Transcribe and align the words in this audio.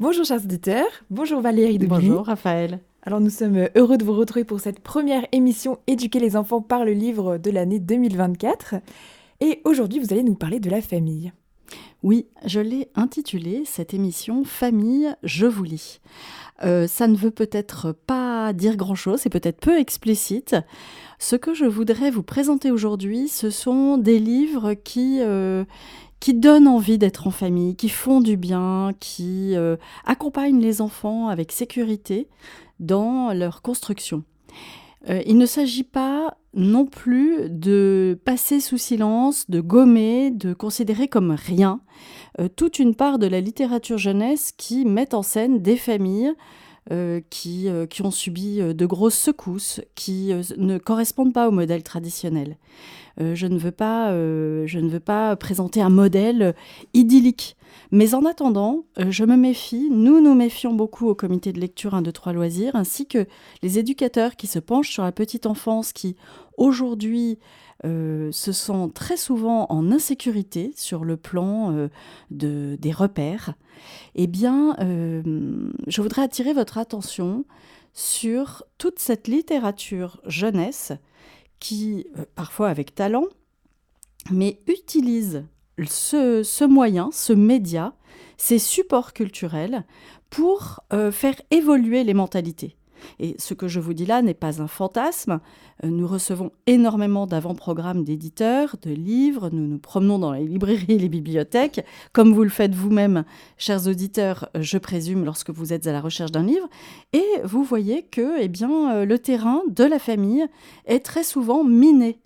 Bonjour 0.00 0.24
chers 0.24 0.44
auditeurs, 0.44 0.86
bonjour 1.10 1.40
Valérie 1.40 1.76
de 1.76 1.88
Bonjour 1.88 2.24
Raphaël. 2.24 2.78
Alors 3.02 3.20
nous 3.20 3.30
sommes 3.30 3.68
heureux 3.74 3.98
de 3.98 4.04
vous 4.04 4.14
retrouver 4.14 4.44
pour 4.44 4.60
cette 4.60 4.78
première 4.78 5.26
émission 5.32 5.80
Éduquer 5.88 6.20
les 6.20 6.36
enfants 6.36 6.60
par 6.60 6.84
le 6.84 6.92
livre 6.92 7.36
de 7.36 7.50
l'année 7.50 7.80
2024. 7.80 8.76
Et 9.40 9.60
aujourd'hui 9.64 9.98
vous 9.98 10.12
allez 10.12 10.22
nous 10.22 10.36
parler 10.36 10.60
de 10.60 10.70
la 10.70 10.82
famille. 10.82 11.32
Oui, 12.04 12.28
je 12.46 12.60
l'ai 12.60 12.88
intitulée 12.94 13.64
cette 13.64 13.92
émission 13.92 14.44
Famille, 14.44 15.12
je 15.24 15.46
vous 15.46 15.64
lis. 15.64 16.00
Euh, 16.62 16.86
ça 16.86 17.08
ne 17.08 17.16
veut 17.16 17.32
peut-être 17.32 17.90
pas 17.90 18.52
dire 18.52 18.76
grand-chose, 18.76 19.18
c'est 19.20 19.30
peut-être 19.30 19.58
peu 19.58 19.80
explicite. 19.80 20.54
Ce 21.18 21.34
que 21.34 21.54
je 21.54 21.64
voudrais 21.64 22.12
vous 22.12 22.22
présenter 22.22 22.70
aujourd'hui, 22.70 23.26
ce 23.26 23.50
sont 23.50 23.98
des 23.98 24.20
livres 24.20 24.74
qui, 24.74 25.18
euh, 25.20 25.64
qui 26.20 26.34
donnent 26.34 26.68
envie 26.68 26.98
d'être 26.98 27.26
en 27.26 27.30
famille, 27.30 27.76
qui 27.76 27.88
font 27.88 28.20
du 28.20 28.36
bien, 28.36 28.92
qui 29.00 29.56
euh, 29.56 29.76
accompagnent 30.04 30.60
les 30.60 30.80
enfants 30.80 31.28
avec 31.28 31.52
sécurité 31.52 32.28
dans 32.80 33.32
leur 33.32 33.62
construction. 33.62 34.24
Euh, 35.08 35.22
il 35.26 35.38
ne 35.38 35.46
s'agit 35.46 35.84
pas 35.84 36.36
non 36.54 36.86
plus 36.86 37.48
de 37.48 38.18
passer 38.24 38.58
sous 38.60 38.78
silence, 38.78 39.48
de 39.48 39.60
gommer, 39.60 40.30
de 40.30 40.54
considérer 40.54 41.06
comme 41.08 41.30
rien 41.30 41.80
euh, 42.40 42.48
toute 42.48 42.78
une 42.78 42.94
part 42.94 43.18
de 43.18 43.26
la 43.26 43.40
littérature 43.40 43.98
jeunesse 43.98 44.52
qui 44.56 44.84
met 44.84 45.14
en 45.14 45.22
scène 45.22 45.62
des 45.62 45.76
familles 45.76 46.32
qui, 47.30 47.68
qui, 47.90 48.02
ont 48.02 48.10
subi 48.10 48.58
de 48.58 48.86
grosses 48.86 49.18
secousses, 49.18 49.80
qui 49.94 50.32
ne 50.56 50.78
correspondent 50.78 51.32
pas 51.32 51.48
au 51.48 51.50
modèle 51.50 51.82
traditionnel. 51.82 52.56
Euh, 53.20 53.34
je, 53.34 53.46
ne 53.46 53.58
veux 53.58 53.72
pas, 53.72 54.10
euh, 54.10 54.64
je 54.66 54.78
ne 54.78 54.88
veux 54.88 55.00
pas 55.00 55.34
présenter 55.36 55.82
un 55.82 55.88
modèle 55.88 56.54
idyllique. 56.94 57.56
Mais 57.90 58.14
en 58.14 58.24
attendant, 58.24 58.84
euh, 58.98 59.10
je 59.10 59.24
me 59.24 59.36
méfie, 59.36 59.88
nous 59.90 60.20
nous 60.20 60.34
méfions 60.34 60.72
beaucoup 60.72 61.08
au 61.08 61.14
comité 61.14 61.52
de 61.52 61.60
lecture 61.60 61.94
1, 61.94 62.02
2, 62.02 62.12
3 62.12 62.32
loisirs, 62.32 62.76
ainsi 62.76 63.06
que 63.06 63.26
les 63.62 63.78
éducateurs 63.78 64.36
qui 64.36 64.46
se 64.46 64.58
penchent 64.58 64.90
sur 64.90 65.02
la 65.02 65.12
petite 65.12 65.46
enfance, 65.46 65.92
qui 65.92 66.16
aujourd'hui 66.56 67.38
se 67.84 68.52
sent 68.52 68.90
très 68.94 69.16
souvent 69.16 69.66
en 69.68 69.92
insécurité 69.92 70.72
sur 70.76 71.04
le 71.04 71.16
plan 71.16 71.88
de, 72.30 72.76
des 72.80 72.92
repères, 72.92 73.54
eh 74.14 74.26
bien, 74.26 74.76
je 74.78 76.02
voudrais 76.02 76.22
attirer 76.22 76.52
votre 76.52 76.78
attention 76.78 77.44
sur 77.98 78.62
toute 78.78 78.98
cette 79.00 79.26
littérature 79.26 80.20
jeunesse 80.24 80.92
qui, 81.58 82.06
euh, 82.16 82.24
parfois 82.34 82.68
avec 82.68 82.94
talent, 82.94 83.24
mais 84.30 84.60
utilise 84.66 85.44
ce, 85.84 86.64
moyen, 86.64 87.10
ce 87.12 87.32
média, 87.32 87.94
ces 88.36 88.58
supports 88.58 89.12
culturels 89.12 89.84
pour 90.30 90.80
euh, 90.92 91.10
faire 91.10 91.34
évoluer 91.50 92.04
les 92.04 92.14
mentalités. 92.14 92.76
Et 93.20 93.34
ce 93.38 93.54
que 93.54 93.68
je 93.68 93.80
vous 93.80 93.94
dis 93.94 94.06
là 94.06 94.22
n'est 94.22 94.34
pas 94.34 94.62
un 94.62 94.68
fantasme. 94.68 95.40
Euh, 95.84 95.88
nous 95.88 96.06
recevons 96.06 96.50
énormément 96.66 97.26
d'avant-programmes 97.26 98.04
d'éditeurs, 98.04 98.76
de 98.82 98.90
livres. 98.90 99.50
Nous 99.52 99.66
nous 99.66 99.78
promenons 99.78 100.18
dans 100.18 100.32
les 100.32 100.44
librairies 100.44 100.98
les 100.98 101.08
bibliothèques, 101.08 101.84
comme 102.12 102.32
vous 102.32 102.42
le 102.42 102.48
faites 102.48 102.74
vous-même, 102.74 103.24
chers 103.56 103.86
auditeurs, 103.86 104.48
je 104.58 104.78
présume, 104.78 105.24
lorsque 105.24 105.50
vous 105.50 105.72
êtes 105.72 105.86
à 105.86 105.92
la 105.92 106.00
recherche 106.00 106.32
d'un 106.32 106.42
livre. 106.42 106.68
Et 107.12 107.26
vous 107.44 107.62
voyez 107.62 108.02
que 108.02 108.40
eh 108.40 108.48
bien, 108.48 108.92
euh, 108.92 109.04
le 109.04 109.18
terrain 109.18 109.62
de 109.68 109.84
la 109.84 109.98
famille 109.98 110.46
est 110.86 111.04
très 111.04 111.24
souvent 111.24 111.64
miné. 111.64 112.18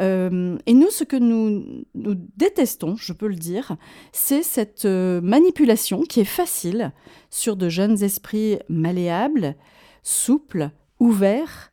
Euh, 0.00 0.58
et 0.66 0.74
nous, 0.74 0.90
ce 0.90 1.04
que 1.04 1.16
nous, 1.16 1.84
nous, 1.94 2.14
détestons, 2.36 2.96
je 2.96 3.12
peux 3.12 3.28
le 3.28 3.36
dire, 3.36 3.76
c'est 4.12 4.42
cette 4.42 4.84
manipulation 4.84 6.02
qui 6.02 6.20
est 6.20 6.24
facile 6.24 6.92
sur 7.30 7.56
de 7.56 7.68
jeunes 7.68 8.02
esprits 8.02 8.58
malléables, 8.68 9.54
souple, 10.02 10.70
ouvert, 11.00 11.72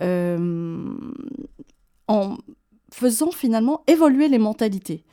euh, 0.00 0.94
en 2.08 2.36
faisant 2.90 3.30
finalement 3.30 3.82
évoluer 3.86 4.28
les 4.28 4.38
mentalités. 4.38 5.04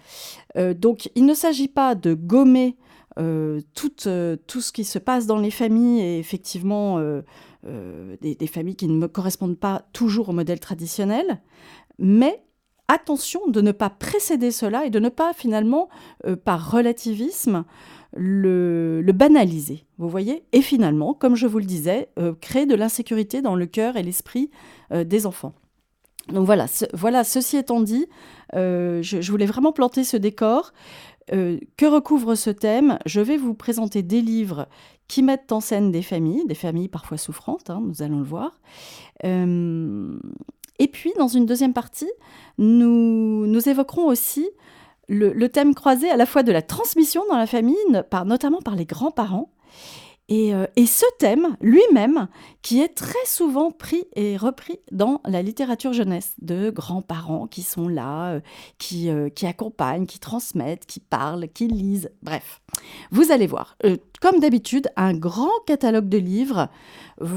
Euh, 0.57 0.73
donc 0.73 1.09
il 1.15 1.25
ne 1.25 1.33
s'agit 1.33 1.67
pas 1.67 1.95
de 1.95 2.13
gommer 2.13 2.77
euh, 3.19 3.61
tout, 3.73 3.91
tout, 4.47 4.61
ce 4.61 4.71
qui 4.71 4.83
se 4.83 4.99
passe 4.99 5.25
dans 5.25 5.39
les 5.39 5.51
familles 5.51 6.01
et 6.01 6.19
effectivement 6.19 6.99
des, 8.21 8.35
des, 8.35 8.47
familles 8.47 8.75
qui 8.75 8.87
ne 8.87 9.07
correspondent 9.07 9.59
pas 9.59 9.83
toujours 9.93 10.29
au 10.29 10.33
modèle 10.33 10.59
traditionnel, 10.59 11.41
mais 11.97 12.41
attention 12.87 13.47
de 13.47 13.61
ne 13.61 13.71
pas 13.71 13.89
précéder 13.89 14.51
cela 14.51 14.85
et 14.85 14.89
de 14.89 14.99
ne 14.99 15.09
pas 15.09 15.33
finalement, 15.33 15.89
par 16.43 16.71
relativisme, 16.71 17.65
le, 18.15 19.11
banaliser, 19.13 19.85
vous 19.97 20.09
voyez 20.09 20.43
Et 20.51 20.61
finalement, 20.61 21.13
comme 21.13 21.35
je 21.35 21.47
vous 21.47 21.59
le 21.59 21.65
disais, 21.65 22.09
euh, 22.17 22.33
créer 22.39 22.65
de 22.65 22.75
l'insécurité 22.75 23.41
dans 23.41 23.55
le 23.55 23.65
cœur 23.65 23.97
et 23.97 24.03
l'esprit 24.03 24.49
euh, 24.91 25.03
des 25.03 25.25
enfants. 25.25 25.53
Donc 26.29 26.45
voilà, 26.45 26.65
voilà 26.93 27.23
ceci 27.23 27.57
étant 27.57 27.81
dit, 27.81 28.07
euh, 28.55 29.01
je, 29.01 29.31
voulais 29.31 29.45
vraiment 29.45 29.71
planter 29.71 30.03
ce 30.03 30.17
décor. 30.17 30.73
que 31.29 31.85
recouvre 31.85 32.35
ce 32.35 32.49
thème? 32.49 32.99
Je 33.05 33.21
vais 33.21 33.37
vous 33.37 33.53
présenter 33.53 34.03
des 34.03 34.21
livres 34.21 34.67
qui 35.07 35.23
mettent 35.23 35.51
en 35.51 35.59
scène 35.59 35.91
des 35.91 36.03
familles, 36.03 36.45
des 36.45 36.55
familles 36.55 36.87
parfois 36.87 37.17
souffrantes, 37.17 37.69
hein, 37.71 37.81
nous 37.83 38.03
allons 38.03 38.19
le 38.19 38.25
voir. 38.25 38.59
et 39.23 40.87
puis, 40.87 41.13
dans 41.17 41.27
une 41.27 41.47
deuxième 41.47 41.73
partie, 41.73 42.11
nous, 42.59 43.47
nous 43.47 43.69
évoquerons 43.69 44.05
aussi 44.05 44.47
le, 45.09 45.49
thème 45.49 45.75
croisé 45.75 46.09
à 46.09 46.17
la 46.17 46.25
fois 46.25 46.43
de 46.43 46.51
la 46.51 46.61
transmission 46.61 47.23
dans 47.29 47.37
la 47.37 47.47
famille, 47.47 47.75
par, 48.09 48.25
notamment 48.25 48.61
par 48.61 48.75
les 48.75 48.85
grands-parents, 48.85 49.51
euh, 50.31 50.67
et, 50.75 50.85
ce 50.85 51.05
thème 51.17 51.57
lui-même, 51.59 52.27
qui 52.61 52.81
est 52.81 52.95
très 52.95 53.25
souvent 53.25 53.71
pris 53.71 54.03
et 54.15 54.37
repris 54.37 54.79
dans 54.91 55.21
la 55.25 55.41
littérature 55.41 55.93
jeunesse, 55.93 56.35
de 56.41 56.69
grands-parents 56.69 57.47
qui 57.47 57.63
sont 57.63 57.87
là, 57.87 58.33
euh, 58.33 58.39
euh, 58.93 59.29
qui 59.29 59.45
accompagnent, 59.47 60.05
qui 60.05 60.19
transmettent, 60.19 60.85
qui 60.85 60.99
parlent, 60.99 61.47
qui 61.49 61.67
lisent, 61.67 62.11
bref. 62.21 62.61
Vous 63.11 63.31
allez 63.31 63.47
voir, 63.47 63.77
comme 64.21 64.39
d'habitude, 64.39 64.89
un 64.95 65.13
grand 65.13 65.51
catalogue 65.65 66.09
de 66.09 66.17
livres. 66.17 66.69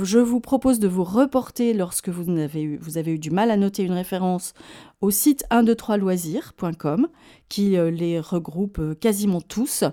Je 0.03 0.19
vous 0.19 0.41
propose 0.41 0.79
de 0.79 0.89
vous 0.89 1.05
reporter 1.05 1.75
lorsque 1.75 2.09
vous 2.09 2.29
avez 2.39 2.63
eu, 2.63 3.19
du 3.19 3.31
mal 3.31 3.51
à 3.51 3.57
noter 3.57 3.83
une 3.83 3.93
référence 3.93 4.55
au 5.01 5.11
site 5.11 5.45
123loisirs.com 5.51 7.09
qui 7.49 7.77
euh, 7.77 7.91
les 7.91 8.21
regroupe 8.21 8.79
euh, 8.79 8.95
quasiment 8.95 9.41
tous. 9.41 9.85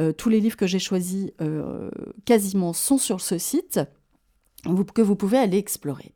Euh, 0.00 0.12
tous 0.12 0.28
les 0.28 0.40
livres 0.40 0.56
que 0.56 0.66
j'ai 0.66 0.78
choisis 0.78 1.30
quasiment 2.24 2.72
sont 2.72 2.98
sur 2.98 3.20
ce 3.20 3.38
site 3.38 3.80
que 4.94 5.02
vous 5.02 5.16
pouvez 5.16 5.38
aller 5.38 5.58
explorer. 5.58 6.12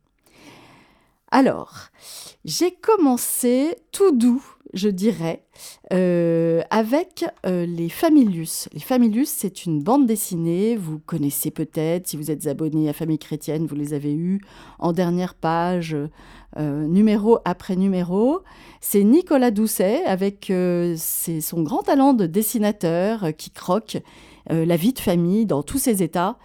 Alors, 1.31 1.87
j'ai 2.43 2.71
commencé 2.71 3.77
tout 3.91 4.11
doux, 4.11 4.43
je 4.73 4.89
dirais, 4.89 5.43
avec 5.89 7.25
les 7.43 7.89
Familius. 7.89 8.69
Les 8.73 8.79
Familius, 8.79 9.29
c'est 9.29 9.65
une 9.65 9.83
bande 9.83 10.05
dessinée, 10.05 10.75
vous 10.75 10.99
connaissez 10.99 11.51
peut-être, 11.51 12.07
si 12.07 12.17
vous 12.17 12.31
êtes 12.31 12.47
abonné 12.47 12.89
à 12.89 12.93
Famille 12.93 13.19
Chrétienne, 13.19 13.65
vous 13.65 13.75
les 13.75 13.93
avez 13.93 14.13
eus 14.13 14.41
en 14.79 14.93
dernière 14.93 15.35
page, 15.35 15.95
euh, 16.57 16.85
numéro 16.85 17.39
après 17.45 17.75
numéro. 17.77 18.41
C'est 18.81 19.03
Nicolas 19.03 19.51
Doucet 19.51 20.03
avec 20.05 20.49
euh, 20.49 20.97
son 20.97 21.63
grand 21.63 21.83
talent 21.83 22.13
de 22.13 22.25
dessinateur 22.25 23.23
euh, 23.25 23.31
qui 23.31 23.51
croque 23.51 23.97
la 24.49 24.75
vie 24.75 24.91
de 24.91 24.99
famille 24.99 25.45
dans 25.45 25.61
tous 25.61 25.77
ses 25.77 26.01
états. 26.01 26.35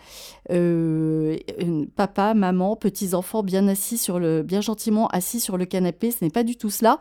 papa, 1.97 2.35
maman, 2.35 2.77
petits-enfants 2.77 3.43
bien 3.43 3.67
assis 3.69 3.97
sur 3.97 4.21
le, 4.21 4.43
bien 4.43 4.61
gentiment 4.61 5.09
assis 5.09 5.41
sur 5.41 5.57
le 5.57 5.65
canapé, 5.65 6.11
ce 6.11 6.23
n'est 6.23 6.31
pas 6.31 6.45
du 6.45 6.57
tout 6.57 6.69
cela. 6.69 7.01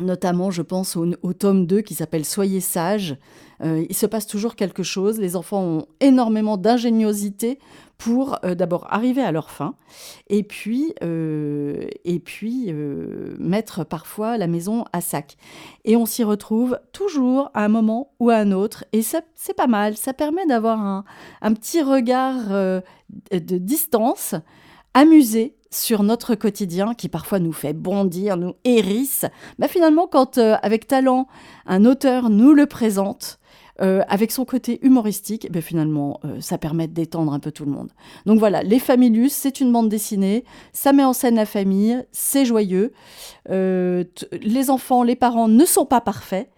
Notamment, 0.00 0.50
je 0.50 0.62
pense 0.62 0.96
au, 0.96 1.10
au, 1.22 1.32
tome 1.32 1.66
2 1.66 1.80
qui 1.80 1.94
s'appelle 1.94 2.24
Soyez 2.24 2.60
sages. 2.60 3.16
il 3.62 3.94
se 3.94 4.06
passe 4.06 4.26
toujours 4.28 4.54
quelque 4.54 4.84
chose. 4.84 5.18
Les 5.18 5.34
enfants 5.34 5.62
ont 5.62 5.86
énormément 6.00 6.56
d'ingéniosité 6.56 7.58
pour 7.98 8.38
euh, 8.44 8.54
d'abord 8.54 8.86
arriver 8.90 9.22
à 9.22 9.32
leur 9.32 9.50
fin 9.50 9.74
et 10.28 10.42
puis, 10.42 10.94
euh, 11.02 11.86
et 12.04 12.18
puis 12.18 12.66
euh, 12.68 13.34
mettre 13.38 13.84
parfois 13.84 14.36
la 14.36 14.46
maison 14.46 14.84
à 14.92 15.00
sac. 15.00 15.36
Et 15.84 15.96
on 15.96 16.06
s'y 16.06 16.24
retrouve 16.24 16.78
toujours 16.92 17.50
à 17.54 17.64
un 17.64 17.68
moment 17.68 18.12
ou 18.20 18.30
à 18.30 18.36
un 18.36 18.52
autre 18.52 18.84
et 18.92 19.02
c'est 19.02 19.56
pas 19.56 19.66
mal, 19.66 19.96
ça 19.96 20.12
permet 20.12 20.46
d'avoir 20.46 20.80
un, 20.80 21.04
un, 21.42 21.54
petit 21.54 21.82
regard 21.82 22.48
de 22.48 23.58
distance, 23.58 24.34
amusé 24.94 25.54
sur 25.70 26.02
notre 26.02 26.34
quotidien 26.34 26.94
qui 26.94 27.08
parfois 27.08 27.38
nous 27.38 27.52
fait 27.52 27.72
bondir, 27.72 28.36
nous 28.36 28.54
hérisse. 28.64 29.24
Bah 29.58 29.68
finalement, 29.68 30.06
quand 30.06 30.38
avec 30.38 30.86
talent, 30.86 31.26
un 31.66 31.84
auteur 31.84 32.30
nous 32.30 32.52
le 32.52 32.66
présente, 32.66 33.38
euh, 33.82 34.02
avec 34.08 34.32
son 34.32 34.46
côté 34.46 34.78
humoristique, 34.84 35.46
eh 35.48 35.50
ben, 35.50 35.60
finalement, 35.60 36.18
euh, 36.24 36.40
ça 36.40 36.56
permet 36.56 36.88
de 36.88 36.94
détendre 36.94 37.32
un 37.32 37.38
peu 37.40 37.52
tout 37.52 37.66
le 37.66 37.70
monde. 37.70 37.90
Donc 38.24 38.38
voilà, 38.38 38.62
Les 38.62 38.78
Familus, 38.78 39.30
c'est 39.30 39.60
une 39.60 39.70
bande 39.70 39.90
dessinée, 39.90 40.44
ça 40.72 40.94
met 40.94 41.04
en 41.04 41.12
scène 41.12 41.34
la 41.34 41.44
famille, 41.44 42.02
c'est 42.10 42.46
joyeux. 42.46 42.92
Euh, 43.50 44.04
les 44.32 44.70
enfants, 44.70 45.02
les 45.02 45.16
parents 45.16 45.48
ne 45.48 45.64
sont 45.64 45.86
pas 45.86 46.00
parfaits. 46.00 46.50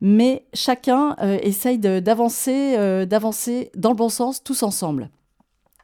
mais 0.00 0.44
chacun 0.52 1.16
essaye 1.42 1.78
d'avancer 1.78 2.76
d'avancer 3.06 3.70
dans 3.74 3.90
le 3.90 3.96
bon 3.96 4.10
sens 4.10 4.42
tous 4.42 4.62
ensemble. 4.62 5.08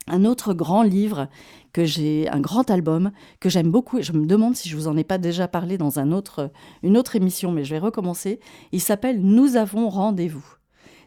Un 0.08 0.24
autre 0.26 0.52
grand 0.52 0.82
livre 0.82 1.28
que 1.72 1.84
j'ai, 1.84 2.28
un 2.28 2.40
grand 2.40 2.70
album 2.70 3.12
que 3.40 3.48
j'aime 3.48 3.70
beaucoup, 3.70 4.02
je 4.02 4.12
me 4.12 4.26
demande 4.26 4.56
si 4.56 4.68
je 4.68 4.76
vous 4.76 4.88
en 4.88 4.96
ai 4.96 5.04
pas 5.04 5.18
déjà 5.18 5.48
parlé 5.48 5.78
dans 5.78 5.98
un 5.98 6.12
autre, 6.12 6.50
une 6.82 6.98
autre 6.98 7.16
émission, 7.16 7.52
mais 7.52 7.64
je 7.64 7.70
vais 7.70 7.78
recommencer. 7.78 8.40
Il 8.72 8.80
s'appelle 8.80 9.22
Nous 9.22 9.56
avons 9.56 9.88
rendez-vous. 9.88 10.44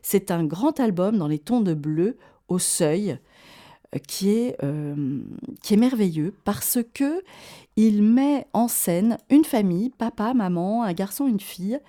C'est 0.08 0.30
un 0.30 0.44
grand 0.44 0.80
album 0.80 1.18
dans 1.18 1.28
les 1.28 1.40
tons 1.40 1.62
de 1.62 1.74
bleu 1.74 2.20
au 2.48 2.60
seuil 2.60 3.18
euh, 3.96 3.98
qui 4.08 4.30
est, 4.30 4.56
euh, 4.64 5.20
qui 5.64 5.74
est 5.74 5.78
merveilleux 5.78 6.36
parce 6.44 6.78
que 6.94 7.24
il 7.76 8.04
met 8.04 8.46
en 8.54 8.68
scène 8.68 9.18
une 9.32 9.44
famille, 9.44 9.90
papa, 9.90 10.36
maman, 10.36 10.84
un 10.84 10.94
garçon, 10.94 11.26
une 11.26 11.40
fille, 11.40 11.80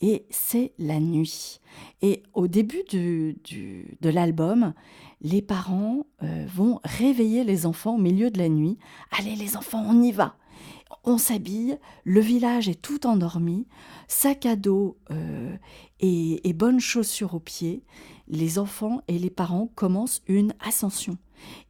et 0.00 0.24
c'est 0.30 0.70
la 0.78 1.00
nuit. 1.00 1.58
Et 2.00 2.22
au 2.32 2.46
début 2.46 2.84
du, 2.88 3.38
de 4.00 4.08
l'album, 4.08 4.72
les 5.20 5.42
parents 5.42 6.06
euh, 6.22 6.46
vont 6.54 6.78
réveiller 6.84 7.42
les 7.42 7.66
enfants 7.66 7.96
au 7.96 8.00
milieu 8.00 8.30
de 8.30 8.38
la 8.38 8.48
nuit. 8.48 8.78
Allez 9.18 9.34
les 9.34 9.56
enfants, 9.56 9.84
on 9.84 10.00
y 10.00 10.12
va. 10.12 10.36
On 11.04 11.18
s'habille, 11.18 11.78
le 12.04 12.20
village 12.20 12.68
est 12.68 12.80
tout 12.80 13.06
endormi, 13.06 13.66
sac 14.08 14.46
à 14.46 14.56
dos 14.56 14.96
euh, 15.10 15.54
et, 16.00 16.52
bonnes 16.54 16.80
chaussures 16.80 17.34
aux 17.34 17.40
pieds. 17.40 17.82
Les 18.28 18.58
enfants 18.58 19.02
et 19.08 19.18
les 19.18 19.30
parents 19.30 19.70
commencent 19.74 20.22
une 20.28 20.54
ascension. 20.60 21.18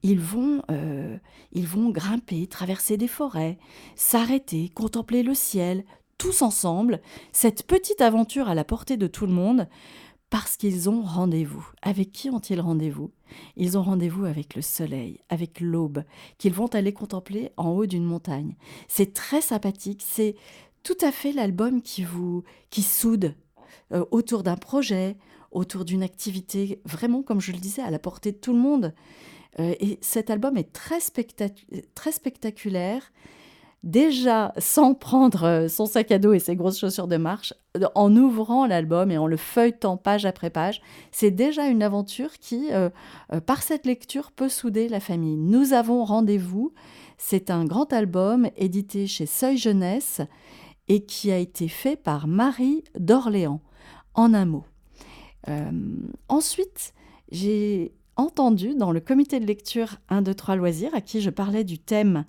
Ils 0.02 0.20
vont, 0.20 0.62
euh, 0.70 1.16
ils 1.52 1.66
vont 1.66 1.90
grimper, 1.90 2.46
traverser 2.46 2.96
des 2.96 3.08
forêts, 3.08 3.58
s'arrêter, 3.96 4.68
contempler 4.68 5.22
le 5.22 5.34
ciel, 5.34 5.84
tous 6.18 6.42
ensemble, 6.42 7.00
cette 7.32 7.66
petite 7.66 8.00
aventure 8.00 8.48
à 8.48 8.54
la 8.54 8.64
portée 8.64 8.96
de 8.96 9.06
tout 9.08 9.26
le 9.26 9.32
monde, 9.32 9.68
parce 10.34 10.56
qu'ils 10.56 10.90
ont 10.90 11.00
rendez-vous. 11.00 11.64
Avec 11.80 12.10
qui 12.10 12.28
ont-ils 12.28 12.60
rendez-vous? 12.60 13.12
Ils 13.56 13.78
ont 13.78 13.84
rendez-vous 13.84 14.24
avec 14.24 14.56
le 14.56 14.62
soleil, 14.62 15.20
avec 15.28 15.60
l'aube, 15.60 16.02
qu'ils 16.38 16.54
vont 16.54 16.66
aller 16.66 16.92
contempler 16.92 17.52
en 17.56 17.68
haut 17.68 17.86
d'une 17.86 18.02
montagne. 18.02 18.56
C'est 18.88 19.14
très 19.14 19.40
sympathique, 19.40 20.02
c'est 20.04 20.34
tout 20.82 20.96
à 21.02 21.12
fait 21.12 21.30
l'album 21.30 21.82
qui 21.82 22.02
vous 22.02 22.42
qui 22.70 22.82
soude 22.82 23.36
euh, 23.92 24.04
autour 24.10 24.42
d'un 24.42 24.56
projet, 24.56 25.16
autour 25.52 25.84
d'une 25.84 26.02
activité 26.02 26.80
vraiment, 26.84 27.22
comme 27.22 27.40
je 27.40 27.52
le 27.52 27.58
disais, 27.58 27.82
à 27.82 27.92
la 27.92 28.00
portée 28.00 28.32
de 28.32 28.38
tout 28.38 28.54
le 28.54 28.58
monde. 28.58 28.92
Euh, 29.60 29.76
et 29.78 30.00
cet 30.00 30.30
album 30.30 30.56
est 30.56 30.72
très, 30.72 30.98
très 31.94 32.10
spectaculaire 32.10 33.12
déjà 33.84 34.54
sans 34.56 34.94
prendre 34.94 35.44
euh, 35.44 35.68
son 35.68 35.84
sac 35.84 36.10
à 36.10 36.18
dos 36.18 36.32
et 36.32 36.38
ses 36.38 36.56
grosses 36.56 36.78
chaussures 36.78 37.06
de 37.06 37.18
marche, 37.18 37.52
euh, 37.76 37.86
en 37.94 38.16
ouvrant 38.16 38.66
l'album 38.66 39.10
et 39.10 39.18
en 39.18 39.26
le 39.26 39.36
feuilletant 39.36 39.98
page 39.98 40.24
après 40.24 40.48
page, 40.48 40.80
c'est 41.12 41.30
déjà 41.30 41.68
une 41.68 41.82
aventure 41.82 42.32
qui, 42.38 42.72
euh, 42.72 42.88
par 43.46 43.62
cette 43.62 43.84
lecture, 43.84 44.32
peut 44.32 44.48
souder 44.48 44.88
la 44.88 45.00
famille. 45.00 45.36
Nous 45.36 45.74
avons 45.74 46.02
rendez-vous. 46.04 46.72
C'est 47.18 47.50
un 47.50 47.66
grand 47.66 47.92
album 47.92 48.48
édité 48.56 49.06
chez 49.06 49.26
Seuil 49.26 49.58
Jeunesse 49.58 50.22
et 50.88 51.04
qui 51.04 51.30
a 51.30 51.38
été 51.38 51.68
fait 51.68 51.96
par 51.96 52.26
Marie 52.26 52.84
d'Orléans, 52.98 53.60
en 54.14 54.34
un 54.34 54.44
mot. 54.46 54.64
ensuite, 56.28 56.92
j'ai 57.30 57.92
entendu 58.16 58.74
dans 58.74 58.92
le 58.92 59.00
comité 59.00 59.40
de 59.40 59.46
lecture 59.46 59.96
1, 60.08 60.22
2, 60.22 60.34
3 60.34 60.56
loisirs, 60.56 60.94
à 60.94 61.00
qui 61.00 61.20
je 61.20 61.30
parlais 61.30 61.64
du 61.64 61.78
thème 61.78 62.24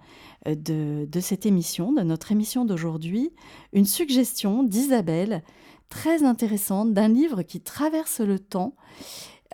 de, 0.46 1.20
cette 1.20 1.46
émission, 1.46 1.92
de 1.92 2.02
notre 2.02 2.32
émission 2.32 2.66
d'aujourd'hui, 2.66 3.32
une 3.74 3.86
suggestion 3.86 4.64
d'Isabelle 4.64 5.44
très 5.90 6.24
intéressante 6.24 6.94
d'un 6.94 7.08
livre 7.08 7.42
qui 7.42 7.62
traverse 7.62 8.20
le 8.20 8.40
temps 8.40 8.76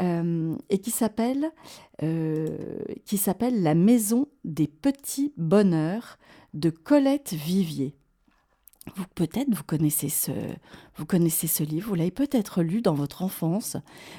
euh, 0.02 0.56
et 0.70 0.82
euh, 2.04 2.58
qui 3.06 3.18
s'appelle 3.18 3.62
La 3.64 3.76
maison 3.76 4.28
des 4.44 4.68
petits 4.68 5.34
bonheurs 5.38 6.18
de 6.54 6.70
Colette 6.70 7.34
Vivier. 7.34 7.96
Vous 8.96 9.06
peut-être 9.14 9.54
vous 9.54 9.64
connaissez 9.64 10.10
ce 10.10 10.32
vous 10.96 11.06
connaissez 11.06 11.46
ce 11.46 11.64
livre, 11.64 11.90
vous 11.90 11.96
l'avez 11.96 12.12
peut-être 12.12 12.64
lu 12.64 12.82
dans 12.82 12.96
votre 12.96 13.22
enfance. 13.22 13.78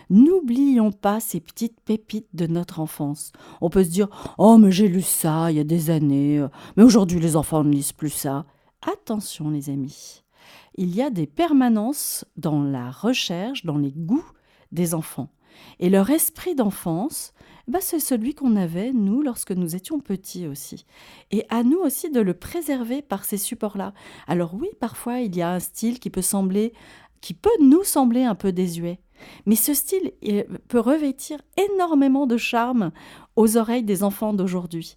N'oublions 0.09 0.93
pas 0.93 1.19
ces 1.19 1.41
petites 1.41 1.81
pépites 1.81 2.29
de 2.33 2.47
notre 2.47 2.79
enfance. 2.79 3.33
On 3.61 3.71
peut 3.71 3.83
se 3.83 3.91
dire 3.91 4.09
"Oh 4.39 4.59
mais 4.59 4.71
j'ai 4.71 4.87
lu 4.87 5.03
ça 5.03 5.51
il 5.51 5.57
y 5.57 5.61
a 5.61 5.65
des 5.65 5.91
années, 5.91 6.47
mais 6.77 6.85
aujourd'hui 6.85 7.19
les 7.19 7.35
enfants 7.35 7.65
ne 7.65 7.73
lisent 7.73 7.93
plus 7.93 8.11
ça." 8.11 8.47
Attention 8.83 9.51
les 9.51 9.69
amis. 9.69 10.23
Il 10.77 10.95
y 10.95 11.03
a 11.03 11.11
des 11.11 11.27
permanences 11.27 12.25
dans 12.37 12.63
la 12.63 12.91
recherche, 12.91 13.65
dans 13.65 13.79
les 13.79 13.93
goûts 13.93 14.31
des 14.71 14.95
enfants. 14.95 15.29
Et 15.81 15.91
leur 15.91 16.11
esprit 16.11 16.55
d'enfance 16.55 17.35
bah, 17.69 17.79
c'est 17.81 18.01
celui 18.01 18.35
qu'on 18.35 18.57
avait, 18.57 18.93
nous, 18.93 19.23
lorsque 19.23 19.53
nous 19.53 19.77
étions 19.77 20.01
petits 20.01 20.47
aussi. 20.47 20.85
Et 21.31 21.45
à 21.49 21.63
nous 21.63 21.79
aussi 21.79 22.11
de 22.11 22.21
le 22.21 22.35
préserver 22.35 23.03
par 23.03 23.25
ces 23.25 23.37
supports-là. 23.37 23.95
Alors 24.27 24.55
oui, 24.55 24.69
parfois, 24.81 25.21
il 25.21 25.35
y 25.37 25.43
a 25.43 25.53
un 25.53 25.61
style 25.61 26.01
qui 26.01 26.11
peut 26.11 26.23
sembler, 26.23 26.73
qui 27.21 27.35
peut 27.35 27.51
nous 27.61 27.85
sembler 27.85 28.25
un 28.25 28.35
peu 28.35 28.53
désuet. 28.53 28.99
Mais 29.47 29.57
ce 29.57 29.75
style 29.75 30.13
peut 30.69 30.81
revêtir 30.81 31.39
énormément 31.57 32.27
de 32.27 32.37
charme 32.37 32.91
aux 33.37 33.57
oreilles 33.57 33.83
des 33.83 34.03
enfants 34.03 34.35
d'aujourd'hui 34.35 34.97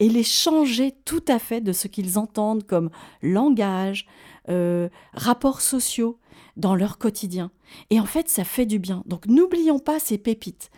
et 0.00 0.08
les 0.08 0.22
changer 0.22 0.94
tout 1.04 1.24
à 1.28 1.38
fait 1.38 1.60
de 1.60 1.72
ce 1.72 1.88
qu'ils 1.88 2.18
entendent 2.18 2.66
comme 2.66 2.90
langage, 3.22 4.06
euh, 4.48 4.88
rapports 5.12 5.60
sociaux 5.60 6.18
dans 6.56 6.74
leur 6.74 6.98
quotidien. 6.98 7.50
Et 7.90 8.00
en 8.00 8.06
fait, 8.06 8.28
ça 8.28 8.44
fait 8.44 8.66
du 8.66 8.78
bien. 8.78 9.02
Donc 9.06 9.26
n'oublions 9.26 9.78
pas 9.78 9.98
ces 9.98 10.18
pépites. 10.18 10.70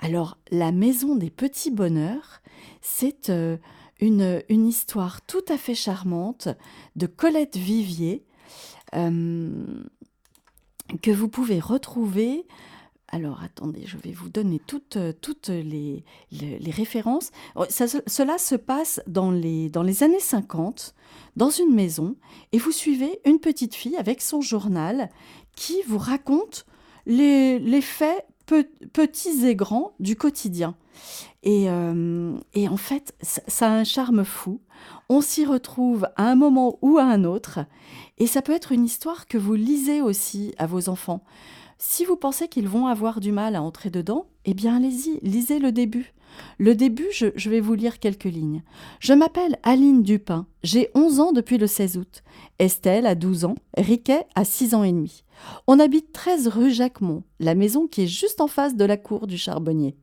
Alors, 0.00 0.38
la 0.50 0.72
maison 0.72 1.14
des 1.14 1.30
petits 1.30 1.70
bonheurs, 1.70 2.40
c'est 2.80 3.30
euh, 3.30 3.56
une, 4.00 4.42
une, 4.48 4.66
histoire 4.66 5.22
tout 5.22 5.44
à 5.48 5.58
fait 5.58 5.74
charmante 5.74 6.48
de 6.96 7.06
Colette 7.06 7.56
Vivier 7.56 8.24
euh, 8.94 9.50
que 11.02 11.10
vous 11.10 11.28
pouvez 11.28 11.60
retrouver 11.60 12.46
alors 13.08 13.40
attendez, 13.42 13.82
je 13.86 13.96
vais 13.96 14.10
vous 14.10 14.28
donner 14.28 14.60
toutes, 14.66 14.98
toutes 15.20 15.48
les, 15.48 16.04
les, 16.32 16.70
références. 16.72 17.30
Oh, 17.54 17.64
cela 17.70 18.36
se 18.36 18.56
passe 18.56 19.00
dans 19.06 19.30
les, 19.30 19.68
dans 19.68 19.84
les 19.84 20.02
années 20.02 20.18
50, 20.18 20.92
dans 21.36 21.50
une 21.50 21.72
maison, 21.72 22.16
et 22.50 22.58
vous 22.58 22.72
suivez 22.72 23.20
une 23.24 23.38
petite 23.38 23.76
fille 23.76 23.96
avec 23.96 24.20
son 24.20 24.40
journal 24.40 25.08
qui 25.54 25.82
vous 25.86 25.98
raconte 25.98 26.66
les, 27.06 27.60
les 27.60 27.80
faits 27.80 28.26
petits 28.46 29.46
et 29.46 29.54
grands 29.54 29.92
du 30.00 30.16
quotidien. 30.16 30.74
Et, 31.42 31.68
euh, 31.68 32.36
et 32.54 32.68
en 32.68 32.76
fait, 32.76 33.14
ça, 33.20 33.68
a 33.68 33.74
un 33.74 33.84
charme 33.84 34.24
fou. 34.24 34.60
On 35.08 35.20
s'y 35.20 35.44
retrouve 35.44 36.08
à 36.16 36.28
un 36.28 36.34
moment 36.34 36.78
ou 36.82 36.98
à 36.98 37.04
un 37.04 37.24
autre, 37.24 37.60
et 38.18 38.26
ça 38.26 38.42
peut 38.42 38.52
être 38.52 38.72
une 38.72 38.84
histoire 38.84 39.26
que 39.26 39.38
vous 39.38 39.54
lisez 39.54 40.00
aussi 40.00 40.54
à 40.58 40.66
vos 40.66 40.88
enfants. 40.88 41.22
Si 41.78 42.04
vous 42.04 42.16
pensez 42.16 42.48
qu'ils 42.48 42.68
vont 42.68 42.86
avoir 42.86 43.20
du 43.20 43.32
mal 43.32 43.54
à 43.54 43.62
entrer 43.62 43.90
dedans, 43.90 44.26
eh 44.44 44.54
bien 44.54 44.76
allez-y, 44.76 45.20
lisez 45.22 45.58
le 45.58 45.72
début. 45.72 46.14
Le 46.58 46.74
début, 46.74 47.06
je, 47.12 47.50
vais 47.50 47.60
vous 47.60 47.74
lire 47.74 47.98
quelques 47.98 48.24
lignes. 48.24 48.62
Je 49.00 49.12
m'appelle 49.12 49.58
Aline 49.62 50.02
Dupin, 50.02 50.46
j'ai 50.62 50.90
11 50.94 51.20
ans 51.20 51.32
depuis 51.32 51.58
le 51.58 51.66
16 51.66 51.98
août. 51.98 52.22
Estelle 52.58 53.06
a 53.06 53.14
12 53.14 53.44
ans, 53.44 53.56
Riquet 53.76 54.26
a 54.34 54.44
6 54.44 54.74
ans 54.74 54.84
et 54.84 54.92
demi. 54.92 55.24
On 55.66 55.78
habite 55.78 56.12
13 56.12 56.48
rue 56.48 56.70
Jacquemont, 56.70 57.22
la 57.40 57.54
maison 57.54 57.86
qui 57.86 58.02
est 58.02 58.06
juste 58.06 58.40
en 58.40 58.46
face 58.48 58.76
de 58.76 58.84
la 58.84 58.96
cour 58.96 59.26
du 59.26 59.36
charbonnier. 59.36 59.96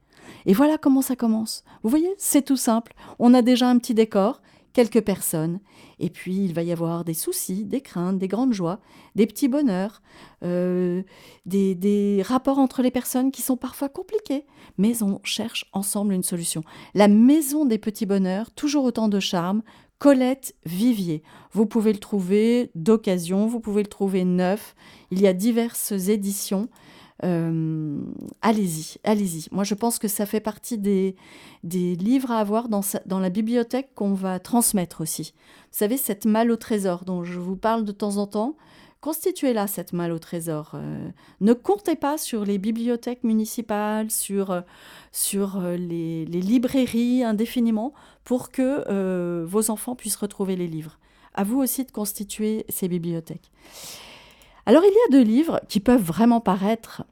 Et 0.46 0.54
voilà 0.54 0.78
comment 0.78 1.02
ça 1.02 1.16
commence. 1.16 1.64
Vous 1.84 1.90
voyez, 1.90 2.14
c'est 2.18 2.46
tout 2.46 2.58
simple. 2.58 2.94
On 3.20 3.34
a 3.34 3.42
déjà 3.42 3.70
un 3.70 3.78
petit 3.78 3.94
décor, 3.94 4.42
quelques 4.74 5.02
personnes, 5.02 5.60
et 6.00 6.10
puis 6.10 6.36
il 6.44 6.54
va 6.54 6.64
y 6.64 6.72
avoir 6.72 7.06
des 7.06 7.14
soucis, 7.14 7.64
des 7.64 7.82
craintes, 7.82 8.18
des 8.18 8.28
grandes 8.28 8.54
joies, 8.54 8.80
des 9.16 9.28
petits 9.28 9.48
bonheurs, 9.48 10.02
euh, 10.44 11.04
des, 11.46 11.76
des, 11.76 12.22
rapports 12.26 12.58
entre 12.58 12.82
les 12.82 12.92
personnes 12.92 13.32
qui 13.32 13.42
sont 13.42 13.58
parfois 13.58 13.90
compliqués, 13.90 14.46
mais 14.78 15.04
on 15.04 15.20
cherche 15.24 15.66
ensemble 15.74 16.14
une 16.14 16.24
solution. 16.24 16.64
La 16.96 17.08
maison 17.08 17.66
des 17.66 17.78
petits 17.78 18.08
bonheurs, 18.08 18.52
toujours 18.52 18.84
autant 18.84 19.08
de 19.08 19.20
charme, 19.20 19.62
Colette 20.04 20.54
Vivier. 20.66 21.24
Vous 21.54 21.66
pouvez 21.66 21.94
le 21.94 22.00
trouver 22.00 22.72
d'occasion, 22.76 23.48
vous 23.48 23.62
pouvez 23.62 23.84
le 23.84 23.88
trouver 23.88 24.26
neuf. 24.26 24.76
Il 25.12 25.22
y 25.22 25.28
a 25.28 25.34
diverses 25.34 25.94
éditions. 25.94 26.68
Euh, 27.24 28.00
allez-y, 28.42 28.98
allez-y. 29.04 29.48
Moi, 29.52 29.64
je 29.64 29.76
pense 29.76 29.98
que 29.98 30.08
ça 30.08 30.26
fait 30.26 30.40
partie 30.40 30.78
des, 30.78 31.16
des 31.64 31.96
livres 31.96 32.32
à 32.32 32.40
avoir 32.40 32.68
dans, 32.68 32.82
dans 33.06 33.20
la 33.20 33.30
bibliothèque 33.30 33.92
qu'on 33.96 34.14
va 34.14 34.40
transmettre 34.40 35.02
aussi. 35.02 35.34
Vous 35.72 35.78
savez, 35.78 35.98
cette 35.98 36.26
malle 36.26 36.52
au 36.52 36.58
trésor 36.58 37.06
dont 37.06 37.24
je 37.24 37.40
vous 37.40 37.56
parle 37.56 37.86
de 37.86 37.92
temps 37.94 38.18
en 38.18 38.28
temps, 38.28 38.58
constituez-la, 39.00 39.68
cette 39.68 39.94
malle 39.94 40.12
au 40.12 40.20
trésor. 40.20 40.72
Euh, 40.74 41.10
ne 41.40 41.54
comptez 41.54 41.96
pas 41.96 42.18
sur 42.18 42.44
les 42.44 42.58
bibliothèques 42.58 43.24
municipales, 43.24 44.12
sur, 44.12 44.52
euh, 44.52 44.62
sur 45.12 45.62
les, 45.62 46.26
les, 46.26 46.42
librairies 46.42 47.24
indéfiniment 47.24 47.94
pour 48.26 48.52
que 48.52 49.44
vos 49.44 49.70
enfants 49.70 49.96
puissent 49.96 50.16
retrouver 50.16 50.56
les 50.56 50.68
livres. 50.68 50.98
À 51.34 51.44
vous 51.44 51.60
aussi 51.60 51.84
de 51.84 51.92
constituer 51.92 52.66
ces 52.70 52.88
bibliothèques. 52.88 53.52
Alors 54.66 54.84
il 54.86 54.92
y 54.92 55.16
a 55.16 55.20
deux 55.20 55.30
livres 55.30 55.60
qui 55.68 55.80
peuvent 55.80 56.02
vraiment 56.02 56.40
paraître 56.40 57.04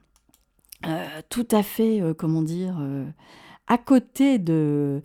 tout 1.28 1.48
à 1.50 1.62
fait, 1.62 2.02
comment 2.18 2.42
dire, 2.42 2.76
à 3.68 3.78
côté 3.78 4.38
de, 4.38 5.02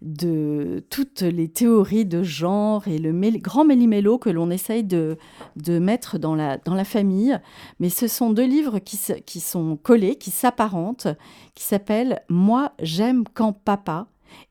de 0.00 0.84
toutes 0.90 1.22
les 1.22 1.48
théories 1.48 2.04
de 2.04 2.22
genre 2.22 2.86
et 2.88 2.98
le 2.98 3.12
grand 3.38 3.64
méli-mélo 3.64 4.18
que 4.18 4.30
l'on 4.30 4.50
essaye 4.50 4.84
de, 4.84 5.18
de 5.56 5.78
mettre 5.78 6.18
dans 6.18 6.34
la, 6.34 6.56
dans 6.58 6.74
la 6.74 6.84
famille. 6.84 7.38
Mais 7.80 7.90
ce 7.90 8.06
sont 8.06 8.30
deux 8.30 8.46
livres 8.46 8.78
qui, 8.78 8.98
qui 9.26 9.40
sont 9.40 9.76
collés, 9.76 10.16
qui 10.16 10.30
s'apparentent, 10.30 11.08
qui 11.54 11.64
s'appellent 11.64 12.22
Moi 12.28 12.72
j'aime 12.80 13.24
quand 13.34 13.52
papa 13.52 14.06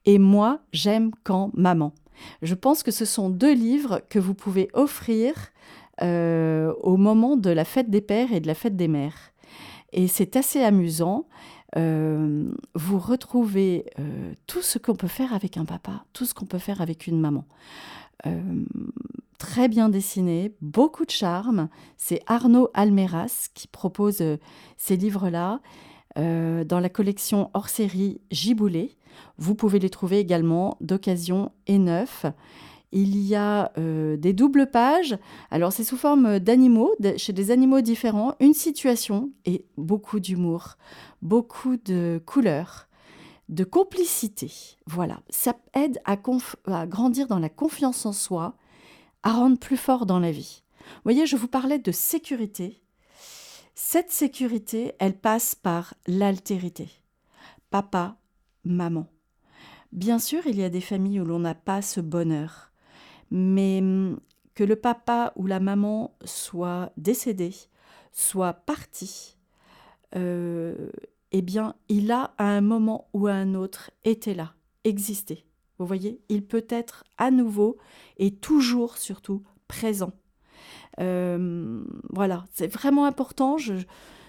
et 0.05 0.19
Moi 0.19 0.59
j'aime 0.73 1.11
quand 1.23 1.51
maman. 1.55 1.93
Je 2.41 2.55
pense 2.55 2.83
que 2.83 2.91
ce 2.91 3.05
sont 3.05 3.29
deux 3.29 3.53
livres 3.53 4.01
que 4.09 4.19
vous 4.19 4.33
pouvez 4.33 4.69
offrir 4.73 5.33
euh, 6.01 6.73
au 6.81 6.97
moment 6.97 7.37
de 7.37 7.49
la 7.49 7.65
fête 7.65 7.89
des 7.89 8.01
pères 8.01 8.33
et 8.33 8.41
de 8.41 8.47
la 8.47 8.53
fête 8.53 8.75
des 8.75 8.87
mères. 8.87 9.31
Et 9.95 10.09
c'est 10.09 10.35
assez 10.35 10.61
amusant. 10.61 11.25
Euh, 11.77 12.51
vous 12.75 12.99
retrouvez 12.99 13.85
euh, 13.97 14.33
tout 14.45 14.61
ce 14.61 14.77
qu'on 14.77 14.95
peut 14.95 15.07
faire 15.07 15.33
avec 15.33 15.55
un 15.57 15.63
papa, 15.63 16.03
tout 16.11 16.25
ce 16.25 16.33
qu'on 16.33 16.45
peut 16.45 16.59
faire 16.59 16.81
avec 16.81 17.07
une 17.07 17.19
maman. 17.19 17.45
Euh, 18.25 18.65
très 19.37 19.69
bien 19.69 19.87
dessiné, 19.87 20.53
beaucoup 20.61 21.05
de 21.05 21.11
charme. 21.11 21.69
C'est 21.95 22.21
Arnaud 22.27 22.69
Almeras 22.73 23.47
qui 23.53 23.69
propose 23.69 24.21
ces 24.77 24.97
livres-là 24.97 25.61
dans 26.17 26.79
la 26.79 26.87
collection 26.87 27.49
hors 27.53 27.67
série 27.67 28.21
Giboulé. 28.31 28.95
Vous 29.37 29.53
pouvez 29.53 29.79
les 29.79 29.89
trouver 29.89 30.19
également 30.19 30.77
d'occasion 30.79 31.51
et 31.67 31.77
neuf. 31.77 32.25
Il 32.97 33.17
y 33.17 33.35
a 33.35 33.73
euh, 33.77 34.15
des 34.15 34.31
doubles 34.31 34.67
pages. 34.71 35.17
Alors, 35.51 35.73
c'est 35.73 35.83
sous 35.83 35.97
forme 35.97 36.39
d'animaux, 36.39 36.95
chez 37.17 37.33
des 37.33 37.51
animaux 37.51 37.81
différents, 37.81 38.35
une 38.39 38.53
situation 38.53 39.31
et 39.43 39.65
beaucoup 39.75 40.21
d'humour, 40.21 40.77
beaucoup 41.21 41.75
de 41.75 42.21
couleurs, 42.25 42.87
de 43.49 43.65
complicité. 43.65 44.49
Voilà, 44.87 45.19
ça 45.29 45.57
aide 45.73 45.99
à, 46.05 46.15
à, 46.67 46.87
grandir 46.87 47.27
dans 47.27 47.37
la 47.37 47.49
confiance 47.49 48.05
en 48.05 48.13
soi, 48.13 48.55
à 49.23 49.33
rendre 49.33 49.59
plus 49.59 49.75
fort 49.75 50.05
dans 50.05 50.19
la 50.19 50.31
vie. 50.31 50.63
Vous 50.79 51.01
voyez, 51.03 51.25
je 51.25 51.35
vous 51.35 51.49
parlais 51.49 51.79
de 51.79 51.91
sécurité. 51.91 52.81
Cette 53.73 54.13
sécurité, 54.13 54.93
elle 54.99 55.17
passe 55.17 55.53
par 55.53 55.95
l'altérité. 56.07 56.87
Papa, 57.71 58.15
maman. 58.63 59.07
Bien 59.91 60.17
sûr, 60.17 60.47
il 60.47 60.57
y 60.57 60.63
a 60.63 60.69
des 60.69 60.79
familles 60.79 61.19
où 61.19 61.25
l'on 61.25 61.39
n'a 61.39 61.55
pas 61.55 61.81
ce 61.81 61.99
bonheur 61.99 62.71
mais 63.31 63.79
hum, 63.81 64.19
que 64.55 64.63
le 64.63 64.75
papa 64.75 65.33
ou 65.35 65.47
la 65.47 65.59
maman 65.59 66.15
soit 66.23 66.91
décédé, 66.97 67.53
soit 68.11 68.53
parti, 68.53 69.35
euh, 70.15 70.89
eh 71.31 71.41
bien, 71.41 71.75
il 71.89 72.11
a 72.11 72.33
à 72.37 72.45
un 72.45 72.61
moment 72.61 73.09
ou 73.13 73.27
à 73.27 73.33
un 73.33 73.53
autre 73.53 73.91
été 74.05 74.33
là, 74.33 74.53
existé. 74.85 75.45
Vous 75.77 75.85
voyez, 75.85 76.21
il 76.29 76.45
peut 76.45 76.65
être 76.69 77.03
à 77.17 77.31
nouveau 77.31 77.77
et 78.17 78.31
toujours 78.31 78.97
surtout 78.97 79.43
présent. 79.67 80.13
Euh, 81.01 81.83
voilà, 82.09 82.45
c'est 82.53 82.71
vraiment 82.71 83.05
important. 83.05 83.57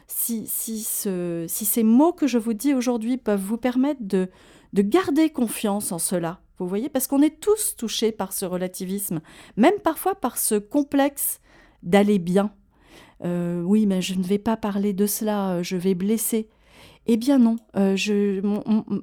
si, 0.09 0.47
si, 0.47 0.79
si, 0.81 1.65
ces 1.65 1.83
mots 1.85 2.13
que 2.13 2.27
je 2.27 2.39
vous 2.39 2.55
dis 2.55 2.75
aujourd'hui 2.75 3.17
peuvent 3.17 3.41
vous 3.41 3.59
permettre 3.59 4.03
de, 4.03 4.29
de 4.73 4.83
garder 4.83 5.31
confiance 5.31 5.93
en 5.93 6.01
cela, 6.01 6.41
vous 6.59 6.69
voyez 6.69 6.89
Parce 6.89 7.07
qu'on 7.07 7.23
est 7.23 7.41
tous 7.41 7.77
touchés 7.77 8.13
par 8.13 8.33
ce 8.33 8.45
relativisme, 8.47 9.21
même 9.57 9.79
parfois 9.83 10.15
par 10.15 10.39
ce 10.39 10.55
complexe 10.55 11.41
d'aller 11.83 12.19
bien. 12.19 12.53
Euh, 13.25 13.63
oui, 13.63 13.87
mais 13.87 14.03
je 14.03 14.15
ne 14.15 14.23
vais 14.23 14.39
pas 14.39 14.57
parler 14.57 14.93
de 14.93 15.07
cela, 15.07 15.53
euh, 15.53 15.63
je 15.63 15.77
vais 15.77 15.95
blesser. 15.95 16.49
Eh 17.07 17.17
bien 17.17 17.39
non, 17.39 17.57
euh, 17.77 17.97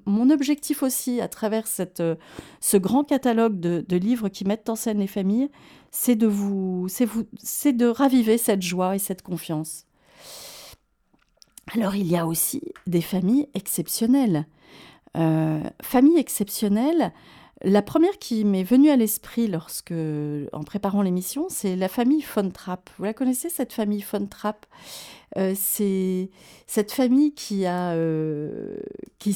mon, 0.06 0.30
objectif 0.30 0.84
aussi, 0.84 1.22
à 1.22 1.30
travers 1.30 1.68
cette, 1.68 2.04
ce 2.60 2.78
grand 2.78 3.06
catalogue 3.06 3.62
de, 3.62 3.96
livres 3.96 4.28
qui 4.28 4.44
mettent 4.44 4.70
en 4.70 4.76
scène 4.76 5.00
les 5.00 5.08
familles, 5.08 5.50
c'est 5.90 6.18
de 6.18 6.28
vous, 6.28 6.88
c'est 6.90 7.06
vous, 7.06 7.24
c'est 7.42 7.72
de 7.72 7.86
raviver 7.86 8.38
cette 8.38 8.62
joie 8.62 8.96
et 8.96 9.00
cette 9.00 9.22
confiance. 9.22 9.86
Alors 11.74 11.96
il 11.96 12.06
y 12.06 12.18
a 12.18 12.28
aussi 12.28 12.62
des 12.88 13.00
familles 13.02 13.48
exceptionnelles. 13.54 14.48
familles 15.16 16.20
exceptionnelles, 16.20 17.14
la 17.64 17.82
première 17.82 18.18
qui 18.20 18.44
m'est 18.44 18.64
venue 18.64 18.90
à 18.90 18.96
l'esprit 18.98 19.48
lorsque, 19.48 19.94
en 20.52 20.64
préparant 20.64 21.02
l'émission, 21.02 21.48
c'est 21.50 21.76
la 21.76 21.88
famille 21.88 22.26
Von 22.36 22.50
Trapp. 22.50 22.90
Vous 22.98 23.06
la 23.06 23.14
connaissez, 23.14 23.50
cette 23.50 23.74
famille 23.74 24.04
Von 24.12 24.26
Trapp? 24.28 24.66
Euh, 25.38 25.54
C'est 25.56 26.30
cette 26.68 26.92
famille 26.92 27.34
qui 27.34 27.66
a, 27.66 27.94
euh, 27.94 28.78
qui, 29.20 29.36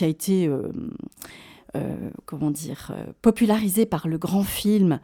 a 0.00 0.06
été... 0.06 0.46
Euh, 0.46 0.72
comment 2.26 2.50
dire, 2.50 2.92
popularisée 3.22 3.86
par 3.86 4.08
le 4.08 4.18
grand 4.18 4.42
film. 4.42 4.98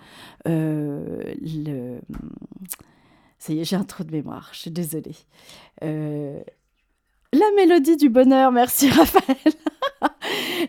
le... 0.44 2.00
Ça 3.38 3.52
y 3.52 3.60
est, 3.60 3.64
j'ai 3.64 3.76
un 3.76 3.84
trou 3.84 4.02
de 4.02 4.10
mémoire, 4.10 4.50
je 4.52 4.58
suis 4.60 4.70
désolée. 4.72 5.14
La 7.32 7.46
mélodie 7.56 7.96
du 7.96 8.08
bonheur, 8.08 8.52
merci 8.52 8.88
Raphaël. 8.90 9.52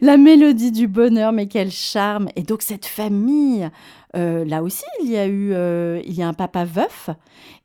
la 0.02 0.18
mélodie 0.18 0.72
du 0.72 0.88
bonheur, 0.88 1.32
mais 1.32 1.48
quel 1.48 1.72
charme. 1.72 2.30
Et 2.36 2.44
donc 2.44 2.62
cette 2.62 2.86
famille, 2.86 3.70
euh, 4.16 4.46
là 4.46 4.64
aussi, 4.64 4.86
il 5.02 5.10
y 5.10 5.18
a 5.18 5.28
eu, 5.28 5.54
euh, 5.54 6.02
il 6.06 6.14
y 6.14 6.24
a 6.24 6.28
un 6.28 6.34
papa 6.34 6.64
veuf, 6.64 7.10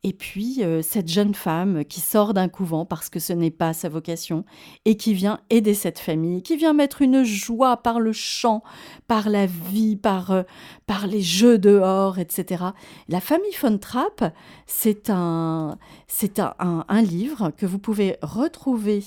et 0.03 0.11
puis 0.11 0.61
euh, 0.61 0.81
cette 0.81 1.07
jeune 1.07 1.33
femme 1.33 1.85
qui 1.85 2.01
sort 2.01 2.33
d'un 2.33 2.49
couvent 2.49 2.85
parce 2.85 3.09
que 3.09 3.19
ce 3.19 3.31
n'est 3.31 3.49
pas 3.49 3.71
sa 3.73 3.87
vocation, 3.87 4.43
et 4.83 4.97
qui 4.97 5.13
vient 5.13 5.39
aider 5.49 5.73
cette 5.73 5.99
famille, 5.99 6.43
qui 6.43 6.57
vient 6.57 6.73
mettre 6.73 7.01
une 7.01 7.23
joie 7.23 7.77
par 7.77 8.01
le 8.01 8.11
chant, 8.11 8.61
par 9.07 9.29
la 9.29 9.45
vie, 9.45 9.95
par, 9.95 10.43
par 10.85 11.07
les 11.07 11.21
jeux 11.21 11.57
dehors, 11.57 12.19
etc. 12.19 12.65
La 13.07 13.21
famille 13.21 13.55
von 13.61 13.77
Trapp, 13.77 14.33
c'est 14.67 15.09
un, 15.09 15.77
c'est 16.07 16.39
un, 16.39 16.55
un, 16.59 17.01
livre 17.01 17.51
que 17.55 17.65
vous 17.65 17.79
pouvez 17.79 18.17
retrouver 18.21 19.03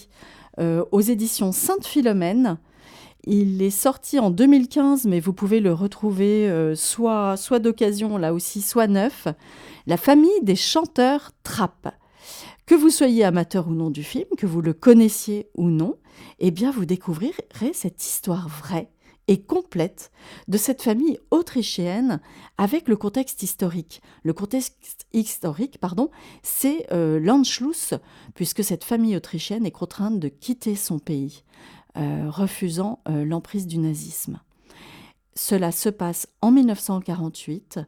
aux 0.59 1.01
éditions 1.03 1.53
Sainte-Philomène. 1.53 2.59
Il 3.27 3.61
est 3.61 3.71
sorti 3.71 4.21
en 4.21 4.31
2015, 4.31 5.07
mais 5.07 5.19
vous 5.19 5.33
pouvez 5.33 5.59
le 5.59 5.73
retrouver 5.73 6.49
euh, 6.49 6.77
soit, 6.77 7.37
soit 7.37 7.59
d'occasion, 7.59 8.19
là 8.19 8.33
aussi, 8.33 8.63
soit 8.63 8.87
neuf. 8.87 9.27
La 9.89 9.97
famille 9.97 10.41
des 10.43 10.55
chanteurs 10.55 11.33
Trapp. 11.43 11.89
Que 12.67 12.77
vous 12.77 12.91
soyez 12.91 13.25
amateur 13.25 13.67
ou 13.67 13.73
non 13.73 13.91
du 13.91 14.05
film, 14.05 14.27
que 14.39 14.47
vous 14.47 14.61
le 14.61 14.73
connaissiez 14.73 15.49
ou 15.57 15.71
non, 15.71 15.97
eh 16.39 16.53
bien 16.53 16.71
vous 16.71 16.85
découvrirez 16.85 17.73
cette 17.73 18.05
histoire 18.05 18.49
vraie 18.49 18.91
et 19.29 19.43
complète 19.43 20.13
de 20.49 20.57
cette 20.57 20.83
famille 20.83 21.19
autrichienne 21.31 22.21
avec 22.59 22.89
le 22.89 22.97
contexte 22.97 23.43
historique. 23.43 24.01
Le 24.23 24.33
contexte 24.33 25.07
historique, 25.13 25.79
pardon, 25.79 26.11
c'est 26.43 26.87
euh, 26.93 27.19
l'Anschluss, 27.19 27.95
puisque 28.35 28.63
cette 28.63 28.85
famille 28.85 29.17
autrichienne 29.17 29.67
est 29.67 29.73
contrainte 29.73 30.21
de 30.21 30.29
quitter 30.29 30.77
son 30.77 30.99
pays. 30.99 31.43
Euh, 31.97 32.29
refusant 32.29 33.01
euh, 33.09 33.25
l'emprise 33.25 33.67
du 33.67 33.79
nazisme. 33.79 34.41
Cela 35.35 35.73
se 35.73 35.89
passe 35.89 36.29
en 36.43 36.51
1948. 36.51 37.81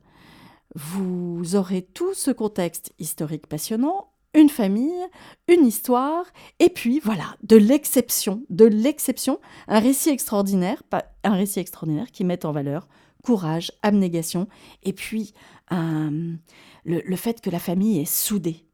Vous 0.74 1.56
aurez 1.56 1.82
tout 1.82 2.14
ce 2.14 2.30
contexte 2.30 2.94
historique 2.98 3.46
passionnant, 3.46 4.08
une 4.32 4.48
famille, 4.48 5.04
une 5.46 5.66
histoire, 5.66 6.24
et 6.58 6.70
puis 6.70 7.00
voilà, 7.00 7.36
de 7.42 7.56
l'exception, 7.56 8.44
de 8.48 8.64
l'exception, 8.64 9.40
un 9.66 9.78
récit 9.78 10.08
extraordinaire, 10.08 10.82
un 11.22 11.34
récit 11.34 11.60
extraordinaire 11.60 12.10
qui 12.10 12.24
met 12.24 12.46
en 12.46 12.52
valeur 12.52 12.88
courage, 13.22 13.72
abnégation, 13.82 14.48
et 14.84 14.94
puis 14.94 15.34
le, 15.70 17.16
fait 17.16 17.42
que 17.42 17.50
la 17.50 17.58
famille 17.58 17.98
est 17.98 18.10
soudée. 18.10 18.67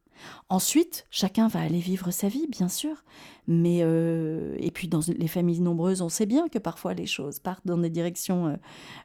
Ensuite, 0.49 1.07
chacun 1.11 1.49
va 1.49 1.61
aller 1.61 1.81
vivre 1.81 2.11
sa 2.11 2.29
vie, 2.29 2.47
bien 2.49 2.69
sûr. 2.69 3.05
Mais 3.47 3.81
euh, 3.83 4.57
et 4.59 4.71
puis 4.71 4.89
dans 4.89 5.01
les 5.07 5.29
familles 5.29 5.61
nombreuses, 5.61 6.01
on 6.01 6.09
sait 6.09 6.27
bien 6.27 6.49
que 6.49 6.59
parfois 6.59 6.95
les 6.95 7.07
choses 7.07 7.39
partent 7.39 7.67
dans 7.67 7.77
des 7.77 7.91
directions 7.91 8.47
euh, 8.47 8.57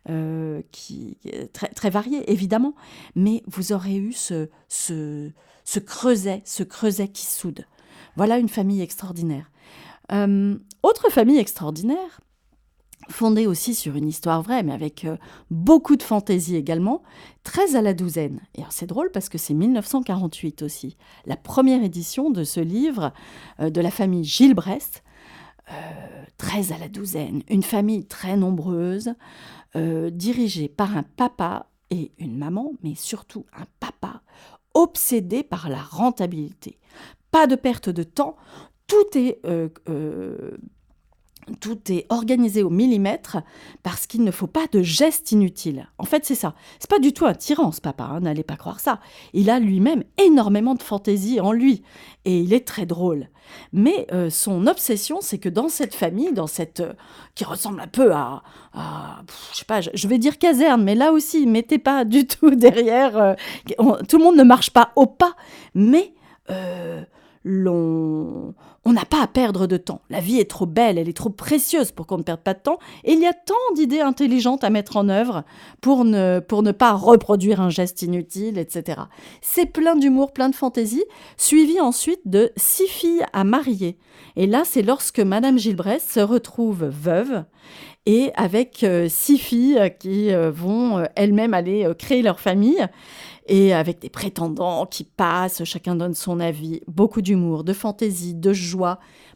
euh, 0.10 0.62
qui 0.72 1.18
très, 1.54 1.68
très 1.70 1.90
variées, 1.90 2.32
évidemment. 2.32 2.76
Mais 3.16 3.44
vous 3.48 3.74
aurez 3.74 3.98
eu 3.98 4.14
ce, 4.14 4.50
ce, 4.70 5.32
creuset, 5.80 6.42
ce 6.46 6.64
creuset 6.64 7.10
qui 7.10 7.26
soude. 7.26 7.66
Voilà 8.16 8.38
une 8.38 8.50
famille 8.50 8.82
extraordinaire. 8.82 9.52
autre 10.12 11.10
famille 11.10 11.38
extraordinaire, 11.38 12.22
fondée 13.10 13.48
aussi 13.48 13.74
sur 13.74 13.96
une 13.96 14.08
histoire 14.08 14.41
vraie, 14.41 14.63
mais 14.63 14.74
avec 14.74 15.06
euh, 15.06 15.18
beaucoup 15.50 15.96
de 15.96 16.03
fantaisie 16.03 16.56
également, 16.56 17.01
très 17.44 17.75
à 17.75 17.82
la 17.82 17.94
douzaine. 17.94 18.41
Et 18.56 18.62
c'est 18.70 18.86
drôle 18.86 19.12
parce 19.12 19.29
que 19.29 19.38
c'est 19.38 19.53
1948 19.53 20.62
aussi, 20.62 20.98
la 21.25 21.38
première 21.38 21.84
édition 21.84 22.29
de 22.29 22.44
ce 22.44 22.60
livre 22.60 23.13
euh, 23.60 23.70
de 23.70 23.82
la 23.82 23.91
famille 23.91 24.24
Gilles 24.24 24.56
Brest, 24.56 25.03
euh, 25.72 25.74
très 26.38 26.72
à 26.72 26.77
la 26.77 26.89
douzaine, 26.89 27.44
une 27.50 27.63
famille 27.63 28.06
très 28.06 28.36
nombreuse, 28.36 29.13
dirigée 29.75 30.68
par 30.68 30.98
un 30.98 31.03
papa 31.03 31.68
et 31.91 32.12
une 32.18 32.39
maman, 32.39 32.72
mais 32.82 32.96
surtout 32.96 33.46
un 33.53 33.65
papa 33.79 34.24
obsédés 34.74 35.44
par 35.44 35.70
la 35.70 35.82
rentabilité. 35.82 36.79
Pas 37.32 37.46
de 37.46 37.56
perte 37.56 37.89
de 37.89 38.03
temps, 38.03 38.36
tout 38.88 39.18
est 39.18 39.39
euh, 39.46 39.70
euh, 39.88 40.58
tout 41.56 41.91
est 41.91 42.06
organisé 42.10 42.63
au 42.63 42.70
millimètre 42.70 43.38
parce 43.84 44.08
qu'il 44.08 44.24
ne 44.24 44.32
faut 44.32 44.48
pas 44.48 44.68
de 44.72 44.82
gestes 44.82 45.32
inutiles. 45.32 45.88
En 45.98 46.06
fait, 46.06 46.25
c'est 46.25 46.36
ça. 46.36 46.56
C'est 46.79 46.89
pas 46.89 47.00
du 47.00 47.13
tout 47.13 47.25
un 47.25 47.34
tyran, 47.34 47.72
ce 47.72 47.82
papa, 47.82 48.03
hein, 48.03 48.20
n'allez 48.22 48.44
pas 48.44 48.56
croire 48.56 48.79
ça. 48.79 49.00
Il 49.34 49.50
a 49.50 49.60
lui-même 49.60 50.03
énormément 50.18 50.75
de 50.75 50.82
fantaisie 50.82 51.39
en 51.39 51.51
lui 51.51 51.84
et 52.25 52.39
il 52.39 52.53
est 52.53 52.68
très 52.68 52.86
drôle. 52.86 53.29
Mais 53.74 54.08
euh, 54.12 54.29
son 54.29 54.68
obsession, 54.68 55.20
c'est 55.22 55.38
que 55.38 55.50
dans 55.50 55.70
cette 55.70 55.96
famille, 55.96 56.34
dans 56.34 56.48
cette 56.48 56.82
euh, 56.82 56.94
qui 57.36 57.44
ressemble 57.44 57.82
un 57.82 57.88
peu 57.88 58.12
à, 58.13 58.44
je 59.53 59.58
sais 59.58 59.65
pas, 59.65 59.82
je, 59.82 60.08
vais 60.08 60.18
dire 60.18 60.38
caserne, 60.38 60.84
mais 60.84 60.96
là 60.96 61.12
aussi, 61.12 61.48
mettez 61.48 61.77
pas 61.77 62.06
du 62.06 62.27
tout 62.27 62.56
derrière. 62.56 63.18
Euh, 63.18 63.34
tout 64.08 64.18
le 64.18 64.24
monde 64.24 64.38
ne 64.38 64.44
marche 64.44 64.72
pas 64.72 64.91
au 64.96 65.06
pas, 65.06 65.36
mais 65.74 66.13
l'on 67.46 68.53
on 68.89 68.93
n'a 68.93 69.05
pas 69.05 69.22
à 69.22 69.27
perdre 69.27 69.67
de 69.67 69.77
temps. 69.77 70.01
La 70.10 70.19
vie 70.19 70.39
est 70.39 70.50
trop 70.50 70.65
belle, 70.65 70.98
elle 70.98 71.08
est 71.08 71.15
trop 71.15 71.29
précieuse 71.29 71.91
pour 71.91 72.08
qu'on 72.08 72.17
ne 72.17 72.24
perde 72.24 72.39
pas 72.39 72.55
de 72.55 72.60
temps. 72.60 72.79
Et 73.03 73.13
il 73.13 73.19
y 73.19 73.27
a 73.27 73.34
tant 73.34 73.53
d'idées 73.75 74.01
intelligentes 74.01 74.63
à 74.63 74.72
mettre 74.72 74.98
en 74.98 75.10
œuvre 75.10 75.43
pour 75.79 76.05
ne, 76.05 76.39
pour 76.39 76.63
ne 76.63 76.72
pas 76.72 76.93
reproduire 76.93 77.62
un 77.62 77.69
geste 77.69 78.01
inutile, 78.01 78.58
etc. 78.58 79.01
C'est 79.41 79.67
plein 79.67 79.96
d'humour, 79.96 80.34
plein 80.34 80.50
de 80.50 80.55
fantaisie, 80.55 81.03
suivi 81.38 81.79
ensuite 81.79 82.22
de 82.25 82.51
Six 82.58 82.88
filles 82.88 83.25
à 83.31 83.43
marier. 83.43 83.96
Et 84.36 84.48
là, 84.48 84.63
c'est 84.65 84.81
lorsque 84.81 85.19
Madame 85.19 85.60
Gilbreth 85.60 86.01
se 86.01 86.19
retrouve 86.19 86.86
veuve 86.86 87.43
et 88.05 88.31
avec 88.36 88.84
euh, 88.84 89.08
six 89.08 89.38
filles 89.38 89.93
qui 90.00 90.34
euh, 90.34 90.50
vont 90.50 90.98
euh, 90.98 91.05
elles-mêmes 91.15 91.53
aller 91.53 91.88
créer 91.98 92.24
leur 92.24 92.39
famille 92.39 92.88
et 93.48 93.74
avec 93.74 94.00
des 94.00 94.10
prétendants 94.10 94.86
qui 94.86 95.03
passent, 95.03 95.63
chacun 95.63 95.96
donne 95.96 96.13
son 96.13 96.39
avis, 96.39 96.81
beaucoup 96.88 97.22
d'humour, 97.22 97.63
de 97.63 97.74
fantaisie, 97.74 98.36
de 98.36 98.53
joie, 98.53 98.78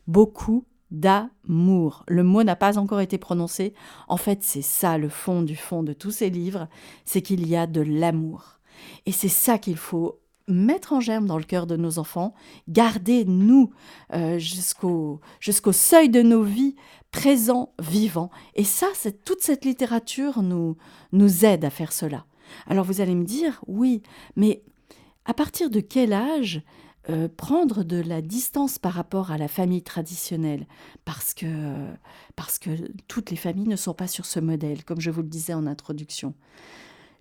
beaucoup 0.07 0.65
d'amour. 0.91 2.03
Le 2.07 2.23
mot 2.23 2.43
n'a 2.43 2.55
pas 2.55 2.77
encore 2.77 3.01
été 3.01 3.17
prononcé. 3.17 3.73
En 4.07 4.17
fait, 4.17 4.43
c'est 4.43 4.62
ça 4.62 4.97
le 4.97 5.09
fond 5.09 5.41
du 5.41 5.55
fond 5.55 5.83
de 5.83 5.93
tous 5.93 6.12
ces 6.12 6.29
livres, 6.29 6.67
c'est 7.03 7.21
qu'il 7.21 7.47
y 7.47 7.55
a 7.55 7.67
de 7.67 7.81
l'amour. 7.81 8.59
Et 9.05 9.12
c'est 9.12 9.27
ça 9.27 9.57
qu'il 9.57 9.77
faut 9.77 10.19
mettre 10.47 10.93
en 10.93 11.00
germe 11.00 11.25
dans 11.25 11.38
le 11.38 11.43
cœur 11.43 11.67
de 11.67 11.77
nos 11.77 12.00
enfants, 12.00 12.33
garder 12.67 13.23
nous 13.25 13.71
euh, 14.13 14.38
jusqu'au 14.38 15.21
jusqu'au 15.39 15.71
seuil 15.71 16.09
de 16.09 16.21
nos 16.21 16.43
vies 16.43 16.75
présents, 17.12 17.73
vivants. 17.79 18.29
Et 18.55 18.63
ça, 18.63 18.88
c'est 18.93 19.23
toute 19.23 19.41
cette 19.41 19.63
littérature 19.65 20.41
nous 20.41 20.75
nous 21.12 21.45
aide 21.45 21.63
à 21.63 21.69
faire 21.69 21.93
cela. 21.93 22.25
Alors 22.67 22.85
vous 22.85 23.01
allez 23.01 23.15
me 23.15 23.23
dire, 23.23 23.63
oui, 23.67 24.01
mais 24.35 24.63
à 25.25 25.33
partir 25.33 25.69
de 25.69 25.79
quel 25.79 26.12
âge 26.12 26.62
euh, 27.10 27.27
prendre 27.27 27.83
de 27.83 27.98
la 27.98 28.22
distance 28.22 28.79
par 28.79 28.93
rapport 28.93 29.31
à 29.31 29.38
la 29.38 29.48
famille 29.48 29.83
traditionnelle 29.83 30.67
parce 31.05 31.33
que, 31.33 31.88
parce 32.36 32.60
que 32.60 32.69
toutes 33.07 33.31
les 33.31 33.38
familles 33.38 33.67
ne 33.67 33.75
sont 33.75 33.93
pas 33.93 34.07
sur 34.07 34.25
ce 34.25 34.39
modèle, 34.39 34.83
comme 34.86 35.01
je 35.01 35.12
vous 35.12 35.22
le 35.22 35.27
disais 35.27 35.53
en 35.53 35.67
introduction. 35.67 36.33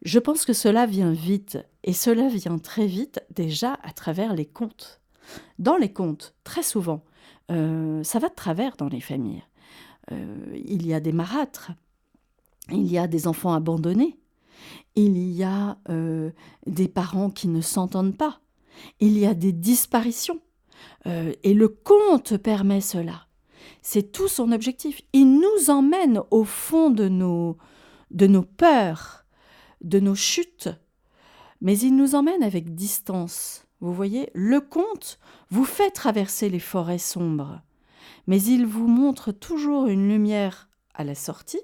Je 0.03 0.19
pense 0.19 0.45
que 0.45 0.53
cela 0.53 0.87
vient 0.87 1.13
vite, 1.13 1.59
et 1.85 1.93
cela 1.93 2.29
vient 2.29 2.59
très 2.59 2.87
vite 2.87 3.21
déjà 3.35 3.79
à 3.83 3.93
travers 3.93 4.35
les 4.35 4.47
contes. 4.47 5.01
Dans 5.59 5.77
les 5.77 5.93
contes, 5.93 6.35
très 6.43 6.65
souvent, 6.65 7.05
euh, 7.51 8.03
ça 8.03 8.19
va 8.19 8.29
de 8.29 8.35
travers 8.35 8.77
dans 8.77 8.89
les 8.89 9.01
familles. 9.01 9.45
Euh, 10.11 10.61
il 10.65 10.87
y 10.87 10.95
a 10.95 11.01
des 11.01 11.13
marâtres, 11.13 11.71
il 12.71 12.91
y 12.91 12.99
a 12.99 13.07
des 13.07 13.29
enfants 13.29 13.53
abandonnés, 13.53 14.19
il 14.97 15.17
y 15.19 15.45
a 15.45 15.79
euh, 15.89 16.31
des 16.67 16.89
parents 16.89 17.31
qui 17.31 17.49
ne 17.49 17.61
s'entendent 17.61 18.17
pas, 18.17 18.41
il 19.01 19.19
y 19.19 19.27
a 19.27 19.35
des 19.35 19.53
disparitions. 19.53 20.41
Euh, 21.07 21.33
et 21.43 21.55
le 21.55 21.69
conte 21.69 22.37
permet 22.37 22.81
cela. 22.81 23.27
C'est 23.83 24.13
tout 24.13 24.29
son 24.29 24.53
objectif. 24.53 25.03
Il 25.13 25.39
nous 25.39 25.71
emmène 25.71 26.21
au 26.31 26.45
fond 26.45 26.91
de 26.91 27.09
nos, 27.09 27.57
de 28.11 28.27
nos 28.27 28.43
peurs, 28.43 29.25
de 29.83 29.99
nos 30.01 30.15
chutes, 30.15 30.69
mais 31.61 31.79
il 31.79 31.97
nous 31.97 32.15
emmène 32.15 32.43
avec 32.43 32.75
distance. 32.75 33.67
Vous 33.81 33.93
voyez, 33.93 34.31
le 34.35 34.61
conte 34.61 35.19
vous 35.51 35.65
fait 35.65 35.91
traverser 35.91 36.49
les 36.49 36.61
forêts 36.61 36.99
sombres, 36.99 37.61
mais 38.27 38.41
il 38.41 38.67
vous 38.67 38.87
montre 38.87 39.33
toujours 39.33 39.87
une 39.87 40.09
lumière 40.09 40.69
à 40.95 41.03
la 41.03 41.17
sortie 41.17 41.61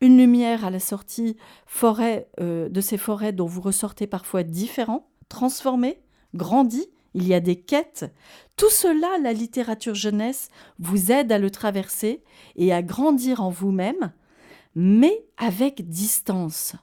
une 0.00 0.18
lumière 0.18 0.64
à 0.64 0.70
la 0.70 0.80
sortie 0.80 1.36
forêt, 1.66 2.28
euh, 2.40 2.68
de 2.68 2.80
ces 2.80 2.98
forêts 2.98 3.32
dont 3.32 3.46
vous 3.46 3.60
ressortez 3.60 4.06
parfois 4.06 4.42
différents, 4.42 5.08
transformés, 5.28 6.00
grandis, 6.34 6.88
il 7.14 7.26
y 7.26 7.34
a 7.34 7.40
des 7.40 7.56
quêtes. 7.56 8.06
Tout 8.56 8.70
cela, 8.70 9.18
la 9.22 9.32
littérature 9.32 9.94
jeunesse 9.94 10.50
vous 10.78 11.12
aide 11.12 11.32
à 11.32 11.38
le 11.38 11.50
traverser 11.50 12.22
et 12.56 12.72
à 12.72 12.82
grandir 12.82 13.42
en 13.42 13.50
vous-même, 13.50 14.12
mais 14.74 15.24
avec 15.36 15.88
distance. 15.88 16.74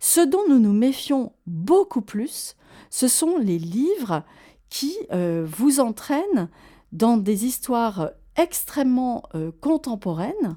Ce 0.00 0.20
dont 0.20 0.42
nous 0.48 0.58
nous 0.58 0.72
méfions 0.72 1.32
beaucoup 1.46 2.02
plus, 2.02 2.56
ce 2.90 3.08
sont 3.08 3.38
les 3.38 3.58
livres 3.58 4.24
qui 4.68 4.96
euh, 5.12 5.46
vous 5.48 5.80
entraînent 5.80 6.48
dans 6.92 7.16
des 7.16 7.44
histoires 7.46 8.10
extrêmement 8.36 9.22
euh, 9.34 9.50
contemporaines, 9.60 10.56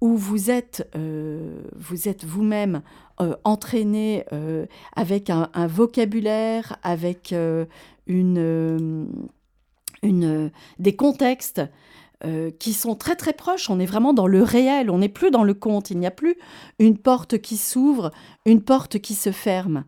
où 0.00 0.16
vous 0.16 0.50
êtes, 0.50 0.88
euh, 0.94 1.60
vous 1.74 2.08
êtes 2.08 2.24
vous-même 2.24 2.82
euh, 3.20 3.34
entraîné 3.44 4.24
euh, 4.32 4.66
avec 4.94 5.30
un, 5.30 5.48
vocabulaire, 5.66 6.76
avec 6.82 7.34
une, 8.06 9.08
une, 10.02 10.50
des 10.78 10.96
contextes 10.96 11.62
qui 12.58 12.72
sont 12.72 12.96
très 12.96 13.14
très 13.14 13.32
proches. 13.32 13.70
On 13.70 13.78
est 13.78 13.86
vraiment 13.86 14.12
dans 14.12 14.26
le 14.26 14.42
réel, 14.42 14.90
on 14.90 14.98
n'est 14.98 15.08
plus 15.08 15.30
dans 15.30 15.44
le 15.44 15.54
conte. 15.54 15.90
Il 15.90 15.98
n'y 15.98 16.06
a 16.06 16.10
plus 16.10 16.36
une 16.80 16.98
porte 16.98 17.38
qui 17.38 17.56
s'ouvre, 17.56 18.10
une 18.44 18.60
porte 18.60 18.98
qui 18.98 19.14
se 19.14 19.30
ferme. 19.30 19.84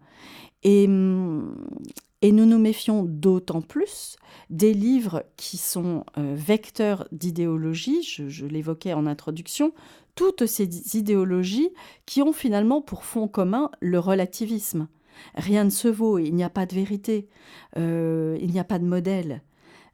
Et, 0.62 0.84
et 0.84 2.32
nous 2.32 2.46
nous 2.46 2.58
méfions 2.58 3.04
d'autant 3.04 3.62
plus 3.62 4.16
des 4.48 4.74
livres 4.74 5.24
qui 5.36 5.56
sont 5.56 6.04
vecteurs 6.16 7.08
d'idéologie, 7.10 8.02
je 8.02 8.46
l'évoquais 8.46 8.92
en 8.92 9.06
introduction, 9.06 9.72
toutes 10.14 10.46
ces 10.46 10.96
idéologies 10.96 11.70
qui 12.06 12.22
ont 12.22 12.32
finalement 12.32 12.80
pour 12.80 13.04
fond 13.04 13.28
commun 13.28 13.70
le 13.80 13.98
relativisme. 13.98 14.88
Rien 15.34 15.64
ne 15.64 15.70
se 15.70 15.88
vaut, 15.88 16.18
il 16.18 16.34
n'y 16.34 16.44
a 16.44 16.50
pas 16.50 16.66
de 16.66 16.74
vérité, 16.74 17.28
euh, 17.76 18.38
il 18.40 18.50
n'y 18.50 18.60
a 18.60 18.64
pas 18.64 18.78
de 18.78 18.84
modèle, 18.84 19.42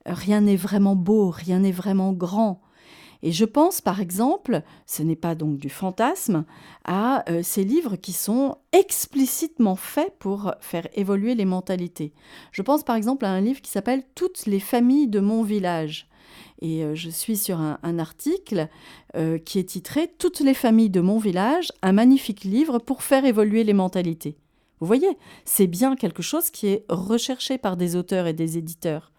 rien 0.04 0.42
n'est 0.42 0.56
vraiment 0.56 0.94
beau, 0.94 1.30
rien 1.30 1.60
n'est 1.60 1.72
vraiment 1.72 2.12
grand. 2.12 2.62
Et 3.22 3.32
je 3.32 3.44
pense 3.44 3.80
par 3.80 4.00
exemple, 4.00 4.62
ce 4.86 5.02
n'est 5.02 5.16
pas 5.16 5.34
donc 5.34 5.58
du 5.58 5.68
fantasme, 5.68 6.44
à 6.84 7.28
euh, 7.30 7.42
ces 7.42 7.64
livres 7.64 7.96
qui 7.96 8.12
sont 8.12 8.58
explicitement 8.72 9.76
faits 9.76 10.14
pour 10.18 10.52
faire 10.60 10.86
évoluer 10.94 11.34
les 11.34 11.44
mentalités. 11.44 12.12
Je 12.52 12.62
pense 12.62 12.84
par 12.84 12.96
exemple 12.96 13.24
à 13.24 13.30
un 13.30 13.40
livre 13.40 13.60
qui 13.60 13.70
s'appelle 13.70 14.04
Toutes 14.14 14.46
les 14.46 14.60
familles 14.60 15.08
de 15.08 15.20
mon 15.20 15.42
village 15.42 16.08
et 16.60 16.84
euh, 16.84 16.94
je 16.94 17.10
suis 17.10 17.36
sur 17.36 17.60
un, 17.60 17.98
article 17.98 18.68
euh, 19.14 19.38
qui 19.38 19.58
est 19.58 19.70
titré 19.70 20.12
Toutes 20.18 20.40
les 20.40 20.54
familles 20.54 20.90
de 20.90 21.00
mon 21.00 21.18
village, 21.18 21.72
un 21.82 21.92
magnifique 21.92 22.44
livre 22.44 22.78
pour 22.78 23.02
faire 23.02 23.24
évoluer 23.24 23.64
les 23.64 23.72
mentalités. 23.72 24.36
Vous 24.80 24.86
voyez, 24.86 25.18
c'est 25.44 25.66
bien 25.66 25.96
quelque 25.96 26.22
chose 26.22 26.50
qui 26.50 26.68
est 26.68 26.84
recherché 26.88 27.58
par 27.58 27.76
des 27.76 27.96
auteurs 27.96 28.26
et 28.26 28.32
des 28.32 28.58
éditeurs. 28.58 29.12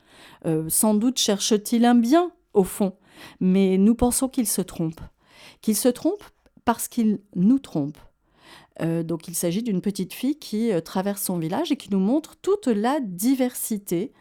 Euh, 0.45 0.65
sans 0.67 0.93
doute 0.93 1.19
cherche-t-il 1.19 1.85
un 1.85 1.95
bien, 1.95 2.31
au 2.53 2.63
fond, 2.63 2.93
mais 3.39 3.77
nous 3.77 3.95
pensons 3.95 4.29
qu'il 4.29 4.47
se 4.47 4.61
trompe. 4.61 5.01
Qu'il 5.61 5.75
se 5.75 5.89
trompe 5.89 6.23
parce 6.65 6.87
qu'il 6.87 7.19
nous 7.35 7.59
trompe. 7.59 7.97
donc 8.79 9.27
il 9.27 9.35
s'agit 9.35 9.63
d'une 9.63 9.81
petite 9.81 10.13
fille 10.13 10.37
qui 10.37 10.71
traverse 10.83 11.23
son 11.23 11.37
village 11.37 11.71
et 11.71 11.77
qui 11.77 11.89
nous 11.89 11.99
montre 11.99 12.35
toute 12.35 12.67
la 12.67 12.99
diversité 12.99 14.11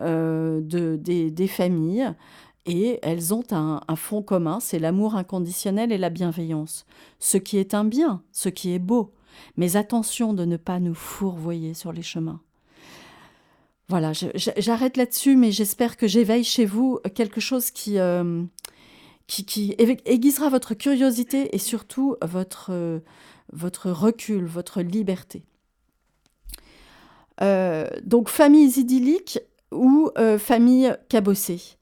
de, 0.00 0.96
des, 0.96 1.48
familles, 1.48 2.14
et 2.68 2.98
elles 3.02 3.32
ont 3.32 3.44
un, 3.50 3.80
fond 3.96 4.22
commun, 4.22 4.60
c'est 4.60 4.78
l'amour 4.78 5.16
inconditionnel 5.16 5.90
et 5.90 5.98
la 5.98 6.10
bienveillance. 6.10 6.84
Ce 7.18 7.38
qui 7.38 7.56
est 7.56 7.72
un 7.72 7.84
bien, 7.84 8.22
ce 8.30 8.50
qui 8.50 8.74
est 8.74 8.78
beau. 8.78 9.10
Mais 9.56 9.76
attention 9.76 10.34
de 10.34 10.44
ne 10.44 10.58
pas 10.58 10.78
nous 10.78 10.94
fourvoyer 10.94 11.72
sur 11.72 11.92
les 11.92 12.02
chemins. 12.02 12.40
Voilà, 13.88 14.12
j'arrête 14.12 14.98
là-dessus, 14.98 15.34
mais 15.34 15.50
j'espère 15.50 15.96
que 15.96 16.06
j'éveille 16.06 16.44
chez 16.44 16.66
vous 16.66 17.00
quelque 17.14 17.40
chose 17.40 17.70
qui, 17.70 17.98
euh, 17.98 18.44
aiguisera 20.04 20.50
votre 20.50 20.74
curiosité 20.74 21.54
et 21.54 21.58
surtout 21.58 22.16
votre, 22.20 23.00
votre 23.50 23.90
recul, 23.90 24.44
votre 24.44 24.82
liberté. 24.82 25.42
Euh, 27.40 27.88
donc 28.04 28.28
familles 28.28 28.78
idylliques 28.78 29.40
ou 29.72 30.10
euh, 30.18 30.38
familles 30.38 30.94
cabossées. 31.08 31.78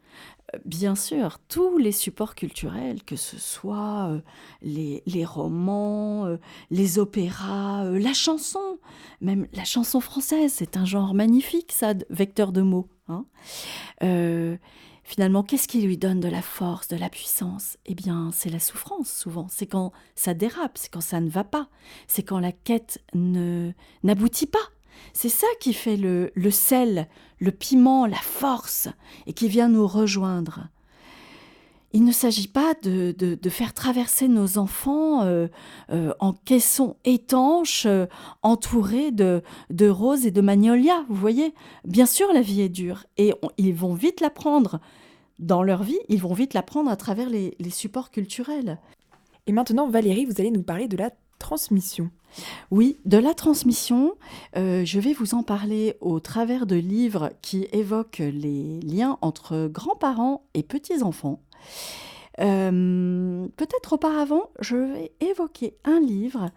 Bien 0.65 0.95
sûr, 0.95 1.39
tous 1.49 1.79
les 1.79 1.93
supports 1.93 2.35
culturels, 2.35 3.03
que 3.05 3.17
ce 3.17 3.39
soit 3.39 4.09
euh, 4.11 4.21
les, 4.63 5.25
romans, 5.25 6.27
euh, 6.27 6.39
les 6.71 6.99
opéras, 6.99 7.85
euh, 7.85 7.99
la 7.99 8.13
chanson, 8.13 8.79
même 9.21 9.47
la 9.53 9.65
chanson 9.65 10.01
française, 10.01 10.53
c'est 10.55 10.77
un 10.77 10.85
genre 10.85 11.15
magnifique, 11.15 11.73
ça, 11.73 11.95
vecteur 12.11 12.53
de 12.53 12.63
mots. 12.63 12.89
Hein. 13.09 13.25
finalement, 15.05 15.45
qu'est-ce 15.45 15.69
qui 15.69 15.81
lui 15.81 15.97
donne 15.97 16.19
de 16.19 16.29
la 16.29 16.43
force, 16.43 16.89
de 16.89 16.97
la 16.97 17.09
puissance? 17.09 17.79
Eh 17.87 17.95
bien, 17.95 18.31
c'est 18.33 18.51
la 18.51 18.59
souffrance, 18.59 19.09
souvent. 19.09 19.47
C'est 19.49 19.67
quand 19.67 19.93
ça 20.17 20.35
dérape, 20.35 20.77
c'est 20.77 20.91
quand 20.93 21.01
ça 21.01 21.21
ne 21.21 21.31
va 21.31 21.45
pas, 21.45 21.69
c'est 22.09 22.25
quand 22.25 22.41
la 22.41 22.51
quête 22.51 23.01
n'aboutit 23.15 24.47
pas. 24.47 24.71
C'est 25.13 25.29
ça 25.29 25.47
qui 25.61 25.73
fait 25.73 25.97
le, 25.97 26.31
sel, 26.51 27.09
le 27.39 27.51
piment, 27.51 28.07
la 28.07 28.17
force, 28.17 28.89
et 29.27 29.33
qui 29.33 29.49
vient 29.49 29.69
nous 29.69 29.87
rejoindre. 29.87 30.69
Il 31.93 32.05
ne 32.05 32.13
s'agit 32.13 32.49
pas 32.49 32.75
de, 32.83 33.37
faire 33.49 33.73
traverser 33.73 34.29
nos 34.29 34.59
enfants 34.59 35.23
euh, 35.23 35.49
euh, 35.91 36.13
en 36.21 36.33
caissons 36.33 36.97
étanches, 37.05 37.87
euh, 37.87 38.07
entourés 38.43 39.13
de, 39.13 39.43
roses 39.89 40.27
et 40.27 40.31
de 40.31 40.41
magnolias, 40.41 41.05
vous 41.09 41.15
voyez 41.15 41.55
Bien 41.85 42.07
sûr, 42.07 42.33
la 42.33 42.43
vie 42.43 42.61
est 42.61 42.69
dure, 42.69 43.05
et 43.17 43.33
ils 43.57 43.75
vont 43.75 43.95
vite 43.95 44.21
l'apprendre. 44.21 44.81
Dans 45.39 45.63
leur 45.63 45.83
vie, 45.83 45.99
ils 46.09 46.21
vont 46.21 46.35
vite 46.35 46.55
l'apprendre 46.55 46.91
à 46.91 46.97
travers 46.97 47.29
les 47.29 47.71
supports 47.71 48.11
culturels. 48.11 48.79
Et 49.47 49.53
maintenant, 49.53 49.89
Valérie, 49.89 50.25
vous 50.25 50.41
allez 50.41 50.51
nous 50.51 50.63
parler 50.63 50.89
de 50.89 50.97
la 50.97 51.11
transmission. 51.39 52.11
Oui, 52.71 52.99
de 53.05 53.19
la 53.19 53.35
transmission, 53.35 54.15
euh, 54.57 54.85
je 54.85 55.01
vais 55.01 55.13
vous 55.13 55.35
en 55.35 55.43
parler 55.43 55.97
au 56.01 56.21
travers 56.21 56.67
de 56.67 56.77
livres 56.77 57.33
qui 57.43 57.67
évoquent 57.73 58.19
les 58.19 58.81
liens 58.81 59.19
entre 59.23 59.69
grands-parents 59.69 60.45
et 60.55 60.63
petits-enfants. 60.63 61.41
Euh, 62.41 63.47
peut-être 63.57 63.95
auparavant, 63.95 64.51
je 64.61 64.77
vais 64.77 65.13
évoquer 65.21 65.77
un 65.85 66.01
livre 66.01 66.51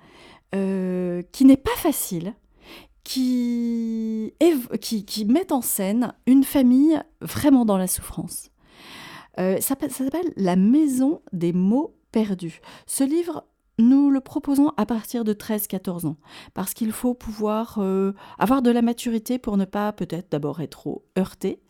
euh, 0.53 1.21
qui 1.31 1.45
n'est 1.45 1.57
pas 1.57 1.75
facile, 1.77 2.33
qui, 3.03 4.33
qui, 4.81 5.05
qui, 5.05 5.25
met 5.25 5.53
en 5.53 5.61
scène 5.61 6.13
une 6.27 6.43
famille 6.43 7.01
vraiment 7.21 7.65
dans 7.65 7.77
la 7.77 7.87
souffrance. 7.87 8.51
ça 9.37 9.59
s'appelle 9.61 10.33
La 10.35 10.57
maison 10.57 11.21
des 11.31 11.53
mots 11.53 11.95
perdus. 12.11 12.59
Ce 12.85 13.03
livre 13.03 13.45
nous 13.79 14.11
le 14.11 14.19
proposons 14.19 14.73
à 14.77 14.85
partir 14.85 15.23
de 15.23 15.33
13-14 15.33 16.05
ans, 16.05 16.17
parce 16.53 16.73
qu'il 16.73 16.91
faut 16.91 17.13
pouvoir 17.13 17.77
euh, 17.79 18.13
avoir 18.37 18.61
de 18.61 18.69
la 18.69 18.81
maturité 18.81 19.39
pour 19.39 19.57
ne 19.57 19.65
pas 19.65 19.91
peut-être 19.93 20.31
d'abord 20.31 20.59
être 20.59 20.69
trop 20.71 21.05
heurté, 21.17 21.61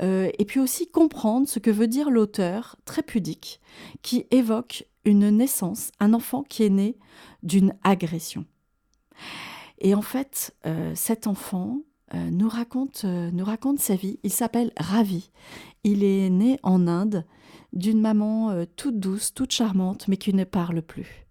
euh, 0.00 0.30
et 0.38 0.44
puis 0.44 0.60
aussi 0.60 0.88
comprendre 0.88 1.48
ce 1.48 1.58
que 1.58 1.70
veut 1.70 1.88
dire 1.88 2.08
l'auteur, 2.08 2.76
très 2.84 3.02
pudique, 3.02 3.60
qui 4.02 4.26
évoque 4.30 4.86
une 5.04 5.28
naissance, 5.30 5.90
un 5.98 6.14
enfant 6.14 6.44
qui 6.44 6.62
est 6.62 6.70
né 6.70 6.96
d'une 7.42 7.74
agression. 7.82 8.46
Et 9.78 9.94
en 9.94 10.02
fait, 10.02 10.54
euh, 10.66 10.92
cet 10.94 11.26
enfant 11.26 11.80
nous, 12.12 12.48
raconte, 12.48 13.04
nous 13.04 13.44
raconte 13.44 13.78
sa 13.78 13.94
vie. 13.94 14.18
Il 14.24 14.32
s'appelle 14.32 14.72
Ravi. 14.76 15.30
Il 15.84 16.02
est 16.02 16.28
né 16.28 16.58
en 16.64 16.88
Inde 16.88 17.24
d'une 17.72 18.00
maman 18.00 18.64
toute 18.74 18.98
douce, 18.98 19.32
toute 19.32 19.52
charmante, 19.52 20.08
mais 20.08 20.16
qui 20.16 20.34
ne 20.34 20.42
parle 20.42 20.82
plus. 20.82 21.29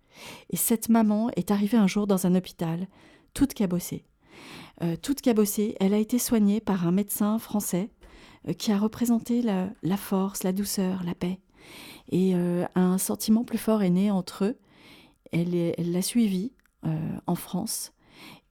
Et 0.49 0.57
cette 0.57 0.89
maman 0.89 1.29
est 1.35 1.51
arrivée 1.51 1.77
un 1.77 1.87
jour 1.87 2.07
dans 2.07 2.25
un 2.25 2.35
hôpital, 2.35 2.87
toute 3.33 3.53
cabossée. 3.53 4.05
Euh, 4.81 4.95
toute 4.95 5.21
cabossée, 5.21 5.75
elle 5.79 5.93
a 5.93 5.97
été 5.97 6.19
soignée 6.19 6.61
par 6.61 6.87
un 6.87 6.91
médecin 6.91 7.37
français 7.39 7.89
euh, 8.47 8.53
qui 8.53 8.71
a 8.71 8.77
représenté 8.77 9.41
la, 9.41 9.97
force, 9.97 10.43
la 10.43 10.53
douceur, 10.53 11.03
la 11.03 11.15
paix. 11.15 11.39
Et 12.11 12.33
euh, 12.35 12.65
un 12.75 12.97
sentiment 12.97 13.43
plus 13.43 13.57
fort 13.57 13.83
est 13.83 13.89
né 13.89 14.11
entre 14.11 14.45
eux. 14.45 14.57
Elle 15.31 15.75
l'a 15.77 16.01
suivi 16.01 16.53
en 17.27 17.35
France 17.35 17.91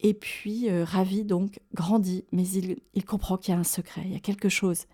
et 0.01 0.15
puis, 0.15 0.71
euh, 0.71 0.85
Ravi, 0.85 1.25
donc, 1.25 1.59
grandit, 1.75 2.25
mais 2.31 2.47
il, 2.47 3.05
comprend 3.05 3.37
qu'il 3.37 3.53
y 3.53 3.57
a 3.57 3.61
un 3.61 3.65
secret, 3.65 4.03
il 4.05 4.13
y 4.13 4.17
a 4.17 4.21
quelque 4.21 4.49
chose. 4.49 4.85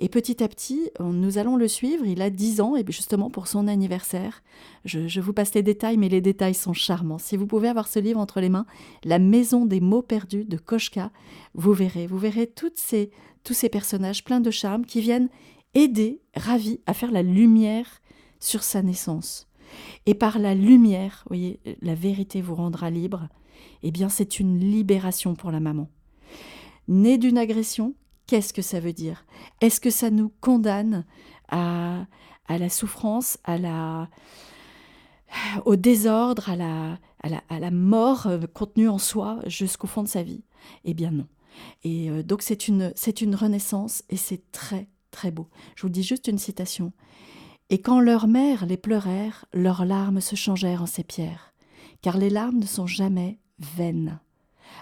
Et 0.00 0.08
petit 0.08 0.42
à 0.42 0.48
petit, 0.48 0.90
nous 0.98 1.38
allons 1.38 1.56
le 1.56 1.68
suivre. 1.68 2.04
Il 2.04 2.20
a 2.20 2.30
10 2.30 2.60
ans, 2.60 2.74
et 2.74 2.84
justement 2.88 3.30
pour 3.30 3.46
son 3.46 3.68
anniversaire, 3.68 4.42
je, 4.84 5.20
vous 5.20 5.32
passe 5.32 5.54
les 5.54 5.62
détails, 5.62 5.98
mais 5.98 6.08
les 6.08 6.20
détails 6.20 6.54
sont 6.54 6.72
charmants. 6.72 7.18
Si 7.18 7.36
vous 7.36 7.46
pouvez 7.46 7.68
avoir 7.68 7.86
ce 7.86 8.00
livre 8.00 8.18
entre 8.18 8.40
les 8.40 8.48
mains, 8.48 8.66
La 9.04 9.20
maison 9.20 9.66
des 9.66 9.80
mots 9.80 10.02
perdus 10.02 10.44
de 10.44 10.56
Koshka, 10.56 11.12
vous 11.54 11.72
verrez, 11.72 12.08
vous 12.08 12.18
verrez 12.18 12.48
toutes 12.48 12.78
ces, 12.78 13.10
tous 13.44 13.54
ces 13.54 13.68
personnages 13.68 14.24
pleins 14.24 14.40
de 14.40 14.50
charme 14.50 14.84
qui 14.84 15.00
viennent 15.00 15.28
aider 15.74 16.20
Ravi 16.34 16.80
à 16.86 16.94
faire 16.94 17.12
la 17.12 17.22
lumière 17.22 18.00
sur 18.40 18.64
sa 18.64 18.82
naissance. 18.82 19.49
Et 20.06 20.14
par 20.14 20.38
la 20.38 20.54
lumière, 20.54 21.24
voyez, 21.28 21.60
la 21.82 21.94
vérité 21.94 22.40
vous 22.40 22.54
rendra 22.54 22.90
libre 22.90 23.28
eh 23.82 23.90
bien 23.90 24.08
c'est 24.08 24.40
une 24.40 24.58
libération 24.58 25.34
pour 25.34 25.50
la 25.50 25.60
maman. 25.60 25.88
Né 26.88 27.18
d'une 27.18 27.38
agression, 27.38 27.94
qu'est-ce 28.26 28.52
que 28.52 28.62
ça 28.62 28.80
veut 28.80 28.92
dire? 28.92 29.24
Est-ce 29.60 29.80
que 29.80 29.90
ça 29.90 30.10
nous 30.10 30.32
condamne 30.40 31.04
à, 31.48 32.06
à 32.46 32.58
la 32.58 32.68
souffrance, 32.68 33.38
à 33.44 33.58
la, 33.58 34.08
au 35.64 35.76
désordre, 35.76 36.48
à 36.48 36.56
la, 36.56 36.98
à 37.22 37.28
la, 37.28 37.42
à 37.48 37.58
la 37.60 37.70
mort 37.70 38.26
euh, 38.26 38.40
contenue 38.52 38.88
en 38.88 38.98
soi 38.98 39.40
jusqu'au 39.46 39.86
fond 39.86 40.02
de 40.02 40.08
sa 40.08 40.22
vie? 40.22 40.44
Eh 40.84 40.94
bien 40.94 41.10
non. 41.10 41.26
Et 41.84 42.10
euh, 42.10 42.22
donc 42.22 42.42
c'est 42.42 42.68
une, 42.68 42.92
c'est 42.96 43.20
une 43.20 43.34
renaissance 43.34 44.02
et 44.08 44.16
c'est 44.16 44.50
très 44.52 44.88
très 45.10 45.30
beau. 45.30 45.48
Je 45.76 45.82
vous 45.82 45.88
dis 45.88 46.02
juste 46.02 46.28
une 46.28 46.38
citation. 46.38 46.92
Et 47.72 47.80
quand 47.80 48.00
leur 48.00 48.26
mère 48.26 48.66
les 48.66 48.76
pleurèrent, 48.76 49.46
leurs 49.52 49.84
larmes 49.84 50.20
se 50.20 50.34
changèrent 50.34 50.82
en 50.82 50.86
ces 50.86 51.04
pierres, 51.04 51.54
car 52.02 52.18
les 52.18 52.28
larmes 52.28 52.58
ne 52.58 52.66
sont 52.66 52.88
jamais 52.88 53.38
vaine. 53.60 54.18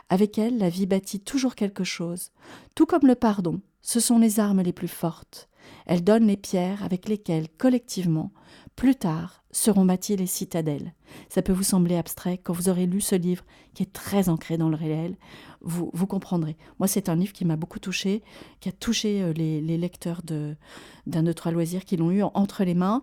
Avec 0.08 0.38
elle, 0.38 0.56
la 0.56 0.70
vie 0.70 0.86
bâtit 0.86 1.20
toujours 1.20 1.54
quelque 1.54 1.84
chose. 1.84 2.30
Tout 2.74 2.86
comme 2.86 3.06
le 3.06 3.14
pardon, 3.14 3.60
ce 3.82 4.00
sont 4.00 4.18
les 4.18 4.40
armes 4.40 4.62
les 4.62 4.72
plus 4.72 4.88
fortes. 4.88 5.50
Elles 5.84 6.02
donnent 6.02 6.26
les 6.26 6.38
pierres 6.38 6.82
avec 6.82 7.08
lesquelles, 7.10 7.48
collectivement, 7.58 8.32
plus 8.74 8.94
tard, 8.94 9.44
seront 9.50 9.84
bâties 9.84 10.16
les 10.16 10.26
citadelles. 10.26 10.92
Ça 11.30 11.40
peut 11.40 11.52
vous 11.52 11.62
sembler 11.62 11.96
abstrait 11.96 12.38
quand 12.38 12.52
vous 12.52 12.68
aurez 12.68 12.86
lu 12.86 13.00
ce 13.00 13.14
livre 13.14 13.44
qui 13.74 13.82
est 13.82 13.92
très 13.92 14.28
ancré 14.28 14.58
dans 14.58 14.68
le 14.68 14.76
réel. 14.76 15.16
Vous, 15.60 15.90
vous 15.94 16.06
comprendrez. 16.06 16.56
Moi, 16.78 16.86
c'est 16.86 17.08
un 17.08 17.16
livre 17.16 17.32
qui 17.32 17.44
m'a 17.44 17.56
beaucoup 17.56 17.78
touché, 17.78 18.22
qui 18.60 18.68
a 18.68 18.72
touché 18.72 19.22
euh, 19.22 19.32
les, 19.32 19.78
lecteurs 19.78 20.20
d'un 20.22 21.26
autre 21.26 21.50
loisir 21.50 21.84
qui 21.84 21.96
l'ont 21.96 22.10
eu 22.10 22.22
entre 22.22 22.62
les 22.64 22.74
mains. 22.74 23.02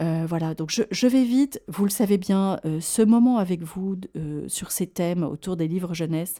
Euh, 0.00 0.26
voilà, 0.28 0.54
donc 0.54 0.70
je, 0.70 1.06
vais 1.06 1.24
vite. 1.24 1.62
Vous 1.68 1.84
le 1.84 1.90
savez 1.90 2.18
bien, 2.18 2.60
euh, 2.64 2.80
ce 2.80 3.02
moment 3.02 3.38
avec 3.38 3.62
vous 3.62 3.96
sur 4.46 4.70
ces 4.70 4.86
thèmes 4.86 5.24
autour 5.24 5.56
des 5.56 5.68
livres 5.68 5.94
jeunesse, 5.94 6.36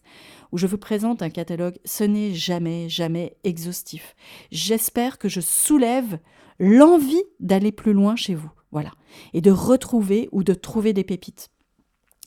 où 0.53 0.59
je 0.59 0.67
vous 0.67 0.79
présente 0.79 1.23
un 1.23 1.31
catalogue, 1.31 1.79
ce 1.85 2.05
n'est 2.05 2.35
jamais, 2.35 2.89
jamais 2.89 3.37
exhaustif. 3.45 4.15
J'espère 4.53 5.19
que 5.19 5.29
je 5.29 5.41
soulève 5.41 6.19
l'envie 6.59 7.23
d'aller 7.41 7.73
plus 7.73 7.93
loin 7.93 8.15
chez 8.17 8.35
vous. 8.35 8.51
Voilà. 8.73 8.91
Et 9.33 9.41
de 9.41 9.51
retrouver 9.51 10.29
ou 10.33 10.43
de 10.43 10.55
trouver 10.55 10.93
des 10.93 11.05
pépites. 11.05 11.51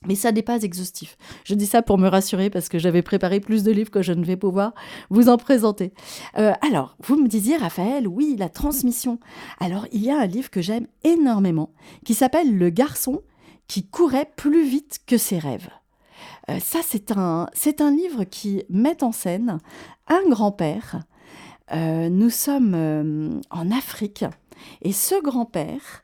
Mais 0.08 0.16
ça 0.16 0.32
n'est 0.32 0.42
pas 0.42 0.64
exhaustif. 0.64 1.16
Je 1.44 1.54
dis 1.54 1.68
ça 1.68 1.84
pour 1.84 2.00
me 2.00 2.08
rassurer 2.08 2.50
parce 2.50 2.70
que 2.70 2.80
j'avais 2.80 3.04
préparé 3.04 3.40
plus 3.40 3.64
de 3.64 3.72
livres 3.72 3.92
que 3.92 4.02
je 4.02 4.14
ne 4.14 4.26
vais 4.26 4.36
pouvoir 4.36 4.74
vous 5.12 5.30
en 5.30 5.38
présenter. 5.38 5.94
Euh, 6.40 6.54
alors, 6.68 6.98
vous 7.04 7.22
me 7.22 7.28
disiez, 7.28 7.56
Raphaël, 7.56 8.08
oui, 8.08 8.36
la 8.38 8.50
transmission. 8.50 9.20
Alors, 9.60 9.86
il 9.92 10.02
y 10.02 10.10
a 10.10 10.20
un 10.20 10.26
livre 10.26 10.50
que 10.50 10.62
j'aime 10.62 10.88
énormément 11.04 11.72
qui 12.04 12.16
s'appelle 12.16 12.58
Le 12.58 12.72
garçon 12.72 13.22
qui 13.68 13.86
courait 13.86 14.32
plus 14.36 14.68
vite 14.68 15.02
que 15.06 15.18
ses 15.18 15.38
rêves. 15.38 15.70
Euh, 16.50 16.58
ça, 16.60 16.80
c'est 16.84 17.12
un, 17.12 17.48
c'est 17.54 17.80
un 17.80 17.92
livre 17.92 18.24
qui 18.24 18.64
met 18.70 19.04
en 19.04 19.12
scène 19.12 19.60
un 20.08 20.28
grand-père. 20.30 21.04
Euh, 21.74 22.10
nous 22.10 22.32
sommes 22.32 23.40
en 23.52 23.72
Afrique 23.72 24.26
et 24.82 24.94
ce 24.94 25.22
grand-père 25.22 26.04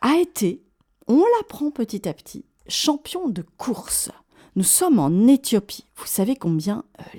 a 0.00 0.16
été, 0.16 0.62
on 1.08 1.22
l'apprend 1.36 1.70
petit 1.70 2.08
à 2.08 2.14
petit, 2.14 2.44
champion 2.68 3.28
de 3.28 3.44
course. 3.58 4.10
Nous 4.56 4.64
sommes 4.64 4.98
en 4.98 5.26
Éthiopie. 5.26 5.86
Vous 5.96 6.06
savez 6.06 6.36
combien 6.36 6.84
euh, 7.00 7.18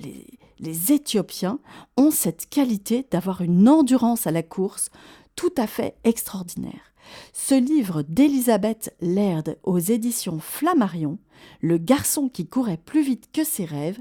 les, 0.60 0.92
Éthiopiens 0.92 1.60
ont 1.98 2.12
cette 2.12 2.48
qualité 2.48 3.08
d'avoir 3.10 3.42
une 3.42 3.68
endurance 3.68 4.28
à 4.28 4.32
la 4.32 4.44
course 4.44 4.90
tout 5.36 5.54
à 5.58 5.66
fait 5.66 5.96
extraordinaire. 6.04 6.94
Ce 7.34 7.56
livre 7.56 8.04
d'Elisabeth 8.04 8.96
Laird 9.02 9.58
aux 9.64 9.80
éditions 9.80 10.40
Flammarion, 10.40 11.18
Le 11.62 11.78
garçon 11.78 12.30
qui 12.30 12.46
courait 12.46 12.78
plus 12.78 13.02
vite 13.02 13.30
que 13.34 13.44
ses 13.44 13.66
rêves, 13.66 14.00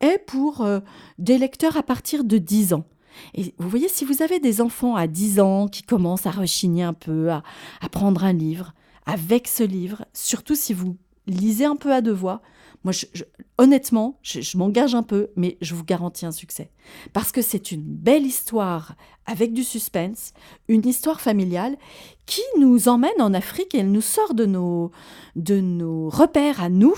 est 0.00 0.18
pour 0.18 0.62
euh, 0.62 0.80
des 1.18 1.36
lecteurs 1.36 1.76
à 1.76 1.82
partir 1.82 2.24
de 2.24 2.38
10 2.38 2.72
ans. 2.72 2.84
Et 3.34 3.54
vous 3.58 3.68
voyez, 3.68 3.88
si 3.88 4.04
vous 4.04 4.22
avez 4.22 4.40
des 4.40 4.60
enfants 4.60 4.94
à 4.94 5.06
10 5.06 5.40
ans 5.40 5.68
qui 5.68 5.82
commencent 5.82 6.26
à 6.26 6.30
rechigner 6.30 6.82
un 6.82 6.92
peu, 6.92 7.30
à, 7.30 7.42
prendre 7.90 8.24
un 8.24 8.32
livre, 8.32 8.74
avec 9.06 9.48
ce 9.48 9.62
livre, 9.62 10.04
surtout 10.12 10.54
si 10.54 10.72
vous 10.72 10.96
lisez 11.26 11.64
un 11.64 11.76
peu 11.76 11.92
à 11.92 12.00
deux 12.00 12.12
voix, 12.12 12.42
moi, 12.84 12.92
honnêtement, 13.58 14.18
je, 14.22 14.56
m'engage 14.56 14.94
un 14.94 15.02
peu, 15.02 15.28
mais 15.36 15.58
je 15.60 15.74
vous 15.74 15.84
garantis 15.84 16.26
un 16.26 16.32
succès. 16.32 16.70
Parce 17.12 17.32
que 17.32 17.42
c'est 17.42 17.72
une 17.72 17.82
belle 17.82 18.26
histoire 18.26 18.94
avec 19.28 19.52
du 19.52 19.62
suspense, 19.62 20.32
une 20.68 20.86
histoire 20.86 21.20
familiale 21.20 21.76
qui 22.24 22.42
nous 22.58 22.88
emmène 22.88 23.20
en 23.20 23.34
Afrique 23.34 23.74
et 23.74 23.78
elle 23.78 23.92
nous 23.92 24.00
sort 24.00 24.32
de 24.32 24.46
nos, 24.46 24.90
de 25.36 25.60
nos 25.60 26.08
repères 26.08 26.62
à 26.62 26.70
nous, 26.70 26.96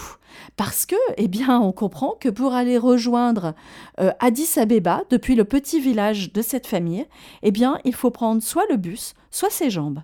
parce 0.56 0.86
que, 0.86 0.94
eh 1.16 1.26
bien, 1.26 1.60
on 1.60 1.72
comprend 1.72 2.16
que 2.20 2.28
pour 2.28 2.54
aller 2.54 2.78
rejoindre 2.78 3.54
euh, 3.98 4.12
Addis 4.20 4.58
Abeba, 4.58 5.02
depuis 5.10 5.34
le 5.34 5.44
petit 5.44 5.80
village 5.80 6.32
de 6.32 6.40
cette 6.40 6.68
famille, 6.68 7.06
eh 7.42 7.50
bien, 7.50 7.80
il 7.84 7.94
faut 7.94 8.12
prendre 8.12 8.42
soit 8.42 8.66
le 8.70 8.76
bus, 8.76 9.14
soit 9.32 9.50
ses 9.50 9.70
jambes. 9.70 10.02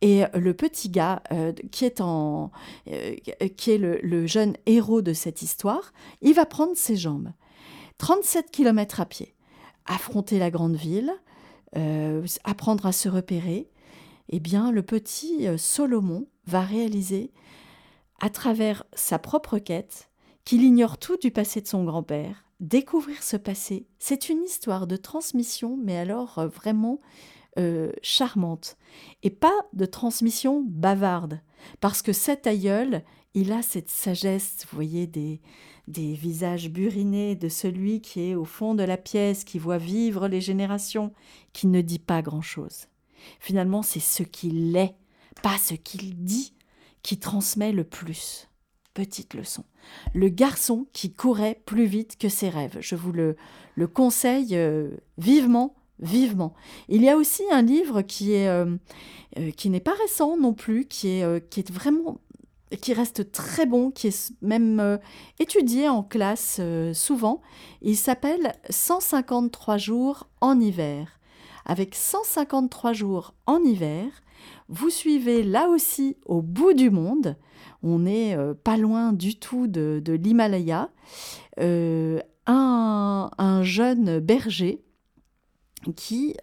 Et 0.00 0.24
le 0.34 0.54
petit 0.54 0.88
gars 0.88 1.22
euh, 1.30 1.52
qui 1.70 1.84
est, 1.84 2.00
en, 2.00 2.50
euh, 2.90 3.14
qui 3.56 3.70
est 3.70 3.78
le, 3.78 4.00
le 4.02 4.26
jeune 4.26 4.54
héros 4.66 5.02
de 5.02 5.12
cette 5.12 5.42
histoire, 5.42 5.92
il 6.22 6.34
va 6.34 6.44
prendre 6.44 6.76
ses 6.76 6.96
jambes. 6.96 7.30
37 7.98 8.50
km 8.50 9.00
à 9.00 9.06
pied 9.06 9.34
affronter 9.88 10.38
la 10.38 10.50
grande 10.50 10.76
ville, 10.76 11.12
euh, 11.76 12.24
apprendre 12.44 12.86
à 12.86 12.92
se 12.92 13.08
repérer, 13.08 13.70
eh 14.28 14.40
bien, 14.40 14.70
le 14.70 14.82
petit 14.82 15.48
euh, 15.48 15.56
Solomon 15.56 16.28
va 16.46 16.60
réaliser, 16.60 17.32
à 18.20 18.30
travers 18.30 18.84
sa 18.94 19.18
propre 19.18 19.58
quête, 19.58 20.10
qu'il 20.44 20.62
ignore 20.62 20.98
tout 20.98 21.16
du 21.16 21.30
passé 21.30 21.60
de 21.60 21.66
son 21.66 21.84
grand-père. 21.84 22.44
Découvrir 22.60 23.22
ce 23.22 23.36
passé, 23.36 23.86
c'est 23.98 24.28
une 24.28 24.42
histoire 24.42 24.86
de 24.86 24.96
transmission, 24.96 25.78
mais 25.82 25.96
alors 25.96 26.38
euh, 26.38 26.48
vraiment 26.48 27.00
charmante. 28.02 28.76
Et 29.24 29.30
pas 29.30 29.66
de 29.72 29.84
transmission 29.84 30.64
bavarde, 30.64 31.40
parce 31.80 32.02
que 32.02 32.12
cet 32.12 32.46
aïeul, 32.46 33.02
il 33.34 33.50
a 33.50 33.62
cette 33.62 33.90
sagesse, 33.90 34.64
vous 34.70 34.76
voyez, 34.76 35.08
des, 35.08 35.40
des 35.88 36.12
visages 36.12 36.68
burinés 36.68 37.34
de 37.34 37.48
celui 37.48 38.00
qui 38.00 38.20
est 38.30 38.34
au 38.34 38.44
fond 38.44 38.74
de 38.74 38.82
la 38.82 38.96
pièce, 38.96 39.42
qui 39.42 39.58
voit 39.58 39.78
vivre 39.78 40.28
les 40.28 40.40
générations, 40.40 41.12
qui 41.52 41.66
ne 41.66 41.80
dit 41.80 41.98
pas 41.98 42.22
grand-chose. 42.22 42.86
Finalement, 43.40 43.82
c'est 43.82 44.00
ce 44.00 44.22
qu'il 44.22 44.76
est, 44.76 44.94
pas 45.42 45.58
ce 45.58 45.74
qu'il 45.74 46.22
dit, 46.24 46.52
qui 47.02 47.18
transmet 47.18 47.72
le 47.72 47.84
plus. 47.84 48.48
Petite 48.92 49.34
leçon. 49.34 49.64
Le 50.12 50.28
garçon 50.28 50.86
qui 50.92 51.12
courait 51.12 51.62
plus 51.64 51.86
vite 51.86 52.18
que 52.18 52.28
ses 52.28 52.48
rêves. 52.48 52.78
Je 52.80 52.94
vous 52.94 53.12
le, 53.12 53.36
le 53.74 53.86
conseille 53.86 54.56
euh, 54.56 54.90
vivement, 55.16 55.74
vivement. 56.00 56.54
Il 56.88 57.02
y 57.02 57.08
a 57.08 57.16
aussi 57.16 57.44
un 57.50 57.62
livre 57.62 58.02
qui 58.02 58.32
est 58.32 58.48
euh, 58.48 58.76
euh, 59.38 59.50
qui 59.52 59.70
n'est 59.70 59.80
pas 59.80 59.94
récent 59.94 60.36
non 60.36 60.52
plus, 60.52 60.84
qui 60.86 61.08
est, 61.08 61.48
qui 61.48 61.60
est 61.60 61.70
vraiment 61.70 62.20
qui 62.76 62.92
reste 62.92 63.32
très 63.32 63.66
bon, 63.66 63.90
qui 63.90 64.08
est 64.08 64.32
même 64.42 64.80
euh, 64.80 64.98
étudié 65.38 65.88
en 65.88 66.02
classe 66.02 66.58
euh, 66.60 66.92
souvent. 66.92 67.40
Il 67.82 67.96
s'appelle 67.96 68.54
153 68.68 69.76
jours 69.78 70.28
en 70.40 70.60
hiver. 70.60 71.20
Avec 71.64 71.94
153 71.94 72.92
jours 72.92 73.34
en 73.46 73.62
hiver, 73.62 74.10
vous 74.68 74.90
suivez 74.90 75.42
là 75.42 75.68
aussi 75.68 76.16
au 76.24 76.40
bout 76.40 76.72
du 76.72 76.90
monde, 76.90 77.36
on 77.82 78.00
n'est 78.00 78.36
euh, 78.36 78.54
pas 78.54 78.76
loin 78.76 79.12
du 79.12 79.38
tout 79.38 79.66
de, 79.66 80.02
l'Himalaya, 80.06 80.90
un, 81.58 82.20
un, 82.46 83.62
jeune 83.62 84.20
berger 84.20 84.82
qui 85.96 86.34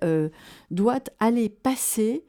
doit 0.70 1.00
aller 1.20 1.50
passer 1.50 2.26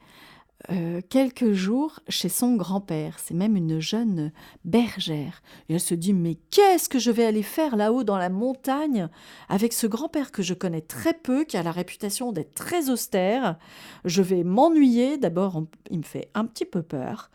euh, 0.71 1.01
quelques 1.07 1.51
jours 1.53 1.99
chez 2.09 2.29
son 2.29 2.55
grand-père. 2.55 3.19
C'est 3.19 3.33
même 3.33 3.55
une 3.55 3.79
jeune 3.79 4.31
bergère. 4.65 5.41
Et 5.69 5.75
elle 5.75 5.79
se 5.79 5.93
dit 5.93 6.13
Mais 6.13 6.35
qu'est-ce 6.51 6.89
que 6.89 6.99
je 6.99 7.11
vais 7.11 7.25
aller 7.25 7.43
faire 7.43 7.75
là-haut 7.75 8.03
dans 8.03 8.17
la 8.17 8.29
montagne 8.29 9.07
avec 9.49 9.71
ce 9.71 9.87
grand-père 9.87 10.31
que 10.31 10.43
je 10.43 10.53
connais 10.53 10.81
très 10.81 11.13
peu, 11.13 11.45
qui 11.45 11.57
a 11.57 11.63
la 11.63 11.71
réputation 11.71 12.31
d'être 12.31 12.53
très 12.53 12.89
austère? 12.89 13.57
Je 14.03 14.21
vais 14.21 14.43
m'ennuyer. 14.43 15.17
D'abord, 15.17 15.63
il 15.91 15.99
me 15.99 16.03
fait 16.03 16.29
un 16.33 16.45
petit 16.45 16.65
peu 16.65 16.81
peur. 16.81 17.29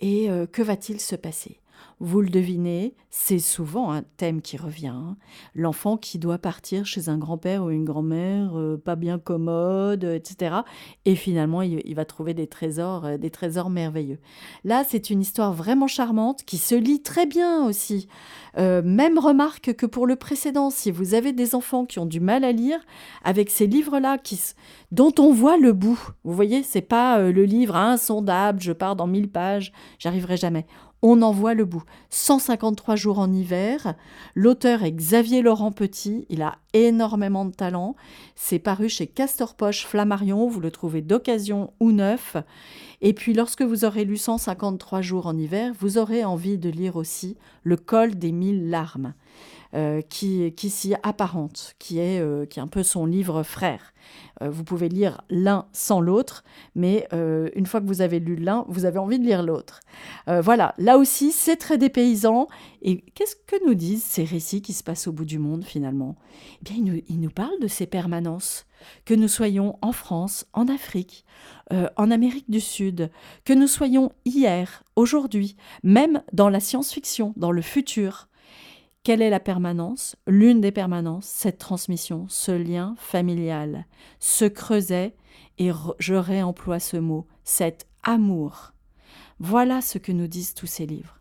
Et 0.00 0.30
euh, 0.30 0.46
que 0.46 0.62
va-t-il 0.62 1.00
se 1.00 1.14
passer? 1.14 1.61
Vous 2.02 2.20
le 2.20 2.30
devinez, 2.30 2.96
c'est 3.10 3.38
souvent 3.38 3.92
un 3.92 4.02
thème 4.16 4.42
qui 4.42 4.56
revient. 4.56 4.88
Hein. 4.88 5.16
L'enfant 5.54 5.96
qui 5.96 6.18
doit 6.18 6.38
partir 6.38 6.84
chez 6.84 7.08
un 7.08 7.16
grand-père 7.16 7.62
ou 7.62 7.70
une 7.70 7.84
grand-mère 7.84 8.58
euh, 8.58 8.76
pas 8.76 8.96
bien 8.96 9.20
commode, 9.20 10.02
etc. 10.02 10.56
Et 11.04 11.14
finalement, 11.14 11.62
il, 11.62 11.94
va 11.94 12.04
trouver 12.04 12.34
des 12.34 12.48
trésors, 12.48 13.04
euh, 13.04 13.18
des 13.18 13.30
trésors 13.30 13.70
merveilleux. 13.70 14.18
Là, 14.64 14.82
c'est 14.86 15.10
une 15.10 15.20
histoire 15.20 15.52
vraiment 15.52 15.86
charmante 15.86 16.42
qui 16.44 16.58
se 16.58 16.74
lit 16.74 17.02
très 17.02 17.24
bien 17.24 17.64
aussi. 17.64 18.08
Euh, 18.58 18.82
même 18.84 19.16
remarque 19.16 19.72
que 19.72 19.86
pour 19.86 20.08
le 20.08 20.16
précédent, 20.16 20.70
si 20.70 20.90
vous 20.90 21.14
avez 21.14 21.32
des 21.32 21.54
enfants 21.54 21.86
qui 21.86 22.00
ont 22.00 22.06
du 22.06 22.18
mal 22.18 22.42
à 22.42 22.50
lire, 22.50 22.80
avec 23.22 23.48
ces 23.48 23.68
livres-là 23.68 24.18
dont 24.90 25.14
on 25.20 25.32
voit 25.32 25.56
le 25.56 25.72
bout, 25.72 26.10
vous 26.24 26.34
voyez, 26.34 26.64
c'est 26.64 26.80
pas 26.80 27.20
le 27.20 27.44
livre 27.44 27.76
insondable, 27.76 28.60
je 28.60 28.72
pars 28.72 28.96
dans 28.96 29.06
mille 29.06 29.30
pages, 29.30 29.72
j'arriverai 29.98 30.36
jamais 30.36 30.66
on 31.02 31.20
en 31.22 31.32
voit 31.32 31.54
le 31.54 31.64
bout. 31.64 31.82
153 32.10 32.96
jours 32.96 33.18
en 33.18 33.32
hiver. 33.32 33.94
L'auteur 34.34 34.84
est 34.84 34.92
Xavier 34.92 35.42
Laurent 35.42 35.72
Petit. 35.72 36.26
Il 36.28 36.42
a 36.42 36.58
énormément 36.72 37.44
de 37.44 37.52
talent. 37.52 37.96
C'est 38.36 38.60
paru 38.60 38.88
chez 38.88 39.08
Castor 39.08 39.54
Poche 39.54 39.84
Flammarion. 39.84 40.48
Vous 40.48 40.60
le 40.60 40.70
trouvez 40.70 41.02
d'occasion 41.02 41.72
ou 41.80 41.90
neuf. 41.90 42.36
Et 43.00 43.12
puis, 43.14 43.34
lorsque 43.34 43.62
vous 43.62 43.84
aurez 43.84 44.04
lu 44.04 44.16
153 44.16 45.02
jours 45.02 45.26
en 45.26 45.36
hiver, 45.36 45.72
vous 45.78 45.98
aurez 45.98 46.24
envie 46.24 46.56
de 46.56 46.70
lire 46.70 46.94
aussi 46.94 47.36
Le 47.64 47.76
col 47.76 48.14
des 48.14 48.30
mille 48.30 48.70
larmes. 48.70 49.14
Euh, 49.74 50.02
qui, 50.02 50.52
s'y 50.68 50.94
apparente, 51.02 51.74
qui 51.78 51.98
est, 51.98 52.20
euh, 52.20 52.44
qui 52.44 52.58
est 52.58 52.62
un 52.62 52.66
peu 52.66 52.82
son 52.82 53.06
livre 53.06 53.42
frère. 53.42 53.94
Euh, 54.42 54.50
vous 54.50 54.64
pouvez 54.64 54.90
lire 54.90 55.22
l'un 55.30 55.64
sans 55.72 56.02
l'autre, 56.02 56.44
mais 56.74 57.08
une 57.12 57.64
fois 57.64 57.80
que 57.80 57.86
vous 57.86 58.02
avez 58.02 58.20
lu 58.20 58.36
l'un, 58.36 58.66
vous 58.68 58.84
avez 58.84 58.98
envie 58.98 59.18
de 59.18 59.24
lire 59.24 59.42
l'autre. 59.42 59.80
voilà, 60.26 60.74
là 60.76 60.98
aussi, 60.98 61.32
c'est 61.32 61.56
très 61.56 61.78
dépaysant. 61.78 62.48
Et 62.82 63.00
qu'est-ce 63.14 63.36
que 63.36 63.56
nous 63.66 63.74
disent 63.74 64.04
ces 64.04 64.24
récits 64.24 64.60
qui 64.60 64.74
se 64.74 64.82
passent 64.82 65.06
au 65.06 65.12
bout 65.12 65.24
du 65.24 65.38
monde 65.38 65.64
finalement? 65.64 66.16
Eh 66.60 66.64
bien, 66.64 66.74
ils 66.76 66.84
nous, 66.84 67.02
ils 67.08 67.20
nous 67.20 67.30
parlent 67.30 67.60
de 67.60 67.68
ces 67.68 67.86
permanences, 67.86 68.66
que 69.06 69.14
nous 69.14 69.28
soyons 69.28 69.78
en 69.80 69.92
France, 69.92 70.46
en 70.52 70.68
Afrique, 70.68 71.24
en 71.96 72.10
Amérique 72.10 72.50
du 72.50 72.60
Sud, 72.60 73.10
que 73.44 73.54
nous 73.54 73.68
soyons 73.68 74.12
hier, 74.26 74.82
aujourd'hui, 74.96 75.56
même 75.82 76.22
dans 76.32 76.50
la 76.50 76.60
science-fiction, 76.60 77.32
dans 77.36 77.52
le 77.52 77.62
futur. 77.62 78.28
Quelle 79.04 79.20
est 79.20 79.30
la 79.30 79.40
permanence 79.40 80.14
L'une 80.28 80.60
des 80.60 80.70
permanences, 80.70 81.26
cette 81.26 81.58
transmission, 81.58 82.26
ce 82.28 82.52
lien 82.52 82.94
familial, 82.98 83.86
ce 84.20 84.44
creuset, 84.44 85.16
et 85.58 85.72
je 85.98 86.14
réemploie 86.14 86.78
ce 86.78 86.98
mot, 86.98 87.26
cet 87.42 87.88
amour. 88.04 88.72
Voilà 89.40 89.80
ce 89.80 89.98
que 89.98 90.12
nous 90.12 90.28
disent 90.28 90.54
tous 90.54 90.68
ces 90.68 90.86
livres. 90.86 91.18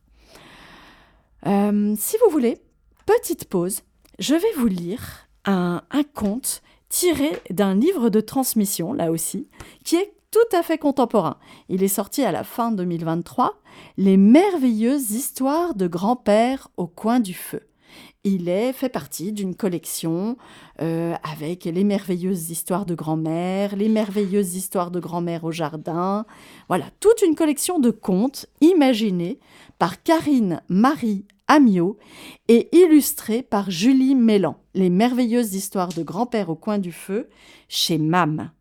Euh, 1.48 1.96
si 1.98 2.18
vous 2.24 2.30
voulez, 2.30 2.60
petite 3.08 3.46
pause, 3.46 3.82
je 4.20 4.36
vais 4.36 4.54
vous 4.58 4.68
lire 4.68 5.28
un, 5.46 5.82
un 5.90 6.04
conte 6.04 6.62
tiré 6.88 7.32
d'un 7.50 7.74
livre 7.74 8.10
de 8.10 8.22
transmission, 8.22 8.94
là 8.94 9.10
aussi, 9.10 9.48
qui 9.84 9.96
est 9.96 10.14
tout 10.30 10.56
à 10.56 10.62
fait 10.62 10.78
contemporain. 10.78 11.38
Il 11.68 11.82
est 11.82 11.88
sorti 11.88 12.24
à 12.24 12.32
la 12.32 12.44
fin 12.44 12.72
2023, 12.72 13.60
Les 13.98 14.18
merveilleuses 14.18 15.12
histoires 15.12 15.74
de 15.74 15.88
grand-père 15.88 16.68
au 16.78 16.86
coin 16.86 17.20
du 17.20 17.34
feu 17.34 17.64
il 18.24 18.50
est 18.50 18.72
fait 18.72 18.90
partie 18.90 19.32
d'une 19.32 19.56
collection 19.56 20.38
euh, 20.82 21.16
avec 21.24 21.66
les 21.66 21.84
merveilleuses 21.84 22.52
histoires 22.52 22.86
de 22.86 22.94
grand-mère, 22.94 23.76
les 23.76 23.90
merveilleuses 23.90 24.56
histoires 24.56 24.92
de 24.92 25.00
grand-mère 25.00 25.44
au 25.44 25.52
jardin. 25.52 26.26
Voilà, 26.68 26.86
toute 27.00 27.24
une 27.24 27.36
collection 27.36 27.80
de 27.80 27.90
contes 27.90 28.46
imaginés 28.62 29.40
par 29.80 30.04
Karine 30.04 30.62
Marie 30.70 31.26
Amiot 31.48 31.98
et 32.48 32.70
illustrés 32.78 33.42
par 33.42 33.72
Julie 33.72 34.16
Mélan. 34.16 34.58
Les 34.76 34.92
merveilleuses 34.92 35.56
histoires 35.56 35.90
de 35.90 36.04
grand-père 36.04 36.50
au 36.50 36.56
coin 36.56 36.78
du 36.78 36.92
feu 36.92 37.28
chez 37.68 37.98
MAM. 37.98 38.52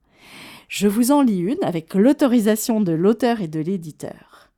Je 0.68 0.88
vous 0.88 1.12
en 1.12 1.20
lis 1.20 1.40
une 1.40 1.62
avec 1.62 1.94
l'autorisation 1.94 2.81
de 2.81 2.92
l'auteur 2.92 3.42
et 3.42 3.49
de 3.49 3.61
l'éditeur. 3.61 4.51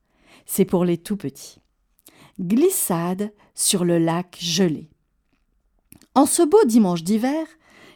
C'est 0.46 0.64
pour 0.64 0.84
les 0.84 0.98
tout 0.98 1.16
petits. 1.16 1.58
Glissade 2.40 3.32
sur 3.54 3.84
le 3.84 3.98
lac 3.98 4.36
gelé. 4.40 4.91
En 6.14 6.26
ce 6.26 6.42
beau 6.42 6.62
dimanche 6.66 7.04
d'hiver, 7.04 7.46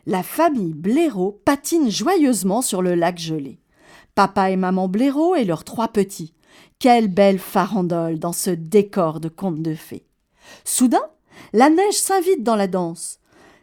la 0.07 0.22
famille 0.22 0.72
Blaireau 0.72 1.42
patine 1.44 1.90
joyeusement 1.90 2.62
sur 2.62 2.81
le 2.81 2.94
lac 2.94 3.18
gelé. 3.18 3.61
Papa 4.14 4.50
et 4.50 4.57
maman 4.57 4.88
Blaireau 4.88 5.35
et 5.35 5.44
leurs 5.44 5.64
trois 5.64 5.88
petits. 5.88 6.33
Quelle 6.79 7.09
belle 7.09 7.38
farandole 7.38 8.18
dans 8.18 8.33
ce 8.33 8.48
décor 8.48 9.20
de 9.20 9.29
conte 9.29 9.61
de 9.61 9.74
fées. 9.74 10.07
Soudain, 10.64 11.02
la 11.52 11.68
neige 11.68 11.94
s'invite 11.94 12.42
dans 12.42 12.57
la 12.57 12.68
danse. 12.68 13.18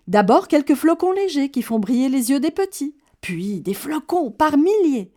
D'abord 0.07 0.47
quelques 0.47 0.75
flocons 0.75 1.13
légers 1.13 1.49
qui 1.49 1.63
font 1.63 1.79
briller 1.79 2.09
les 2.09 2.29
yeux 2.29 2.39
des 2.39 2.51
petits, 2.51 2.95
puis 3.21 3.59
des 3.59 3.73
flocons 3.73 4.29
par 4.29 4.57
milliers. 4.57 5.11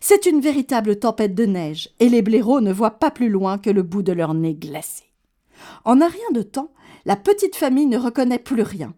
C'est 0.00 0.26
une 0.26 0.40
véritable 0.40 0.98
tempête 0.98 1.36
de 1.36 1.46
neige, 1.46 1.90
et 2.00 2.08
les 2.08 2.22
blaireaux 2.22 2.60
ne 2.60 2.72
voient 2.72 2.98
pas 2.98 3.12
plus 3.12 3.28
loin 3.28 3.58
que 3.58 3.70
le 3.70 3.84
bout 3.84 4.02
de 4.02 4.12
leur 4.12 4.34
nez 4.34 4.54
glacé. 4.54 5.04
En 5.84 6.00
un 6.00 6.08
rien 6.08 6.30
de 6.32 6.42
temps, 6.42 6.72
la 7.10 7.16
petite 7.16 7.56
famille 7.56 7.86
ne 7.86 7.98
reconnaît 7.98 8.38
plus 8.38 8.62
rien. 8.62 8.94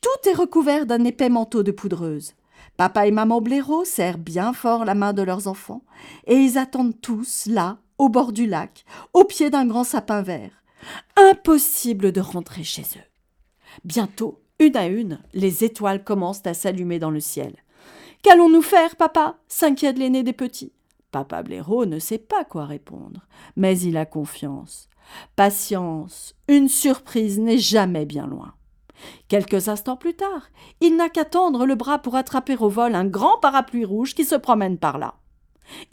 Tout 0.00 0.30
est 0.30 0.32
recouvert 0.32 0.86
d'un 0.86 1.04
épais 1.04 1.28
manteau 1.28 1.62
de 1.62 1.72
poudreuse. 1.72 2.32
Papa 2.78 3.06
et 3.06 3.10
maman 3.10 3.42
Blaireau 3.42 3.84
serrent 3.84 4.16
bien 4.16 4.54
fort 4.54 4.86
la 4.86 4.94
main 4.94 5.12
de 5.12 5.20
leurs 5.20 5.46
enfants, 5.46 5.82
et 6.26 6.36
ils 6.36 6.56
attendent 6.56 6.98
tous, 7.02 7.44
là, 7.44 7.76
au 7.98 8.08
bord 8.08 8.32
du 8.32 8.46
lac, 8.46 8.86
au 9.12 9.24
pied 9.24 9.50
d'un 9.50 9.66
grand 9.66 9.84
sapin 9.84 10.22
vert. 10.22 10.62
Impossible 11.16 12.12
de 12.12 12.22
rentrer 12.22 12.64
chez 12.64 12.80
eux. 12.80 13.10
Bientôt, 13.84 14.40
une 14.58 14.78
à 14.78 14.86
une, 14.86 15.20
les 15.34 15.62
étoiles 15.62 16.02
commencent 16.02 16.46
à 16.46 16.54
s'allumer 16.54 16.98
dans 16.98 17.10
le 17.10 17.20
ciel. 17.20 17.56
Qu'allons-nous 18.22 18.62
faire, 18.62 18.96
papa? 18.96 19.36
s'inquiète 19.48 19.98
l'aîné 19.98 20.22
des 20.22 20.32
petits. 20.32 20.72
Papa 21.10 21.42
Blaireau 21.42 21.84
ne 21.84 21.98
sait 21.98 22.16
pas 22.16 22.46
quoi 22.46 22.64
répondre, 22.64 23.26
mais 23.54 23.78
il 23.80 23.98
a 23.98 24.06
confiance. 24.06 24.89
Patience, 25.36 26.34
une 26.48 26.68
surprise 26.68 27.38
n'est 27.38 27.58
jamais 27.58 28.04
bien 28.04 28.26
loin. 28.26 28.54
Quelques 29.28 29.68
instants 29.68 29.96
plus 29.96 30.14
tard, 30.14 30.48
il 30.80 30.96
n'a 30.96 31.08
qu'à 31.08 31.24
tendre 31.24 31.66
le 31.66 31.74
bras 31.74 31.98
pour 31.98 32.16
attraper 32.16 32.56
au 32.56 32.68
vol 32.68 32.94
un 32.94 33.06
grand 33.06 33.38
parapluie 33.38 33.84
rouge 33.84 34.14
qui 34.14 34.24
se 34.24 34.34
promène 34.34 34.78
par 34.78 34.98
là. 34.98 35.14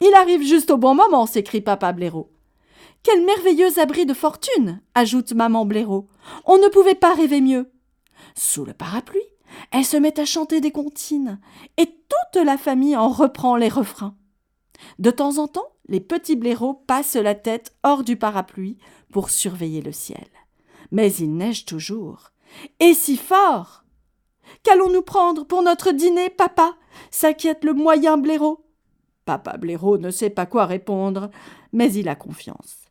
Il 0.00 0.12
arrive 0.14 0.42
juste 0.42 0.70
au 0.70 0.76
bon 0.76 0.94
moment, 0.94 1.26
s'écrie 1.26 1.60
papa 1.60 1.92
Blaireau. 1.92 2.30
Quel 3.02 3.24
merveilleux 3.24 3.78
abri 3.78 4.06
de 4.06 4.14
fortune 4.14 4.80
ajoute 4.94 5.32
maman 5.32 5.64
Blaireau. 5.64 6.08
On 6.44 6.58
ne 6.58 6.68
pouvait 6.68 6.94
pas 6.94 7.14
rêver 7.14 7.40
mieux. 7.40 7.70
Sous 8.34 8.64
le 8.64 8.74
parapluie, 8.74 9.20
elle 9.70 9.84
se 9.84 9.96
met 9.96 10.18
à 10.20 10.24
chanter 10.24 10.60
des 10.60 10.72
comptines, 10.72 11.40
et 11.76 11.86
toute 11.86 12.44
la 12.44 12.58
famille 12.58 12.96
en 12.96 13.08
reprend 13.08 13.56
les 13.56 13.68
refrains. 13.68 14.16
De 14.98 15.10
temps 15.10 15.38
en 15.38 15.48
temps, 15.48 15.72
les 15.88 16.00
petits 16.00 16.36
blaireaux 16.36 16.74
passent 16.74 17.16
la 17.16 17.34
tête 17.34 17.74
hors 17.82 18.04
du 18.04 18.16
parapluie 18.16 18.78
pour 19.12 19.30
surveiller 19.30 19.82
le 19.82 19.92
ciel. 19.92 20.26
Mais 20.90 21.12
il 21.14 21.36
neige 21.36 21.64
toujours. 21.64 22.30
Et 22.80 22.94
si 22.94 23.16
fort 23.16 23.84
Qu'allons-nous 24.62 25.02
prendre 25.02 25.44
pour 25.44 25.62
notre 25.62 25.92
dîner, 25.92 26.30
papa? 26.30 26.74
s'inquiète 27.10 27.64
le 27.64 27.74
moyen 27.74 28.16
blaireau. 28.16 28.64
Papa 29.24 29.58
blaireau 29.58 29.98
ne 29.98 30.10
sait 30.10 30.30
pas 30.30 30.46
quoi 30.46 30.64
répondre, 30.64 31.30
mais 31.72 31.92
il 31.92 32.08
a 32.08 32.14
confiance. 32.14 32.88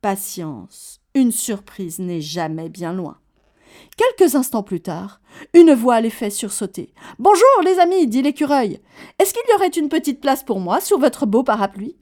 Patience, 0.00 1.00
une 1.14 1.32
surprise 1.32 1.98
n'est 1.98 2.22
jamais 2.22 2.68
bien 2.68 2.92
loin. 2.92 3.18
Quelques 3.96 4.34
instants 4.34 4.62
plus 4.62 4.80
tard, 4.80 5.20
une 5.52 5.74
voix 5.74 6.00
les 6.00 6.10
fait 6.10 6.30
sursauter. 6.30 6.94
Bonjour, 7.18 7.62
les 7.64 7.78
amis, 7.78 8.06
dit 8.06 8.22
l'écureuil. 8.22 8.80
Est-ce 9.18 9.34
qu'il 9.34 9.42
y 9.50 9.54
aurait 9.54 9.68
une 9.68 9.88
petite 9.88 10.20
place 10.20 10.42
pour 10.42 10.60
moi 10.60 10.80
sur 10.80 10.98
votre 10.98 11.26
beau 11.26 11.42
parapluie? 11.42 11.96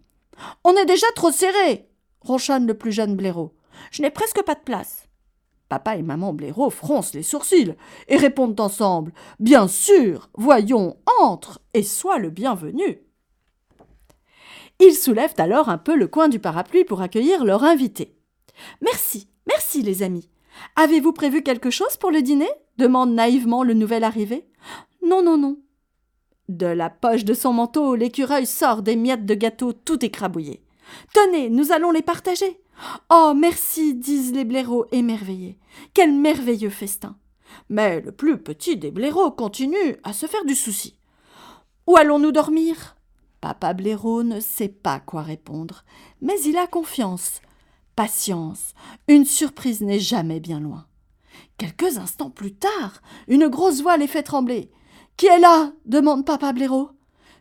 On 0.65 0.75
est 0.77 0.87
déjà 0.87 1.07
trop 1.15 1.31
serré, 1.31 1.89
ronchonne 2.23 2.67
le 2.67 2.75
plus 2.75 2.93
jeune 2.93 3.17
blaireau. 3.17 3.55
Je 3.91 4.03
n'ai 4.03 4.11
presque 4.11 4.43
pas 4.43 4.55
de 4.55 4.61
place. 4.61 5.09
Papa 5.69 5.97
et 5.97 6.03
maman 6.03 6.35
blaireau 6.35 6.69
froncent 6.69 7.15
les 7.15 7.23
sourcils 7.23 7.75
et 8.09 8.17
répondent 8.17 8.61
ensemble 8.61 9.13
Bien 9.41 9.69
sûr, 9.69 10.29
voyons, 10.35 10.97
entre 11.21 11.61
et 11.73 11.83
sois 11.83 12.19
le 12.19 12.31
bienvenu. 12.31 13.01
Ils 14.81 14.95
soulèvent 14.95 15.35
alors 15.39 15.69
un 15.69 15.79
peu 15.79 15.97
le 15.97 16.09
coin 16.09 16.29
du 16.29 16.39
parapluie 16.39 16.85
pour 16.85 17.01
accueillir 17.03 17.45
leur 17.45 17.65
invité. 17.65 18.17
Merci, 18.81 19.29
merci 19.47 19.83
les 19.83 20.03
amis. 20.03 20.29
Avez-vous 20.77 21.13
prévu 21.13 21.43
quelque 21.43 21.71
chose 21.71 21.97
pour 21.97 22.11
le 22.11 22.23
dîner? 22.23 22.51
demande 22.79 23.15
naïvement 23.15 23.63
le 23.63 23.75
nouvel 23.75 24.05
arrivé. 24.05 24.47
Non, 25.07 25.23
non, 25.23 25.39
non. 25.39 25.59
De 26.49 26.67
la 26.67 26.91
poche 26.91 27.25
de 27.25 27.35
son 27.35 27.53
manteau, 27.53 27.95
l'écureuil 27.95 28.45
sort 28.45 28.83
des 28.83 28.97
miettes 28.97 29.25
de 29.25 29.35
gâteau 29.35 29.73
tout 29.73 30.05
écrabouillées. 30.05 30.63
Tenez, 31.15 31.51
nous 31.51 31.73
allons 31.73 31.91
les 31.91 32.03
partager. 32.03 32.61
Oh, 33.11 33.33
merci, 33.37 33.95
disent 33.95 34.33
les 34.33 34.45
blaireaux 34.45 34.87
émerveillés. 34.93 35.59
Quel 35.95 36.13
merveilleux 36.13 36.71
festin. 36.71 37.17
Mais 37.69 38.01
le 38.01 38.13
plus 38.13 38.39
petit 38.39 38.77
des 38.77 38.91
blaireaux 38.91 39.31
continue 39.31 39.97
à 40.03 40.13
se 40.13 40.27
faire 40.27 40.45
du 40.45 40.55
souci. 40.55 40.97
Où 41.87 41.97
allons-nous 41.97 42.33
dormir? 42.33 42.97
Papa 43.41 43.75
blaireau 43.75 44.23
ne 44.23 44.41
sait 44.41 44.69
pas 44.69 45.01
quoi 45.01 45.23
répondre, 45.23 45.85
mais 46.21 46.41
il 46.45 46.57
a 46.57 46.67
confiance. 46.67 47.41
Patience, 47.97 48.75
une 49.09 49.25
surprise 49.25 49.81
n'est 49.81 49.99
jamais 49.99 50.41
bien 50.41 50.61
loin. 50.61 50.87
Quelques 51.59 51.99
instants 51.99 52.31
plus 52.31 52.55
tard, 52.55 53.03
une 53.29 53.49
grosse 53.49 53.83
voix 53.83 53.97
les 53.97 54.07
fait 54.07 54.23
trembler. 54.23 54.71
Qui 55.17 55.27
est 55.27 55.39
là? 55.39 55.73
demande 55.87 56.25
papa 56.25 56.53
blaireau. 56.53 56.91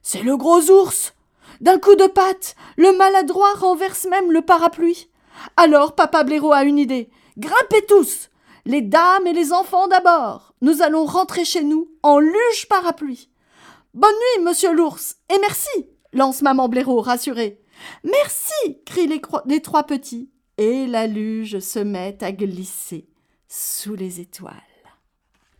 C'est 0.01 0.23
le 0.23 0.35
gros 0.37 0.69
ours. 0.71 1.13
D'un 1.61 1.77
coup 1.77 1.95
de 1.95 2.07
patte, 2.07 2.55
le 2.75 2.91
maladroit 2.97 3.53
renverse 3.53 4.05
même 4.05 4.31
le 4.31 4.41
parapluie. 4.41 5.09
Alors 5.57 5.93
papa 5.95 6.23
blaireau 6.23 6.51
a 6.51 6.63
une 6.63 6.79
idée. 6.79 7.11
Grimpez 7.37 7.85
tous 7.87 8.29
Les 8.65 8.81
dames 8.81 9.27
et 9.27 9.33
les 9.33 9.53
enfants 9.53 9.87
d'abord 9.87 10.53
Nous 10.61 10.81
allons 10.81 11.05
rentrer 11.05 11.45
chez 11.45 11.63
nous 11.63 11.87
en 12.01 12.17
luge 12.17 12.67
parapluie. 12.67 13.29
Bonne 13.93 14.11
nuit, 14.11 14.43
monsieur 14.43 14.73
l'ours, 14.73 15.17
et 15.31 15.37
merci 15.39 15.87
lance 16.13 16.41
maman 16.41 16.67
blaireau 16.67 16.99
rassurée. 16.99 17.61
Merci 18.03 18.81
crient 18.85 19.07
les, 19.07 19.21
les 19.45 19.61
trois 19.61 19.83
petits 19.83 20.31
et 20.57 20.87
la 20.87 21.07
luge 21.07 21.59
se 21.59 21.79
met 21.79 22.17
à 22.21 22.31
glisser 22.31 23.07
sous 23.47 23.95
les 23.95 24.19
étoiles. 24.19 24.55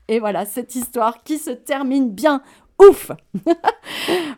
Et 0.07 0.19
voilà 0.19 0.45
cette 0.45 0.75
histoire 0.75 1.23
qui 1.23 1.37
se 1.37 1.51
termine 1.51 2.09
bien. 2.09 2.41
Ouf 2.89 3.11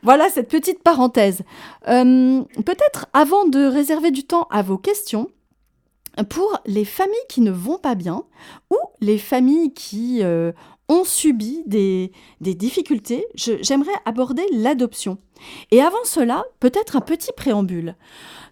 Voilà 0.04 0.30
cette 0.30 0.50
petite 0.50 0.84
parenthèse. 0.84 1.42
Euh, 1.88 2.42
peut-être 2.66 3.08
avant 3.14 3.46
de 3.46 3.66
réserver 3.66 4.12
du 4.12 4.24
temps 4.24 4.48
à 4.52 4.62
vos 4.62 4.78
questions, 4.78 5.30
pour 6.30 6.60
les 6.66 6.86
familles 6.86 7.16
qui 7.28 7.42
ne 7.42 7.52
vont 7.52 7.80
pas 7.80 7.96
bien 7.96 8.24
ou 8.70 8.78
les 9.02 9.18
familles 9.18 9.74
qui 9.74 10.22
euh, 10.22 10.52
ont 10.88 11.04
subi 11.04 11.64
des, 11.66 12.12
difficultés, 12.40 13.26
j'aimerais 13.34 13.92
aborder 14.06 14.44
l'adoption. 14.52 15.18
Et 15.72 15.82
avant 15.82 16.04
cela, 16.04 16.44
peut-être 16.60 16.96
un 16.96 17.02
petit 17.02 17.32
préambule. 17.36 17.96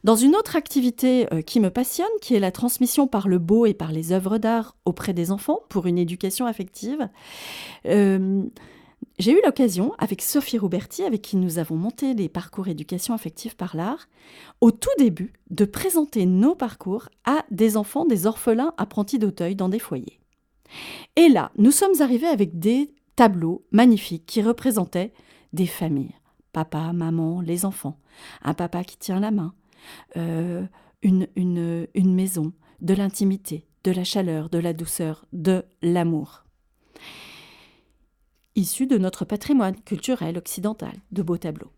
Dans 0.03 0.15
une 0.15 0.35
autre 0.35 0.55
activité 0.55 1.31
euh, 1.31 1.41
qui 1.41 1.59
me 1.59 1.69
passionne, 1.69 2.07
qui 2.21 2.33
est 2.33 2.39
la 2.39 2.51
transmission 2.51 3.05
par 3.05 3.27
le 3.27 3.37
beau 3.37 3.67
et 3.67 3.75
par 3.75 3.91
les 3.91 4.11
œuvres 4.11 4.39
d'art 4.39 4.75
auprès 4.85 5.13
des 5.13 5.31
enfants 5.31 5.59
pour 5.69 5.85
une 5.85 5.99
éducation 5.99 6.47
affective, 6.47 7.07
j'ai 9.21 9.33
eu 9.33 9.41
l'occasion, 9.45 9.93
avec 9.99 10.23
Sophie 10.23 10.57
Roberti, 10.57 11.03
avec 11.03 11.21
qui 11.21 11.37
nous 11.37 11.59
avons 11.59 11.75
monté 11.75 12.15
les 12.15 12.27
parcours 12.27 12.67
éducation 12.67 13.13
affective 13.13 13.55
par 13.55 13.75
l'art, 13.75 14.07
au 14.61 14.71
tout 14.71 14.89
début, 14.97 15.33
de 15.51 15.63
présenter 15.63 16.25
nos 16.25 16.55
parcours 16.55 17.07
à 17.23 17.45
des 17.51 17.77
enfants, 17.77 18.05
des 18.05 18.25
orphelins 18.25 18.73
apprentis 18.77 19.19
d'Auteuil 19.19 19.55
dans 19.55 19.69
des 19.69 19.77
foyers. 19.77 20.19
Et 21.15 21.29
là, 21.29 21.51
nous 21.57 21.69
sommes 21.69 22.01
arrivés 22.01 22.27
avec 22.27 22.57
des 22.57 22.95
tableaux 23.15 23.63
magnifiques 23.71 24.25
qui 24.25 24.41
représentaient 24.41 25.13
des 25.53 25.67
familles. 25.67 26.15
Papa, 26.51 26.91
maman, 26.91 27.41
les 27.41 27.63
enfants. 27.63 27.99
Un 28.41 28.55
papa 28.55 28.83
qui 28.83 28.97
tient 28.97 29.19
la 29.19 29.29
main. 29.29 29.53
Euh, 30.17 30.65
une 31.03 32.15
maison. 32.15 32.53
De 32.81 32.95
l'intimité, 32.95 33.67
de 33.83 33.91
la 33.91 34.03
chaleur, 34.03 34.49
de 34.49 34.57
la 34.57 34.73
douceur, 34.73 35.25
de 35.31 35.63
l'amour. 35.83 36.45
Issus 38.55 38.87
de 38.87 38.97
notre 38.97 39.25
patrimoine 39.25 39.79
culturel 39.81 40.37
occidental, 40.37 40.93
de 41.11 41.21
beaux 41.21 41.37
tableaux. 41.37 41.71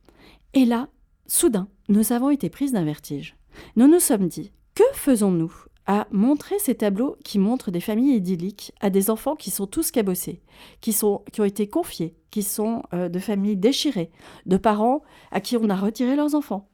Et 0.53 0.65
là, 0.65 0.89
soudain, 1.27 1.67
nous 1.87 2.13
avons 2.13 2.29
été 2.29 2.49
prises 2.49 2.71
d'un 2.71 2.83
vertige. 2.83 3.35
Nous 3.75 3.87
nous 3.87 3.99
sommes 3.99 4.27
dit, 4.27 4.51
que 4.73 4.83
faisons-nous 4.93 5.53
à 5.85 6.07
montrer 6.11 6.57
ces 6.59 6.75
tableaux 6.75 7.17
qui 7.23 7.39
montrent 7.39 7.69
des 7.69 7.81
familles 7.81 8.15
idylliques 8.15 8.73
à 8.79 8.89
des 8.89 9.09
enfants 9.09 9.35
qui 9.35 9.51
sont 9.51 9.67
tous 9.67 9.91
cabossés, 9.91 10.41
qui, 10.81 10.93
sont, 10.93 11.23
qui 11.31 11.41
ont 11.41 11.45
été 11.45 11.67
confiés, 11.67 12.15
qui 12.31 12.41
sont 12.41 12.83
euh, 12.93 13.09
de 13.09 13.19
familles 13.19 13.57
déchirées, 13.57 14.09
de 14.45 14.57
parents 14.57 15.03
à 15.31 15.41
qui 15.41 15.57
on 15.57 15.69
a 15.69 15.75
retiré 15.75 16.15
leurs 16.15 16.35
enfants, 16.35 16.69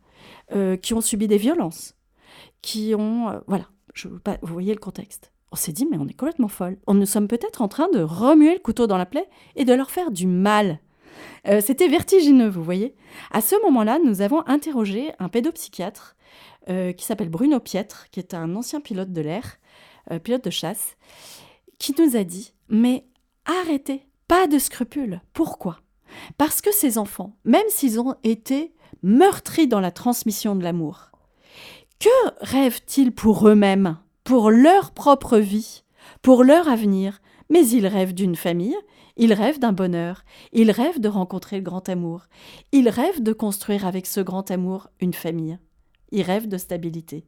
euh, 0.54 0.78
qui 0.78 0.94
ont 0.94 1.02
subi 1.02 1.28
des 1.28 1.38
violences, 1.38 1.96
qui 2.62 2.94
ont... 2.96 3.30
Euh, 3.30 3.40
voilà, 3.48 3.68
je, 3.94 4.08
vous 4.08 4.54
voyez 4.54 4.74
le 4.74 4.80
contexte. 4.80 5.32
On 5.52 5.56
s'est 5.56 5.72
dit, 5.72 5.88
mais 5.90 5.98
on 5.98 6.08
est 6.08 6.14
complètement 6.14 6.48
folle. 6.48 6.78
On 6.88 6.94
nous 6.94 7.06
sommes 7.06 7.28
peut-être 7.28 7.62
en 7.62 7.68
train 7.68 7.88
de 7.92 8.02
remuer 8.02 8.54
le 8.54 8.60
couteau 8.60 8.88
dans 8.88 8.98
la 8.98 9.06
plaie 9.06 9.28
et 9.56 9.66
de 9.66 9.74
leur 9.74 9.90
faire 9.90 10.12
du 10.12 10.28
mal. 10.28 10.80
C'était 11.62 11.88
vertigineux, 11.88 12.50
vous 12.50 12.64
voyez. 12.64 12.96
À 13.32 13.42
ce 13.42 13.56
moment-là, 13.66 13.98
nous 14.04 14.22
avons 14.22 14.46
interrogé 14.48 15.12
un 15.20 15.30
pédopsychiatre 15.30 16.16
euh, 16.70 16.92
qui 16.92 17.04
s'appelle 17.04 17.30
Bruno 17.30 17.60
Pietre, 17.60 18.08
qui 18.12 18.20
est 18.20 18.36
un 18.36 18.56
ancien 18.56 18.80
pilote 18.80 19.12
de 19.12 19.22
l'air, 19.22 19.58
euh, 20.12 20.20
pilote 20.20 20.44
de 20.44 20.52
chasse, 20.52 20.98
qui 21.80 21.96
nous 21.98 22.16
a 22.16 22.24
dit 22.24 22.54
Mais 22.68 23.06
arrêtez, 23.46 24.06
pas 24.28 24.46
de 24.46 24.60
scrupules. 24.60 25.22
Pourquoi? 25.34 25.80
Parce 26.38 26.62
que 26.62 26.72
ces 26.72 27.00
enfants, 27.00 27.36
même 27.44 27.66
s'ils 27.70 28.00
ont 28.00 28.16
été 28.24 28.74
meurtris 29.02 29.68
dans 29.68 29.80
la 29.80 29.92
transmission 29.92 30.56
de 30.56 30.64
l'amour, 30.64 31.12
que 32.00 32.10
rêvent-ils 32.42 33.14
pour 33.14 33.48
eux-mêmes, 33.48 33.98
pour 34.30 34.52
leur 34.52 34.92
propre 34.92 35.40
vie, 35.40 35.82
pour 36.22 36.44
leur 36.44 36.70
avenir 36.70 37.20
Mais 37.50 37.68
ils 37.68 37.88
rêvent 37.88 38.14
d'une 38.14 38.36
famille, 38.36 38.76
ils 39.18 39.34
rêvent 39.34 39.58
d'un 39.58 39.72
bonheur, 39.72 40.24
ils 40.54 40.70
rêvent 40.70 41.00
de 41.00 41.08
rencontrer 41.10 41.58
le 41.58 41.64
grand 41.64 41.90
amour, 41.90 42.28
ils 42.72 42.90
rêvent 42.90 43.24
de 43.24 43.34
construire 43.34 43.88
avec 43.88 44.06
ce 44.06 44.20
grand 44.20 44.52
amour 44.52 44.88
une 45.00 45.16
famille. 45.16 45.58
Ils 46.12 46.22
rêvent 46.22 46.48
de 46.48 46.60
stabilité. 46.60 47.26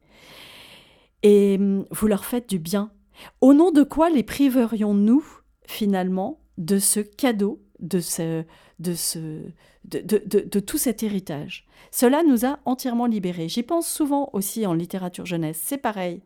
Et 1.24 1.56
hum, 1.58 1.86
vous 1.90 2.06
leur 2.06 2.24
faites 2.24 2.48
du 2.48 2.60
bien. 2.60 2.92
Au 3.40 3.52
nom 3.52 3.72
de 3.72 3.82
quoi 3.82 4.08
les 4.08 4.22
priverions-nous, 4.22 5.24
finalement, 5.66 6.38
de 6.56 6.78
ce 6.78 7.00
cadeau, 7.00 7.64
de, 7.80 7.98
ce, 7.98 8.44
de, 8.78 8.94
ce, 8.94 9.40
de, 9.86 9.98
de, 9.98 10.22
de, 10.48 10.60
tout 10.60 10.78
cet 10.78 11.02
héritage? 11.02 11.66
Cela 11.90 12.22
nous 12.22 12.46
a 12.46 12.60
entièrement 12.64 13.06
libérés. 13.06 13.48
J'y 13.48 13.64
pense 13.64 13.88
souvent 13.88 14.30
aussi 14.34 14.66
en 14.66 14.74
littérature 14.74 15.26
jeunesse, 15.26 15.60
c'est 15.60 15.78
pareil. 15.78 16.22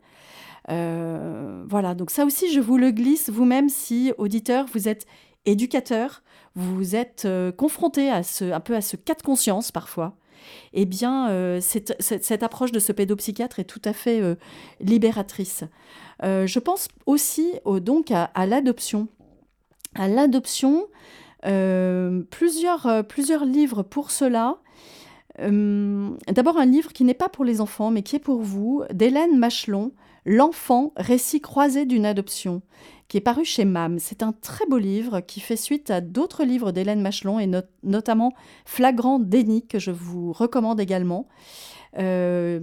Euh, 0.69 1.63
voilà, 1.67 1.95
donc 1.95 2.11
ça 2.11 2.25
aussi, 2.25 2.51
je 2.51 2.59
vous 2.59 2.77
le 2.77 2.91
glisse 2.91 3.29
vous-même 3.29 3.69
si, 3.69 4.11
auditeur, 4.17 4.65
vous 4.73 4.87
êtes 4.87 5.05
éducateur, 5.45 6.23
vous 6.55 6.95
êtes 6.95 7.23
euh, 7.25 7.51
confronté 7.51 8.09
à 8.09 8.23
ce, 8.23 8.51
un 8.51 8.59
peu 8.59 8.75
à 8.75 8.81
ce 8.81 8.95
cas 8.95 9.13
de 9.13 9.21
conscience 9.21 9.71
parfois. 9.71 10.15
Eh 10.73 10.85
bien, 10.85 11.29
euh, 11.29 11.59
cette, 11.61 11.95
cette, 11.99 12.43
approche 12.43 12.71
de 12.71 12.79
ce 12.79 12.91
pédopsychiatre 12.91 13.59
est 13.59 13.65
tout 13.65 13.81
à 13.83 13.93
fait 13.93 14.21
libératrice. 14.79 15.63
je 16.21 16.59
pense 16.59 16.87
aussi 17.05 17.53
donc 17.65 18.11
à, 18.11 18.45
l'adoption. 18.45 19.07
À 19.95 20.07
l'adoption, 20.07 20.87
plusieurs, 21.41 23.05
plusieurs 23.07 23.45
livres 23.45 23.83
pour 23.83 24.11
cela. 24.11 24.57
D'abord 25.37 26.57
un 26.57 26.65
livre 26.65 26.93
qui 26.93 27.03
n'est 27.03 27.13
pas 27.13 27.29
pour 27.29 27.43
les 27.43 27.59
enfants, 27.59 27.91
mais 27.91 28.03
qui 28.03 28.15
est 28.15 28.19
pour 28.19 28.41
vous, 28.41 28.83
d'Hélène 28.93 29.37
Machelon, 29.37 29.91
L'enfant, 30.29 30.91
récit 30.97 31.39
croisé 31.39 31.85
d'une 31.85 32.05
adoption, 32.05 32.61
qui 33.07 33.15
est 33.15 33.21
paru 33.21 33.45
chez 33.45 33.63
MAM. 33.63 33.97
C'est 33.97 34.23
un 34.23 34.33
très 34.33 34.65
beau 34.65 34.77
livre 34.77 35.21
qui 35.21 35.39
fait 35.39 35.55
suite 35.55 35.89
à 35.89 36.01
d'autres 36.01 36.43
livres 36.43 36.73
d'Hélène 36.73 37.01
Machelon 37.01 37.39
et 37.39 37.49
notamment 37.81 38.33
Flagrant 38.65 39.19
déni 39.19 39.65
que 39.65 39.79
je 39.79 39.91
vous 39.91 40.33
recommande 40.33 40.81
également. 40.81 41.29
Euh, 41.97 42.59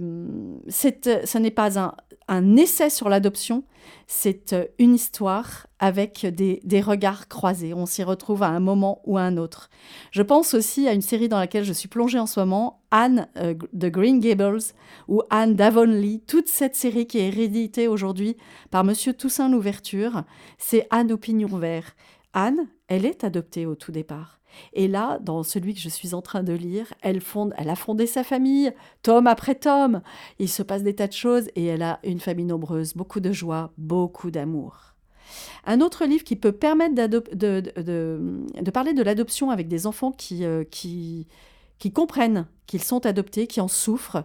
ce 0.69 1.37
n'est 1.37 1.51
pas 1.51 1.79
un, 1.79 2.55
essai 2.55 2.89
sur 2.89 3.09
l'adoption, 3.09 3.63
c'est 4.07 4.53
euh, 4.53 4.65
une 4.79 4.95
histoire 4.95 5.67
avec 5.79 6.25
des, 6.25 6.81
regards 6.81 7.27
croisés. 7.27 7.73
On 7.73 7.85
s'y 7.85 8.03
retrouve 8.03 8.43
à 8.43 8.47
un 8.47 8.59
moment 8.59 9.01
ou 9.05 9.17
à 9.17 9.21
un 9.21 9.37
autre. 9.37 9.69
Je 10.11 10.21
pense 10.21 10.53
aussi 10.53 10.87
à 10.87 10.93
une 10.93 11.01
série 11.01 11.29
dans 11.29 11.39
laquelle 11.39 11.63
je 11.63 11.73
suis 11.73 11.87
plongée 11.87 12.19
en 12.19 12.25
ce 12.25 12.39
moment, 12.39 12.81
Anne 12.91 13.27
euh, 13.37 13.53
de 13.73 13.89
Green 13.89 14.19
Gables 14.19 14.61
ou 15.07 15.21
Anne 15.29 15.55
d'Avonlea. 15.55 16.19
Toute 16.27 16.47
cette 16.47 16.75
série 16.75 17.07
qui 17.07 17.19
est 17.19 17.29
rééditée 17.29 17.87
aujourd'hui 17.87 18.37
par 18.71 18.83
Monsieur 18.83 19.13
Toussaint 19.13 19.49
Louverture, 19.49 20.23
c'est 20.57 20.87
Anne 20.91 21.11
au 21.11 21.17
pignon 21.17 21.57
vert. 21.57 21.95
Anne, 22.33 22.67
elle 22.87 23.05
est 23.05 23.23
adoptée 23.23 23.65
au 23.65 23.75
tout 23.75 23.91
départ. 23.91 24.39
Et 24.73 24.87
là, 24.87 25.19
dans 25.21 25.43
celui 25.43 25.73
que 25.73 25.79
je 25.79 25.89
suis 25.89 26.13
en 26.13 26.21
train 26.21 26.43
de 26.43 26.53
lire, 26.53 26.93
elle, 27.01 27.21
fonde, 27.21 27.53
elle 27.57 27.69
a 27.69 27.75
fondé 27.75 28.07
sa 28.07 28.23
famille, 28.23 28.73
tome 29.01 29.27
après 29.27 29.55
tome. 29.55 30.01
Il 30.39 30.49
se 30.49 30.63
passe 30.63 30.83
des 30.83 30.95
tas 30.95 31.07
de 31.07 31.13
choses 31.13 31.47
et 31.55 31.65
elle 31.65 31.81
a 31.81 31.99
une 32.03 32.19
famille 32.19 32.45
nombreuse, 32.45 32.93
beaucoup 32.93 33.19
de 33.19 33.31
joie, 33.31 33.71
beaucoup 33.77 34.31
d'amour. 34.31 34.93
Un 35.65 35.81
autre 35.81 36.05
livre 36.05 36.23
qui 36.23 36.35
peut 36.35 36.51
permettre 36.51 36.95
de, 36.95 37.23
de, 37.33 38.69
parler 38.71 38.93
de 38.93 39.03
l'adoption 39.03 39.49
avec 39.49 39.67
des 39.67 39.87
enfants 39.87 40.11
qui, 40.11 40.45
euh, 40.45 40.63
qui, 40.63 41.27
qui 41.79 41.91
comprennent 41.91 42.45
qu'ils 42.67 42.83
sont 42.83 43.05
adoptés, 43.05 43.47
qui 43.47 43.61
en 43.61 43.67
souffrent. 43.67 44.23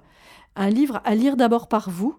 Un 0.57 0.69
livre 0.69 1.01
à 1.05 1.15
lire 1.15 1.37
d'abord 1.37 1.69
par 1.69 1.91
vous, 1.91 2.17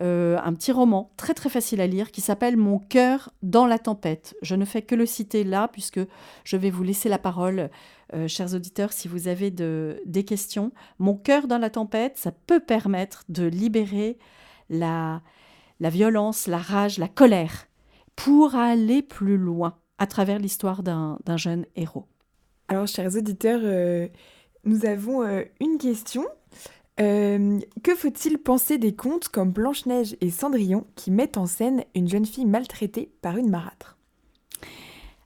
euh, 0.00 0.38
un 0.42 0.54
petit 0.54 0.72
roman 0.72 1.12
très 1.16 1.34
très 1.34 1.48
facile 1.48 1.80
à 1.80 1.86
lire 1.86 2.10
qui 2.10 2.20
s'appelle 2.20 2.56
Mon 2.56 2.78
cœur 2.78 3.30
dans 3.42 3.66
la 3.66 3.78
tempête. 3.78 4.36
Je 4.42 4.54
ne 4.54 4.64
fais 4.64 4.82
que 4.82 4.94
le 4.94 5.06
citer 5.06 5.44
là 5.44 5.68
puisque 5.68 6.00
je 6.44 6.56
vais 6.56 6.70
vous 6.70 6.82
laisser 6.82 7.08
la 7.08 7.18
parole, 7.18 7.70
euh, 8.14 8.28
chers 8.28 8.54
auditeurs, 8.54 8.92
si 8.92 9.08
vous 9.08 9.28
avez 9.28 9.50
de, 9.50 10.00
des 10.06 10.24
questions. 10.24 10.72
Mon 10.98 11.14
cœur 11.16 11.48
dans 11.48 11.58
la 11.58 11.70
tempête, 11.70 12.16
ça 12.16 12.32
peut 12.32 12.60
permettre 12.60 13.24
de 13.28 13.44
libérer 13.44 14.18
la, 14.70 15.22
la 15.80 15.90
violence, 15.90 16.46
la 16.46 16.58
rage, 16.58 16.98
la 16.98 17.08
colère 17.08 17.66
pour 18.16 18.54
aller 18.54 19.02
plus 19.02 19.36
loin 19.38 19.78
à 19.98 20.06
travers 20.06 20.38
l'histoire 20.38 20.82
d'un 20.82 21.18
jeune 21.36 21.66
héros. 21.76 22.06
Alors, 22.68 22.86
chers 22.86 23.16
auditeurs, 23.16 23.60
euh, 23.62 24.08
nous 24.64 24.86
avons 24.86 25.24
une 25.60 25.78
question 25.78 26.24
euh, 27.00 27.58
que 27.82 27.94
faut-il 27.94 28.38
penser 28.38 28.78
des 28.78 28.94
contes 28.94 29.28
comme 29.28 29.50
Blanche-Neige 29.50 30.16
et 30.20 30.30
Cendrillon 30.30 30.86
qui 30.96 31.10
mettent 31.10 31.36
en 31.36 31.46
scène 31.46 31.84
une 31.94 32.08
jeune 32.08 32.26
fille 32.26 32.46
maltraitée 32.46 33.10
par 33.22 33.36
une 33.36 33.50
marâtre? 33.50 33.96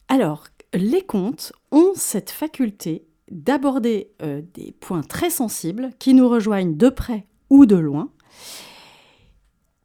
Alors, 0.09 0.49
les 0.75 1.03
contes 1.03 1.53
ont 1.71 1.93
cette 1.95 2.31
faculté 2.31 3.07
d'aborder 3.31 4.11
euh, 4.23 4.43
des 4.55 4.73
points 4.73 5.03
très 5.03 5.31
sensibles 5.31 5.91
qui 5.99 6.13
nous 6.13 6.29
rejoignent 6.29 6.77
de 6.77 6.89
près 6.91 7.27
ou 7.49 7.67
de 7.67 7.77
loin. 7.77 8.11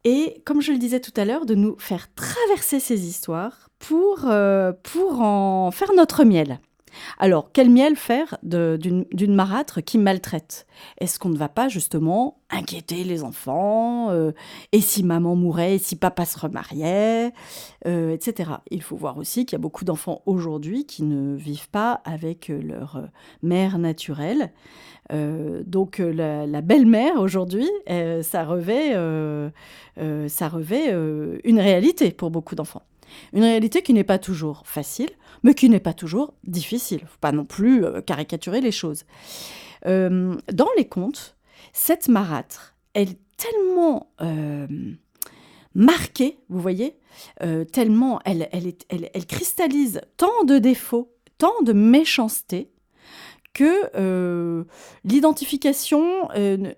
Et 0.03 0.41
comme 0.45 0.61
je 0.61 0.71
le 0.71 0.77
disais 0.77 0.99
tout 0.99 1.11
à 1.15 1.25
l'heure, 1.25 1.45
de 1.45 1.55
nous 1.55 1.75
faire 1.79 2.13
traverser 2.13 2.79
ces 2.79 3.07
histoires 3.07 3.69
pour, 3.79 4.25
euh, 4.25 4.71
pour 4.83 5.21
en 5.21 5.71
faire 5.71 5.93
notre 5.93 6.23
miel. 6.23 6.59
Alors, 7.19 7.51
quel 7.51 7.69
miel 7.69 7.95
faire 7.95 8.37
d'une 8.43 9.35
marâtre 9.35 9.81
qui 9.81 9.97
maltraite? 9.97 10.67
Est-ce 10.99 11.19
qu'on 11.19 11.29
ne 11.29 11.37
va 11.37 11.49
pas 11.49 11.67
justement 11.67 12.37
inquiéter 12.49 13.03
les 13.03 13.23
enfants 13.23 14.09
euh, 14.11 14.31
Et 14.71 14.81
si 14.81 15.03
maman 15.03 15.35
mourait 15.35 15.75
Et 15.75 15.79
si 15.79 15.95
papa 15.95 16.25
se 16.25 16.39
remariait 16.39 17.33
euh, 17.85 18.11
Etc. 18.11 18.51
Il 18.71 18.81
faut 18.81 18.95
voir 18.95 19.17
aussi 19.17 19.45
qu'il 19.45 19.57
y 19.57 19.59
a 19.59 19.61
beaucoup 19.61 19.85
d'enfants 19.85 20.21
aujourd'hui 20.25 20.85
qui 20.85 21.03
ne 21.03 21.35
vivent 21.35 21.69
pas 21.69 22.01
avec 22.05 22.49
leur 22.49 23.01
mère 23.41 23.77
naturelle. 23.77 24.51
Euh, 25.13 25.63
donc 25.65 25.99
la, 25.99 26.61
belle-mère 26.61 27.19
aujourd'hui, 27.19 27.69
ça 28.21 28.45
revêt, 28.45 28.93
ça 30.27 30.47
revêt 30.49 30.91
une 31.43 31.59
réalité 31.59 32.11
pour 32.11 32.31
beaucoup 32.31 32.55
d'enfants. 32.55 32.83
Une 33.33 33.43
réalité 33.43 33.81
qui 33.81 33.93
n'est 33.93 34.03
pas 34.03 34.19
toujours 34.19 34.63
facile, 34.65 35.09
mais 35.43 35.53
qui 35.53 35.69
n'est 35.69 35.79
pas 35.79 35.93
toujours 35.93 36.33
difficile. 36.43 37.01
Faut 37.01 37.19
pas 37.19 37.31
non 37.31 37.45
plus 37.45 37.83
euh, 37.83 38.01
caricaturer 38.01 38.61
les 38.61 38.71
choses. 38.71 39.05
Euh, 39.85 40.35
dans 40.51 40.69
les 40.77 40.87
contes, 40.87 41.37
cette 41.73 42.07
marâtre, 42.07 42.75
elle 42.93 43.09
est 43.11 43.19
tellement 43.37 44.11
euh, 44.21 44.67
marquée, 45.75 46.39
vous 46.49 46.59
voyez, 46.59 46.97
tellement 47.71 48.19
elle, 48.25 48.49
elle, 48.51 48.73
elle, 48.89 49.25
cristallise 49.27 50.01
tant 50.17 50.43
de 50.43 50.57
défauts, 50.57 51.13
tant 51.37 51.61
de 51.63 51.73
méchanceté, 51.73 52.71
que 53.53 54.65
l'identification 55.03 56.29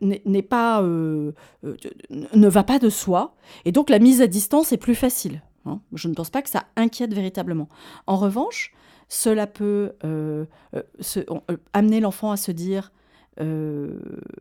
n'est 0.01 0.41
pas 0.41 0.81
ne 0.81 2.47
va 2.47 2.63
pas 2.63 2.79
de 2.79 2.89
soi 2.89 3.35
et 3.63 3.71
donc 3.71 3.89
la 3.89 3.99
mise 3.99 4.21
à 4.21 4.27
distance 4.27 4.73
est 4.73 4.77
plus 4.77 4.95
facile. 4.95 5.41
Hein. 5.65 5.81
Je 5.93 6.07
ne 6.07 6.13
pense 6.13 6.29
pas 6.29 6.41
que 6.41 6.49
ça 6.49 6.65
inquiète 6.75 7.13
véritablement. 7.13 7.69
En 8.07 8.17
revanche, 8.17 8.73
cela 9.09 9.47
peut 9.47 9.93
euh, 10.05 10.45
euh, 10.75 10.83
euh, 11.17 11.57
amener 11.73 11.99
l'enfant 11.99 12.31
à 12.31 12.37
se 12.37 12.51
dire 12.51 12.91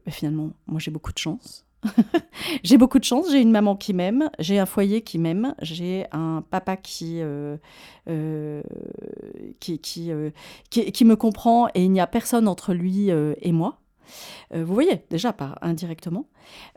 finalement, 0.09 0.51
moi 0.67 0.81
j'ai 0.81 0.91
beaucoup 0.91 1.13
de 1.13 1.19
chance. 1.19 1.65
j'ai 2.65 2.77
beaucoup 2.77 2.99
de 2.99 3.05
chance, 3.05 3.31
j'ai 3.31 3.41
une 3.41 3.53
maman 3.53 3.77
qui 3.77 3.95
m'aime, 3.95 4.29
j'ai 4.41 4.59
un 4.59 4.67
foyer 4.67 5.03
qui 5.03 5.19
m'aime, 5.19 5.55
j'ai 5.63 6.07
un 6.11 6.43
papa 6.51 6.77
qui, 6.77 7.21
qui, 9.61 9.79
qui, 9.79 11.05
me 11.05 11.15
comprend 11.15 11.69
et 11.75 11.85
il 11.85 11.93
n'y 11.93 12.01
a 12.01 12.09
personne 12.09 12.49
entre 12.49 12.75
lui 12.75 13.11
et 13.11 13.53
moi. 13.53 13.79
vous 14.53 14.75
voyez, 14.75 15.05
déjà 15.11 15.33
indirectement. 15.63 16.27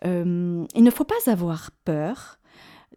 il 0.04 0.68
ne 0.76 0.92
faut 0.92 1.06
pas 1.06 1.16
avoir 1.26 1.72
peur 1.86 2.38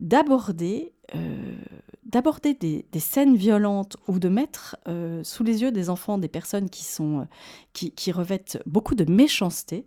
d'aborder 0.01 0.95
euh, 1.14 1.57
d'aborder 2.05 2.55
des, 2.55 3.01
scènes 3.01 3.36
violentes 3.36 3.97
ou 4.07 4.20
de 4.20 4.28
mettre 4.28 4.76
euh, 4.86 5.24
sous 5.24 5.42
les 5.42 5.62
yeux 5.62 5.72
des 5.72 5.90
enfants 5.90 6.16
des 6.16 6.28
personnes 6.28 6.70
qui, 6.70 6.84
sont, 6.84 7.20
euh, 7.20 7.24
qui, 7.72 7.90
qui, 7.90 8.12
revêtent 8.12 8.62
beaucoup 8.66 8.95
de 8.95 9.11
méchanceté, 9.11 9.84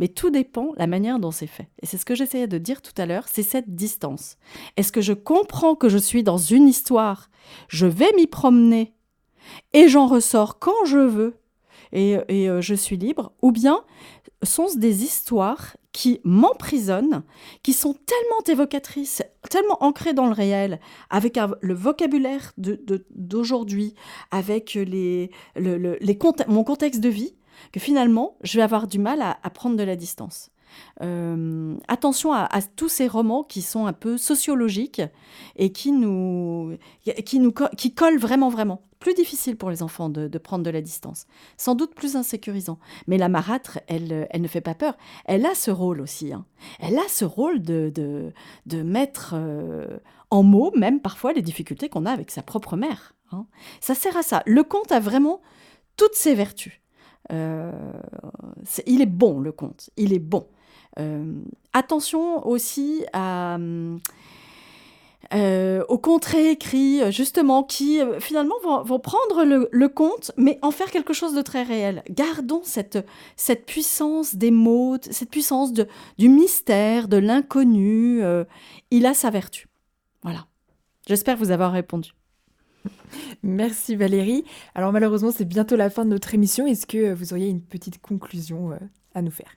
mais 0.00 0.08
tout 0.08 0.30
dépend 0.30 0.72
la 0.76 0.88
manière 0.88 1.20
dont 1.20 1.30
c'est 1.30 1.46
fait. 1.46 1.68
Et 1.80 1.86
c'est 1.86 1.96
ce 1.96 2.04
que 2.04 2.16
j'essayais 2.16 2.48
de 2.48 2.58
dire 2.58 2.82
tout 2.82 2.92
à 2.96 3.06
l'heure, 3.06 3.28
c'est 3.28 3.44
cette 3.44 3.76
distance. 3.76 4.38
Est-ce 4.76 4.90
que 4.90 5.00
je 5.00 5.12
comprends 5.12 5.76
que 5.76 5.88
je 5.88 5.98
suis 5.98 6.24
dans 6.24 6.38
une 6.38 6.66
histoire, 6.66 7.30
je 7.68 7.86
vais 7.86 8.12
m'y 8.16 8.26
promener 8.26 8.92
et 9.72 9.88
j'en 9.88 10.08
ressors 10.08 10.58
quand 10.58 10.84
je 10.84 10.98
veux 10.98 11.36
et, 11.92 12.18
et 12.28 12.48
je 12.60 12.74
suis 12.74 12.96
libre, 12.96 13.32
ou 13.40 13.52
bien 13.52 13.84
sont-ce 14.42 14.78
des 14.78 15.04
histoires 15.04 15.76
qui 15.98 16.20
m'emprisonnent, 16.22 17.24
qui 17.64 17.72
sont 17.72 17.92
tellement 17.92 18.40
évocatrices, 18.46 19.20
tellement 19.50 19.82
ancrées 19.82 20.12
dans 20.12 20.26
le 20.26 20.32
réel, 20.32 20.78
avec 21.10 21.40
le 21.60 21.74
vocabulaire 21.74 22.52
d'aujourd'hui, 22.56 23.96
avec 24.30 24.74
les, 24.74 25.32
mon 26.46 26.62
contexte 26.62 27.00
de 27.00 27.08
vie, 27.08 27.34
que 27.72 27.80
finalement, 27.80 28.36
je 28.44 28.58
vais 28.58 28.62
avoir 28.62 28.86
du 28.86 29.00
mal 29.00 29.20
à 29.20 29.50
prendre 29.50 29.74
de 29.74 29.82
la 29.82 29.96
distance. 29.96 30.52
Euh, 31.02 31.76
attention 31.88 32.32
à, 32.32 32.48
tous 32.76 32.88
ces 32.88 33.06
romans 33.06 33.44
qui 33.44 33.62
sont 33.62 33.86
un 33.86 33.92
peu 33.92 34.18
sociologiques 34.18 35.02
et 35.56 35.72
qui 35.72 35.92
nous, 35.92 36.76
qui 37.24 37.38
nous 37.38 37.52
qui 37.76 37.94
collent 37.94 38.18
vraiment, 38.18 38.48
vraiment. 38.48 38.82
Plus 38.98 39.14
difficile 39.14 39.56
pour 39.56 39.70
les 39.70 39.84
enfants 39.84 40.08
de, 40.08 40.38
prendre 40.38 40.64
de 40.64 40.70
la 40.70 40.80
distance. 40.80 41.26
Sans 41.56 41.76
doute 41.76 41.94
plus 41.94 42.16
insécurisant. 42.16 42.80
Mais 43.06 43.16
la 43.16 43.28
marâtre, 43.28 43.78
elle, 43.86 44.26
elle 44.30 44.42
ne 44.42 44.48
fait 44.48 44.60
pas 44.60 44.74
peur. 44.74 44.96
Elle 45.24 45.46
a 45.46 45.54
ce 45.54 45.70
rôle 45.70 46.00
aussi. 46.00 46.32
Hein. 46.32 46.44
Elle 46.80 46.98
a 46.98 47.06
ce 47.08 47.24
rôle 47.24 47.62
de, 47.62 47.92
de, 47.94 48.32
de 48.66 48.82
mettre 48.82 49.34
euh, 49.34 49.98
en 50.30 50.42
mots, 50.42 50.72
même 50.76 51.00
parfois, 51.00 51.32
les 51.32 51.42
difficultés 51.42 51.88
qu'on 51.88 52.06
a 52.06 52.10
avec 52.10 52.32
sa 52.32 52.42
propre 52.42 52.76
mère. 52.76 53.14
Hein. 53.30 53.46
Ça 53.80 53.94
sert 53.94 54.16
à 54.16 54.22
ça. 54.22 54.42
Le 54.46 54.64
conte 54.64 54.90
a 54.90 54.98
vraiment 54.98 55.42
toutes 55.96 56.14
ses 56.14 56.34
vertus. 56.34 56.80
Euh, 57.32 57.72
il 58.86 59.00
est 59.02 59.06
bon, 59.06 59.38
le 59.40 59.52
conte. 59.52 59.90
Il 59.96 60.12
est 60.12 60.18
bon. 60.18 60.48
Euh, 60.98 61.32
attention 61.72 62.46
aussi 62.46 63.04
à, 63.12 63.58
euh, 65.34 65.84
aux 65.88 65.98
contes 65.98 66.34
écrits, 66.34 67.12
justement, 67.12 67.62
qui 67.62 68.00
finalement 68.20 68.56
vont, 68.84 68.98
prendre 68.98 69.44
le, 69.44 69.88
conte, 69.88 70.32
mais 70.36 70.58
en 70.62 70.70
faire 70.70 70.90
quelque 70.90 71.12
chose 71.12 71.34
de 71.34 71.42
très 71.42 71.62
réel. 71.62 72.02
Gardons 72.10 72.62
cette, 72.64 72.98
cette 73.36 73.66
puissance 73.66 74.34
des 74.34 74.50
mots, 74.50 74.96
cette 75.10 75.30
puissance 75.30 75.72
du 75.72 76.28
mystère, 76.28 77.08
de 77.08 77.16
l'inconnu. 77.16 78.22
il 78.90 79.06
a 79.06 79.14
sa 79.14 79.30
vertu. 79.30 79.68
Voilà. 80.22 80.46
J'espère 81.06 81.36
vous 81.36 81.50
avoir 81.50 81.72
répondu. 81.72 82.12
Merci 83.42 83.96
Valérie. 83.96 84.44
Alors 84.74 84.92
malheureusement, 84.92 85.30
c'est 85.30 85.44
bientôt 85.44 85.76
la 85.76 85.90
fin 85.90 86.04
de 86.04 86.10
notre 86.10 86.34
émission. 86.34 86.66
Est-ce 86.66 86.86
que 86.86 87.12
vous 87.12 87.32
auriez 87.32 87.48
une 87.48 87.62
petite 87.62 88.00
conclusion 88.00 88.72
euh, 88.72 88.76
à 89.14 89.22
nous 89.22 89.30
faire? 89.30 89.52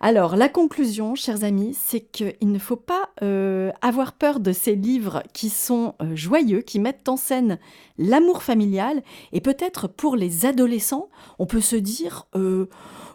Alors, 0.00 0.36
la 0.36 0.48
conclusion, 0.48 1.14
chers 1.14 1.44
amis, 1.44 1.76
c'est 1.78 2.00
qu'il 2.00 2.52
ne 2.52 2.58
faut 2.58 2.76
pas 2.76 3.10
euh, 3.22 3.70
avoir 3.82 4.12
peur 4.12 4.40
de 4.40 4.52
ces 4.52 4.74
livres 4.74 5.22
qui 5.32 5.48
sont 5.48 5.94
euh, 6.02 6.14
joyeux, 6.16 6.60
qui 6.60 6.80
mettent 6.80 7.08
en 7.08 7.16
scène 7.16 7.58
l'amour 7.98 8.42
familial. 8.42 9.02
Et 9.32 9.40
peut-être 9.40 9.88
pour 9.88 10.16
les 10.16 10.46
adolescents, 10.46 11.08
on 11.38 11.46
peut 11.46 11.60
se 11.60 11.76
dire 11.76 12.26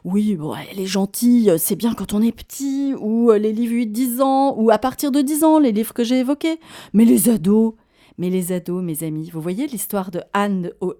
oui, 0.05 0.35
bon, 0.35 0.55
elle 0.55 0.79
est 0.79 0.85
gentille, 0.85 1.53
c'est 1.57 1.75
bien 1.75 1.93
quand 1.93 2.13
on 2.13 2.21
est 2.21 2.31
petit, 2.31 2.93
ou 2.97 3.31
les 3.31 3.51
livres 3.51 3.73
8-10 3.73 4.21
ans, 4.21 4.55
ou 4.57 4.71
à 4.71 4.77
partir 4.77 5.11
de 5.11 5.21
10 5.21 5.43
ans, 5.43 5.59
les 5.59 5.73
livres 5.73 5.93
que 5.93 6.03
j'ai 6.03 6.19
évoqués. 6.19 6.59
Mais 6.93 7.03
les 7.03 7.29
ados, 7.29 7.73
mais 8.19 8.29
les 8.29 8.51
ados, 8.51 8.83
mes 8.83 9.03
amis, 9.03 9.29
vous 9.33 9.39
voyez 9.39 9.65
l'histoire 9.65 10.11
de 10.11 10.21
Anne 10.33 10.71
au, 10.81 10.93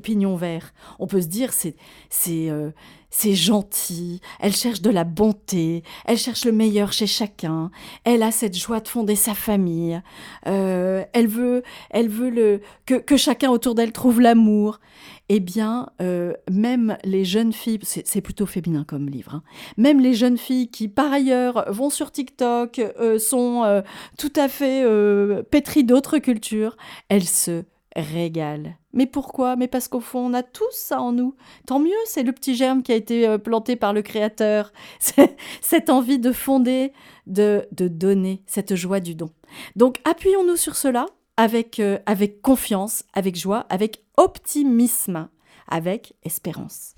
pignon 0.00 0.36
vert. 0.36 0.72
On 1.00 1.08
peut 1.08 1.20
se 1.20 1.26
dire 1.26 1.52
c'est 1.52 1.74
c'est 2.10 2.48
euh, 2.48 2.70
c'est 3.10 3.34
gentil. 3.34 4.20
Elle 4.40 4.54
cherche 4.54 4.82
de 4.82 4.90
la 4.90 5.04
bonté. 5.04 5.82
Elle 6.04 6.18
cherche 6.18 6.44
le 6.44 6.52
meilleur 6.52 6.92
chez 6.92 7.06
chacun. 7.06 7.70
Elle 8.04 8.22
a 8.22 8.30
cette 8.30 8.56
joie 8.56 8.80
de 8.80 8.88
fonder 8.88 9.16
sa 9.16 9.34
famille. 9.34 10.00
Euh, 10.46 11.04
elle 11.12 11.28
veut 11.28 11.62
elle 11.90 12.08
veut 12.08 12.60
que, 12.86 12.94
que 12.94 13.16
chacun 13.16 13.50
autour 13.50 13.74
d'elle 13.74 13.92
trouve 13.92 14.20
l'amour 14.20 14.80
eh 15.30 15.40
bien, 15.40 15.90
euh, 16.00 16.32
même 16.50 16.96
les 17.04 17.24
jeunes 17.26 17.52
filles, 17.52 17.80
c'est 17.82 18.20
plutôt 18.22 18.46
féminin 18.46 18.84
comme 18.84 19.10
livre, 19.10 19.34
hein, 19.34 19.42
même 19.76 20.00
les 20.00 20.14
jeunes 20.14 20.38
filles 20.38 20.70
qui, 20.70 20.88
par 20.88 21.12
ailleurs, 21.12 21.70
vont 21.70 21.90
sur 21.90 22.10
TikTok, 22.10 22.78
euh, 22.78 23.18
sont 23.18 23.82
tout 24.16 24.32
à 24.36 24.48
fait 24.48 24.84
pétries 25.50 25.84
d'autres 25.84 26.16
cultures, 26.16 26.78
elles 27.10 27.28
se 27.28 27.64
régalent. 27.94 28.74
Mais 28.98 29.06
pourquoi? 29.06 29.56
Mais 29.56 29.68
parce 29.68 29.88
qu'au 29.88 30.00
fond, 30.00 30.18
on 30.18 30.34
a 30.34 30.42
tous 30.42 30.72
ça 30.72 31.00
en 31.00 31.12
nous. 31.12 31.34
Tant 31.66 31.78
mieux, 31.78 31.90
c'est 32.04 32.24
le 32.24 32.32
petit 32.32 32.54
germe 32.54 32.82
qui 32.82 32.92
a 32.92 32.96
été 32.96 33.38
planté 33.38 33.76
par 33.76 33.92
le 33.92 34.02
Créateur. 34.02 34.72
cette 35.62 35.88
envie 35.88 36.18
de 36.18 36.32
fonder, 36.32 36.92
de, 37.26 37.66
de 37.72 37.88
donner, 37.88 38.42
cette 38.46 38.74
joie 38.74 39.00
du 39.00 39.14
don. 39.14 39.30
Donc, 39.76 40.00
appuyons-nous 40.04 40.56
sur 40.56 40.76
cela 40.76 41.06
avec, 41.38 41.78
euh, 41.78 41.98
avec 42.04 42.42
confiance, 42.42 43.04
avec 43.14 43.36
joie, 43.36 43.66
avec 43.70 44.04
optimisme, 44.16 45.28
avec 45.68 46.14
espérance. 46.24 46.96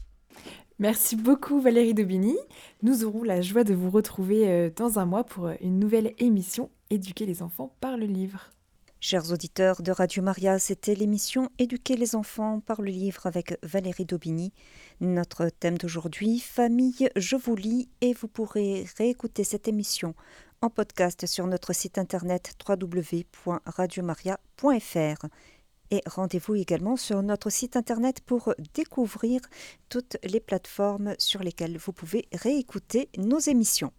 Merci 0.79 1.15
beaucoup 1.15 1.61
Valérie 1.61 1.93
Daubigny. 1.93 2.39
Nous 2.83 3.05
aurons 3.05 3.23
la 3.23 3.43
joie 3.43 3.65
de 3.65 3.75
vous 3.75 3.91
retrouver 3.91 4.49
euh, 4.49 4.71
dans 4.75 4.99
un 4.99 5.05
mois 5.05 5.25
pour 5.25 5.51
une 5.61 5.79
nouvelle 5.79 6.15
émission 6.19 6.71
Éduquer 6.89 7.27
les 7.27 7.43
enfants 7.43 7.77
par 7.81 7.97
le 7.97 8.07
livre. 8.07 8.51
Chers 9.03 9.33
auditeurs 9.33 9.81
de 9.81 9.93
Radio 9.93 10.23
Maria, 10.23 10.59
c'était 10.59 10.95
l'émission 10.95 11.49
Éduquer 11.59 11.97
les 11.97 12.15
enfants 12.15 12.61
par 12.61 12.83
le 12.83 12.91
livre 12.91 13.27
avec 13.27 13.57
Valérie 13.63 14.05
Daubigny. 14.05 14.53
Notre 15.01 15.49
thème 15.49 15.79
d'aujourd'hui, 15.79 16.39
Famille, 16.39 17.09
je 17.17 17.37
vous 17.37 17.57
lis 17.57 17.89
et 18.03 18.13
vous 18.13 18.29
pourrez 18.29 18.85
réécouter 18.99 19.43
cette 19.43 19.69
émission 19.69 20.15
en 20.61 20.69
podcast 20.69 21.25
sur 21.25 21.47
notre 21.47 21.73
site 21.73 21.97
internet 21.97 22.53
www.radiomaria.fr. 22.69 25.27
Et 25.91 26.03
rendez-vous 26.05 26.57
également 26.57 26.99
sur 26.99 27.23
notre 27.23 27.49
site 27.49 27.77
internet 27.77 28.21
pour 28.21 28.53
découvrir 28.75 29.41
toutes 29.89 30.19
les 30.25 30.41
plateformes 30.41 31.15
sur 31.19 31.43
lesquelles 31.43 31.79
vous 31.79 31.95
pouvez 31.95 32.29
réécouter 32.35 33.09
nos 33.17 33.39
émissions. 33.39 33.95